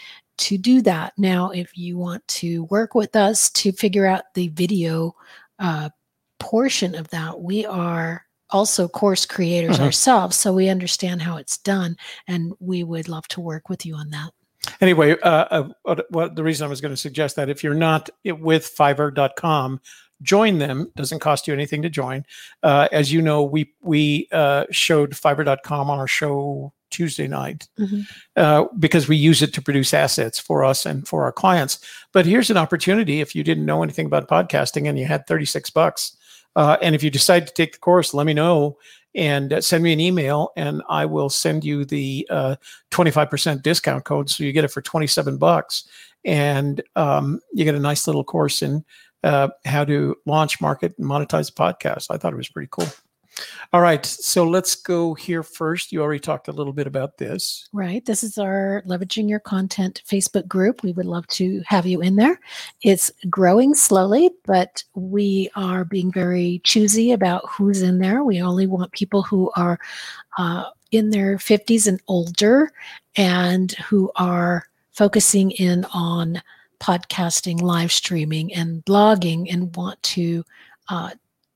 to 0.41 0.59
do 0.59 0.83
that. 0.83 1.13
Now, 1.17 1.51
if 1.51 1.77
you 1.77 1.97
want 1.97 2.27
to 2.29 2.65
work 2.65 2.95
with 2.95 3.15
us 3.17 3.51
to 3.51 3.73
figure 3.73 4.07
out 4.07 4.25
the 4.35 4.49
video 4.49 5.15
uh, 5.59 5.91
portion 6.39 6.95
of 6.95 7.09
that, 7.11 7.41
we 7.41 7.67
are 7.67 8.25
also 8.51 8.89
course 8.89 9.25
creators 9.27 9.79
Mhm. 9.79 9.85
ourselves, 9.85 10.37
so 10.37 10.53
we 10.53 10.69
understand 10.69 11.23
how 11.23 11.37
it's 11.37 11.59
done, 11.59 11.97
and 12.27 12.53
we 12.59 12.83
would 12.83 13.09
love 13.09 13.29
to 13.29 13.41
work 13.41 13.69
with 13.69 13.87
you 13.87 13.95
on 13.95 14.11
that. 14.11 14.31
anyway, 14.81 15.17
uh, 15.23 15.69
uh, 15.87 16.29
the 16.35 16.43
reason 16.43 16.67
I 16.67 16.69
was 16.69 16.81
going 16.81 16.93
to 16.93 16.97
suggest 16.97 17.37
that 17.37 17.49
if 17.49 17.63
you're 17.65 17.75
not 17.75 18.11
with 18.25 18.75
Fiverr.com, 18.77 19.81
join 20.23 20.59
them. 20.59 20.91
Doesn't 20.97 21.21
cost 21.21 21.47
you 21.49 21.55
anything 21.55 21.81
to 21.83 21.89
join. 21.91 22.25
Uh, 22.63 22.87
as 22.93 23.11
you 23.13 23.23
know, 23.23 23.43
we 23.43 23.73
we 23.83 24.29
uh, 24.33 24.65
showed 24.71 25.13
Fiverr.com 25.13 25.89
on 25.91 25.99
our 25.99 26.07
show 26.07 26.73
Tuesday 26.91 27.27
night 27.29 27.69
Mhm. 27.79 28.07
uh, 28.37 28.65
because 28.79 29.09
we 29.09 29.17
use 29.17 29.43
it 29.43 29.53
to 29.55 29.63
produce 29.63 29.95
assets 29.95 30.39
for 30.39 30.65
us 30.65 30.85
and 30.87 31.07
for 31.07 31.25
our 31.25 31.33
clients. 31.33 31.79
But 32.13 32.27
here's 32.27 32.51
an 32.51 32.57
opportunity 32.57 33.21
if 33.21 33.35
you 33.35 33.43
didn't 33.45 33.65
know 33.67 33.83
anything 33.83 34.07
about 34.07 34.29
podcasting 34.29 34.89
and 34.89 34.99
you 34.99 35.07
had 35.07 35.27
36 35.27 35.71
bucks. 35.71 36.17
Uh, 36.57 36.77
and 36.83 36.95
if 36.95 37.03
you 37.03 37.11
decide 37.11 37.47
to 37.47 37.53
take 37.53 37.73
the 37.73 37.79
course, 37.79 38.13
let 38.13 38.27
me 38.27 38.35
know 38.35 38.77
and 39.15 39.53
uh, 39.53 39.61
send 39.61 39.83
me 39.85 39.93
an 39.93 40.01
email 40.01 40.53
and 40.57 40.83
I 40.89 41.05
will 41.05 41.29
send 41.31 41.65
you 41.65 41.85
the 41.85 42.27
uh, 42.31 42.57
25% 42.91 43.63
discount 43.63 44.05
code. 44.05 44.29
So 44.31 44.45
you 44.45 44.53
get 44.53 44.65
it 44.65 44.71
for 44.71 44.83
27 44.83 45.37
bucks 45.39 45.85
and 46.25 46.83
um, 46.97 47.41
you 47.53 47.65
get 47.65 47.75
a 47.75 47.81
nice 47.81 48.07
little 48.07 48.25
course 48.25 48.63
in 48.63 48.85
uh, 49.23 49.49
how 49.65 49.85
to 49.85 50.17
launch, 50.27 50.61
market, 50.61 50.95
and 50.99 51.07
monetize 51.07 51.51
a 51.51 51.53
podcast. 51.53 52.07
I 52.11 52.17
thought 52.17 52.33
it 52.33 52.37
was 52.37 52.49
pretty 52.49 52.69
cool. 52.71 52.89
All 53.73 53.81
right. 53.81 54.05
So 54.05 54.45
let's 54.45 54.75
go 54.75 55.15
here 55.15 55.43
first. 55.43 55.93
You 55.93 56.03
already 56.03 56.21
talked 56.21 56.49
a 56.49 56.53
little 56.53 56.73
bit 56.73 56.87
about 56.87 57.19
this. 57.19 57.69
Right. 57.73 58.05
This 58.05 58.23
is 58.23 58.39
our 58.39 58.83
Leveraging 58.87 59.29
Your 59.29 59.41
Content 59.41 60.03
Facebook 60.07 60.49
group. 60.49 60.83
We 60.83 60.93
would 60.93 61.07
love 61.07 61.27
to 61.29 61.63
have 61.67 61.87
you 61.87 62.01
in 62.01 62.17
there. 62.17 62.39
It's 62.83 63.11
growing 63.29 63.75
slowly, 63.75 64.31
but 64.45 64.83
we 64.95 65.51
are 65.57 65.85
being 65.85 66.13
very 66.13 66.61
choosy 66.65 67.13
about 67.13 67.49
who's 67.49 67.83
in 67.83 67.99
there. 67.99 68.25
We 68.25 68.43
only 68.43 68.67
want 68.67 68.93
people 68.93 69.23
who 69.23 69.51
are 69.57 69.79
uh, 70.39 70.65
in 70.91 71.11
their 71.11 71.37
50s 71.37 71.87
and 71.87 72.01
older 72.09 72.73
and 73.17 73.73
who 73.73 74.11
are 74.17 74.65
focusing 74.93 75.53
in 75.53 75.85
on 75.93 76.43
podcasting, 76.81 77.61
live 77.61 77.93
streaming, 77.93 78.53
and 78.55 78.85
blogging 78.85 79.53
and 79.53 79.75
want 79.77 80.03
to 80.03 80.45
uh, 80.89 81.11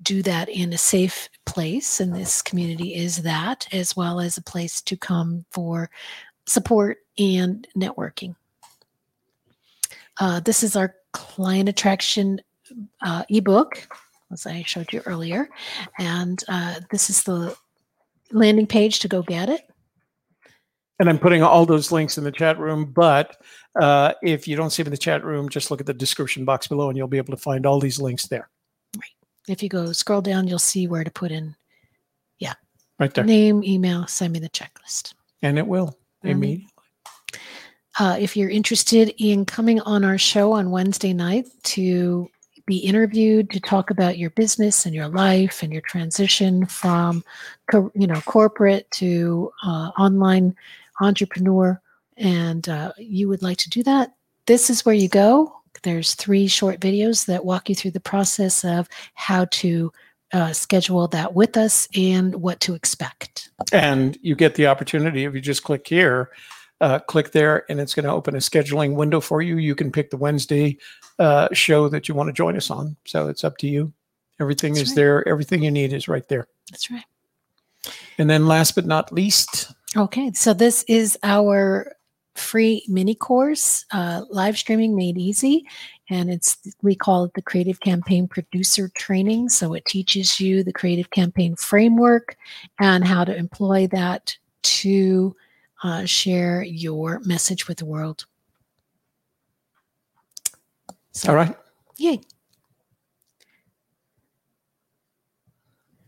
do 0.05 0.23
that 0.23 0.49
in 0.49 0.73
a 0.73 0.79
safe 0.79 1.29
place. 1.47 2.01
And 2.01 2.15
this 2.15 2.43
community 2.43 2.95
is 2.95 3.23
that, 3.23 3.67
as 3.73 3.97
well 3.97 4.21
as 4.21 4.37
a 4.37 4.43
place 4.43 4.81
to 4.83 4.97
come 4.97 5.45
for 5.51 5.91
support 6.47 6.99
and 7.19 7.67
networking. 7.77 8.37
Uh, 10.21 10.41
this 10.41 10.63
is 10.63 10.77
our 10.77 10.95
client 11.13 11.69
attraction 11.69 12.41
uh, 13.03 13.25
ebook, 13.29 13.89
as 14.33 14.47
I 14.47 14.63
showed 14.63 14.93
you 14.93 15.03
earlier. 15.07 15.49
And 15.99 16.43
uh, 16.49 16.81
this 16.91 17.11
is 17.11 17.23
the 17.25 17.57
landing 18.31 18.67
page 18.67 19.01
to 19.01 19.09
go 19.09 19.23
get 19.23 19.49
it. 19.49 19.63
And 21.01 21.09
I'm 21.09 21.19
putting 21.19 21.43
all 21.43 21.67
those 21.67 21.91
links 21.91 22.19
in 22.19 22.25
the 22.25 22.31
chat 22.31 22.59
room. 22.59 22.85
But 22.85 23.37
uh, 23.81 24.15
if 24.23 24.47
you 24.47 24.55
don't 24.57 24.71
see 24.71 24.83
them 24.83 24.89
in 24.89 24.93
the 24.93 24.99
chat 24.99 25.25
room, 25.25 25.49
just 25.49 25.71
look 25.71 25.81
at 25.81 25.87
the 25.87 25.95
description 25.95 26.45
box 26.45 26.69
below 26.69 26.89
and 26.89 26.97
you'll 26.97 27.09
be 27.09 27.19
able 27.19 27.35
to 27.35 27.41
find 27.43 27.67
all 27.67 27.81
these 27.81 28.01
links 28.01 28.29
there. 28.29 28.49
If 29.49 29.63
you 29.63 29.69
go 29.69 29.93
scroll 29.93 30.21
down, 30.21 30.49
you'll 30.49 30.59
see 30.59 30.87
where 30.87 31.05
to 31.05 31.11
put 31.11 31.31
in 31.31 31.55
Yeah. 32.39 32.55
Right 32.99 33.13
there. 33.13 33.25
name, 33.25 33.63
email, 33.65 34.07
send 34.07 34.33
me 34.33 34.39
the 34.39 34.49
checklist. 34.49 35.15
And 35.43 35.59
it 35.59 35.67
will 35.67 35.99
immediately. 36.23 36.69
Uh, 37.99 38.17
if 38.19 38.37
you're 38.37 38.51
interested 38.51 39.15
in 39.19 39.45
coming 39.45 39.81
on 39.83 40.05
our 40.05 40.19
show 40.19 40.53
on 40.53 40.71
Wednesday 40.71 41.13
night 41.13 41.47
to 41.63 42.29
be 42.67 42.79
interviewed 42.79 43.51
to 43.51 43.61
talk 43.61 43.91
about 43.91 44.17
your 44.19 44.31
business 44.31 44.87
and 44.87 44.95
your 44.95 45.09
life 45.09 45.63
and 45.63 45.73
your 45.73 45.83
transition 45.83 46.65
from, 46.67 47.23
co- 47.71 47.93
you 47.95 48.07
know, 48.07 48.21
corporate 48.23 48.91
to 48.91 49.53
uh, 49.65 49.91
online 49.99 50.57
entrepreneur, 51.01 51.81
and 52.17 52.69
uh, 52.69 52.93
you 52.97 53.29
would 53.29 53.43
like 53.43 53.59
to 53.59 53.69
do 53.69 53.83
that, 53.83 54.15
this 54.47 54.71
is 54.71 54.85
where 54.85 54.95
you 54.95 55.09
go. 55.09 55.55
There's 55.83 56.14
three 56.14 56.47
short 56.47 56.81
videos 56.81 57.27
that 57.27 57.45
walk 57.45 57.68
you 57.68 57.75
through 57.75 57.93
the 57.93 58.01
process 58.01 58.64
of 58.64 58.89
how 59.14 59.47
to 59.47 59.93
uh, 60.33 60.53
schedule 60.53 61.07
that 61.09 61.35
with 61.35 61.57
us 61.57 61.89
and 61.95 62.35
what 62.37 62.61
to 62.61 62.75
expect. 62.75 63.51
And 63.72 64.18
you 64.22 64.35
get 64.35 64.55
the 64.55 64.66
opportunity 64.66 65.25
if 65.25 65.35
you 65.35 65.41
just 65.41 65.62
click 65.62 65.87
here, 65.87 66.31
uh, 66.81 66.99
click 67.01 67.33
there, 67.33 67.64
and 67.68 67.81
it's 67.81 67.95
going 67.95 68.05
to 68.05 68.12
open 68.12 68.35
a 68.35 68.39
scheduling 68.39 68.95
window 68.95 69.20
for 69.20 69.43
you. 69.43 69.59
You 69.59 69.75
can 69.75 69.93
pick 69.93 70.11
the 70.11 70.16
Wednesday 70.16 70.79
uh, 71.18 71.49
show 71.53 71.89
that 71.89 72.09
you 72.09 72.14
want 72.14 72.29
to 72.29 72.33
join 72.33 72.57
us 72.57 72.70
on. 72.70 72.97
So 73.07 73.29
it's 73.29 73.45
up 73.45 73.59
to 73.59 73.68
you. 73.68 73.93
Everything 74.41 74.75
That's 74.75 74.83
is 74.83 74.89
right. 74.91 74.97
there. 74.97 75.29
Everything 75.29 75.62
you 75.62 75.70
need 75.70 75.93
is 75.93 76.09
right 76.09 76.27
there. 76.29 76.49
That's 76.70 76.91
right. 76.91 77.05
And 78.18 78.29
then 78.29 78.47
last 78.47 78.75
but 78.75 78.87
not 78.87 79.12
least, 79.12 79.72
Okay, 79.97 80.33
so 80.33 80.53
this 80.53 80.85
is 80.89 81.16
our 81.22 81.95
free 82.35 82.85
mini 82.89 83.14
course, 83.14 83.85
uh, 83.93 84.22
live 84.30 84.59
streaming 84.59 84.97
made 84.97 85.18
easy, 85.18 85.66
and 86.11 86.30
it's 86.30 86.59
we 86.82 86.95
call 86.95 87.24
it 87.24 87.35
the 87.35 87.43
Creative 87.43 87.80
Campaign 87.80 88.28
Producer 88.28 88.91
Training. 88.95 89.49
So 89.49 89.74
it 89.74 89.85
teaches 89.85 90.41
you 90.41 90.62
the 90.62 90.72
Creative 90.72 91.11
Campaign 91.11 91.57
framework 91.57 92.37
and 92.80 93.05
how 93.05 93.24
to 93.24 93.35
employ 93.35 93.87
that 93.89 94.37
to 94.62 95.35
uh, 95.82 96.05
share 96.05 96.62
your 96.62 97.20
message 97.20 97.68
with 97.68 97.78
the 97.78 97.85
world. 97.85 98.26
So, 101.12 101.30
All 101.30 101.37
right. 101.37 101.55
Yay. 101.97 102.20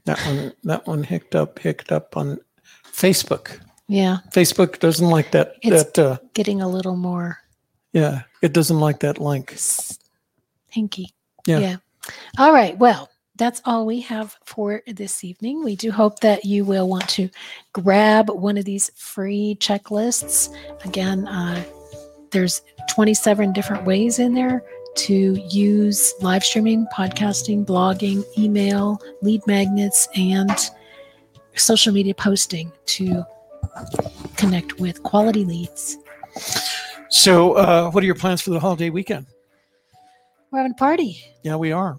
That 0.05 0.19
one, 0.21 0.53
that 0.65 0.87
one 0.87 1.03
hicked 1.03 1.35
up, 1.35 1.59
hicked 1.59 1.93
up 1.93 2.17
on 2.17 2.39
Facebook. 2.85 3.61
Yeah. 3.89 4.19
Facebook 4.33 4.79
doesn't 4.81 5.09
like 5.09 5.31
that. 5.33 5.57
It's- 5.63 5.85
that 5.85 5.99
uh, 5.99 6.19
Getting 6.35 6.61
a 6.63 6.69
little 6.69 6.97
more 6.97 7.39
yeah, 7.93 8.23
it 8.43 8.53
doesn't 8.53 8.79
like 8.79 9.01
that 9.01 9.19
link. 9.19 9.53
hinky. 10.75 11.07
Yeah. 11.47 11.77
All 12.39 12.53
right. 12.53 12.77
Well, 12.77 13.09
that's 13.37 13.63
all 13.65 13.87
we 13.87 14.01
have 14.03 14.37
for 14.45 14.83
this 14.87 15.25
evening. 15.25 15.65
We 15.65 15.77
do 15.77 15.91
hope 15.91 16.21
that 16.21 16.45
you 16.45 16.65
will 16.67 16.89
want 16.91 17.09
to 17.11 17.31
grab 17.73 18.29
one 18.29 18.59
of 18.59 18.67
these 18.67 18.91
free 18.97 19.57
checklists. 19.61 20.55
Again, 20.85 21.27
uh, 21.27 21.65
there's 22.33 22.61
27 22.91 23.55
different 23.55 23.85
ways 23.85 24.19
in 24.19 24.35
there 24.35 24.63
to 24.97 25.35
use 25.49 26.13
live 26.21 26.45
streaming, 26.45 26.87
podcasting, 26.95 27.65
blogging, 27.65 28.25
email, 28.39 29.01
lead 29.23 29.41
magnets, 29.47 30.07
and 30.15 30.51
social 31.55 31.93
media 31.95 32.15
posting 32.15 32.71
to 32.87 33.25
connect 34.37 34.79
with 34.81 35.03
quality 35.03 35.45
leads. 35.45 35.97
So, 37.09 37.55
uh, 37.55 37.91
what 37.91 38.03
are 38.03 38.07
your 38.07 38.15
plans 38.15 38.43
for 38.43 38.51
the 38.51 38.61
holiday 38.61 38.91
weekend? 38.91 39.27
We're 40.51 40.59
having 40.59 40.73
a 40.73 40.77
party 40.77 41.23
Yeah, 41.43 41.57
we 41.57 41.73
are. 41.73 41.97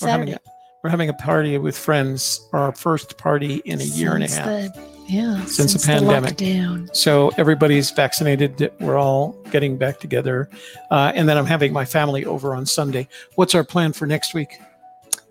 We're 0.00 0.08
having, 0.08 0.34
a, 0.34 0.38
we're 0.84 0.90
having 0.90 1.08
a 1.08 1.14
party 1.14 1.56
with 1.56 1.76
friends, 1.76 2.46
our 2.52 2.72
first 2.74 3.16
party 3.16 3.62
in 3.64 3.80
a 3.80 3.84
year 3.84 4.14
and 4.14 4.24
a 4.24 4.28
half. 4.28 4.44
The, 4.44 4.82
yeah, 5.08 5.44
Since 5.46 5.72
the 5.72 5.86
pandemic. 5.86 6.36
lockdown. 6.36 6.94
So 6.94 7.30
everybody's 7.38 7.90
vaccinated. 7.92 8.72
We're 8.80 8.98
all 8.98 9.32
getting 9.50 9.78
back 9.78 10.00
together, 10.00 10.50
uh, 10.90 11.12
and 11.14 11.28
then 11.28 11.38
I'm 11.38 11.46
having 11.46 11.72
my 11.72 11.84
family 11.84 12.24
over 12.24 12.54
on 12.54 12.66
Sunday. 12.66 13.08
What's 13.36 13.54
our 13.54 13.64
plan 13.64 13.92
for 13.92 14.06
next 14.06 14.34
week? 14.34 14.58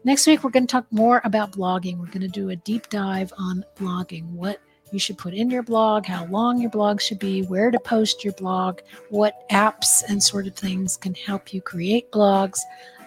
Next 0.03 0.25
week, 0.27 0.43
we're 0.43 0.51
going 0.51 0.65
to 0.67 0.71
talk 0.71 0.85
more 0.91 1.21
about 1.25 1.51
blogging. 1.51 1.97
We're 1.99 2.05
going 2.07 2.21
to 2.21 2.27
do 2.27 2.49
a 2.49 2.55
deep 2.55 2.89
dive 2.89 3.33
on 3.37 3.65
blogging, 3.75 4.25
what 4.29 4.59
you 4.95 4.99
should 4.99 5.17
put 5.17 5.33
in 5.33 5.49
your 5.51 5.61
blog, 5.61 6.05
how 6.05 6.25
long 6.27 6.61
your 6.61 6.69
blog 6.71 7.01
should 7.01 7.19
be, 7.19 7.41
where 7.43 7.69
to 7.69 7.77
post 7.79 8.23
your 8.23 8.31
blog, 8.33 8.79
what 9.09 9.47
apps 9.49 10.03
and 10.07 10.23
sort 10.23 10.47
of 10.47 10.55
things 10.55 10.95
can 10.95 11.13
help 11.13 11.53
you 11.53 11.61
create 11.61 12.09
blogs. 12.13 12.59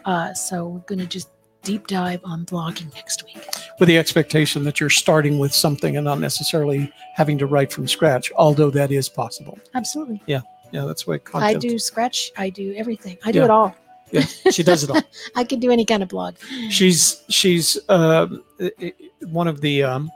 Uh, 0.04 0.34
so, 0.34 0.68
we're 0.68 0.78
going 0.80 0.98
to 0.98 1.06
just 1.06 1.30
deep 1.62 1.86
dive 1.86 2.20
on 2.24 2.44
blogging 2.44 2.92
next 2.94 3.24
week. 3.24 3.42
With 3.80 3.88
the 3.88 3.96
expectation 3.96 4.64
that 4.64 4.80
you're 4.80 4.90
starting 4.90 5.38
with 5.38 5.52
something 5.54 5.96
and 5.96 6.04
not 6.04 6.20
necessarily 6.20 6.92
having 7.14 7.38
to 7.38 7.46
write 7.46 7.72
from 7.72 7.88
scratch, 7.88 8.30
although 8.36 8.70
that 8.70 8.92
is 8.92 9.08
possible. 9.08 9.58
Absolutely. 9.74 10.22
Yeah, 10.26 10.40
Yeah, 10.72 10.84
that's 10.84 11.06
what 11.06 11.22
I 11.34 11.54
do 11.54 11.78
Scratch, 11.78 12.30
I 12.36 12.50
do 12.50 12.74
everything, 12.76 13.16
I 13.24 13.32
do 13.32 13.38
Yeah. 13.38 13.44
it 13.46 13.50
all. 13.50 13.74
Yeah, 14.10 14.22
she 14.50 14.62
does 14.62 14.84
it 14.84 14.90
all. 14.90 15.02
I 15.36 15.44
can 15.44 15.58
do 15.60 15.70
any 15.70 15.84
kind 15.86 16.02
of 16.02 16.08
blog. 16.10 16.36
she's 16.70 17.22
she's 17.28 17.78
um, 17.90 18.42
i- 18.60 18.94
one 19.26 19.48
of 19.48 19.60
the 19.60 19.82
um, 19.82 20.10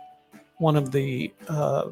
one 0.63 0.77
of 0.77 0.93
the 0.93 1.33
uh, 1.49 1.91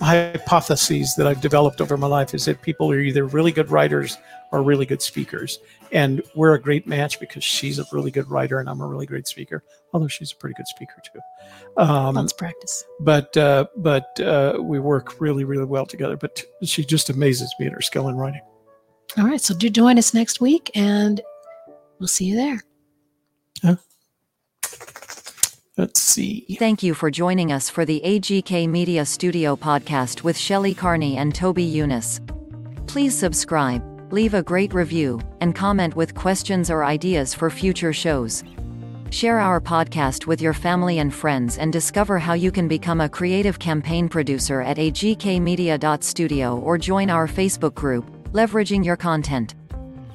hypotheses 0.00 1.14
that 1.14 1.26
I've 1.26 1.40
developed 1.40 1.80
over 1.80 1.96
my 1.96 2.08
life 2.08 2.34
is 2.34 2.44
that 2.44 2.60
people 2.60 2.90
are 2.90 2.98
either 2.98 3.24
really 3.24 3.52
good 3.52 3.70
writers 3.70 4.18
or 4.52 4.62
really 4.62 4.84
good 4.84 5.00
speakers, 5.00 5.60
and 5.92 6.22
we're 6.34 6.54
a 6.54 6.60
great 6.60 6.86
match 6.86 7.18
because 7.20 7.44
she's 7.44 7.78
a 7.78 7.84
really 7.92 8.10
good 8.10 8.28
writer 8.28 8.58
and 8.58 8.68
I'm 8.68 8.80
a 8.80 8.86
really 8.86 9.06
great 9.06 9.26
speaker. 9.26 9.62
Although 9.92 10.08
she's 10.08 10.32
a 10.32 10.36
pretty 10.36 10.54
good 10.54 10.66
speaker 10.66 11.00
too. 11.02 11.20
Um, 11.82 12.16
Let's 12.16 12.32
practice. 12.32 12.84
but 13.00 13.34
uh, 13.36 13.66
but 13.76 14.18
uh, 14.20 14.58
we 14.60 14.78
work 14.78 15.20
really 15.20 15.44
really 15.44 15.64
well 15.64 15.86
together. 15.86 16.16
But 16.16 16.44
she 16.62 16.84
just 16.84 17.08
amazes 17.08 17.54
me 17.58 17.66
at 17.66 17.72
her 17.72 17.80
skill 17.80 18.08
in 18.08 18.16
writing. 18.16 18.42
All 19.16 19.24
right. 19.24 19.40
So, 19.40 19.54
do 19.54 19.70
join 19.70 19.98
us 19.98 20.12
next 20.12 20.40
week, 20.40 20.70
and 20.74 21.20
we'll 21.98 22.08
see 22.08 22.24
you 22.26 22.36
there. 22.36 22.62
Let's 25.78 26.00
see. 26.00 26.46
Thank 26.58 26.82
you 26.82 26.94
for 26.94 27.10
joining 27.10 27.52
us 27.52 27.68
for 27.68 27.84
the 27.84 28.00
AGK 28.02 28.66
Media 28.66 29.04
Studio 29.04 29.56
podcast 29.56 30.22
with 30.22 30.38
Shelley 30.38 30.72
Carney 30.72 31.18
and 31.18 31.34
Toby 31.34 31.70
Younis. 31.70 32.18
Please 32.86 33.14
subscribe, 33.14 33.82
leave 34.10 34.32
a 34.32 34.42
great 34.42 34.72
review, 34.72 35.20
and 35.42 35.54
comment 35.54 35.94
with 35.94 36.14
questions 36.14 36.70
or 36.70 36.82
ideas 36.82 37.34
for 37.34 37.50
future 37.50 37.92
shows. 37.92 38.42
Share 39.10 39.38
our 39.38 39.60
podcast 39.60 40.26
with 40.26 40.40
your 40.40 40.54
family 40.54 40.98
and 41.00 41.12
friends 41.12 41.58
and 41.58 41.74
discover 41.74 42.18
how 42.18 42.32
you 42.32 42.50
can 42.50 42.68
become 42.68 43.02
a 43.02 43.08
creative 43.08 43.58
campaign 43.58 44.08
producer 44.08 44.62
at 44.62 44.78
agkmedia.studio 44.78 46.56
or 46.56 46.78
join 46.78 47.10
our 47.10 47.28
Facebook 47.28 47.74
group, 47.74 48.06
Leveraging 48.32 48.82
Your 48.82 48.96
Content. 48.96 49.54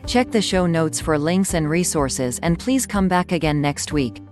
Check 0.07 0.31
the 0.31 0.41
show 0.41 0.65
notes 0.65 0.99
for 0.99 1.19
links 1.19 1.53
and 1.53 1.69
resources 1.69 2.39
and 2.39 2.57
please 2.57 2.87
come 2.87 3.07
back 3.07 3.31
again 3.31 3.61
next 3.61 3.93
week. 3.93 4.23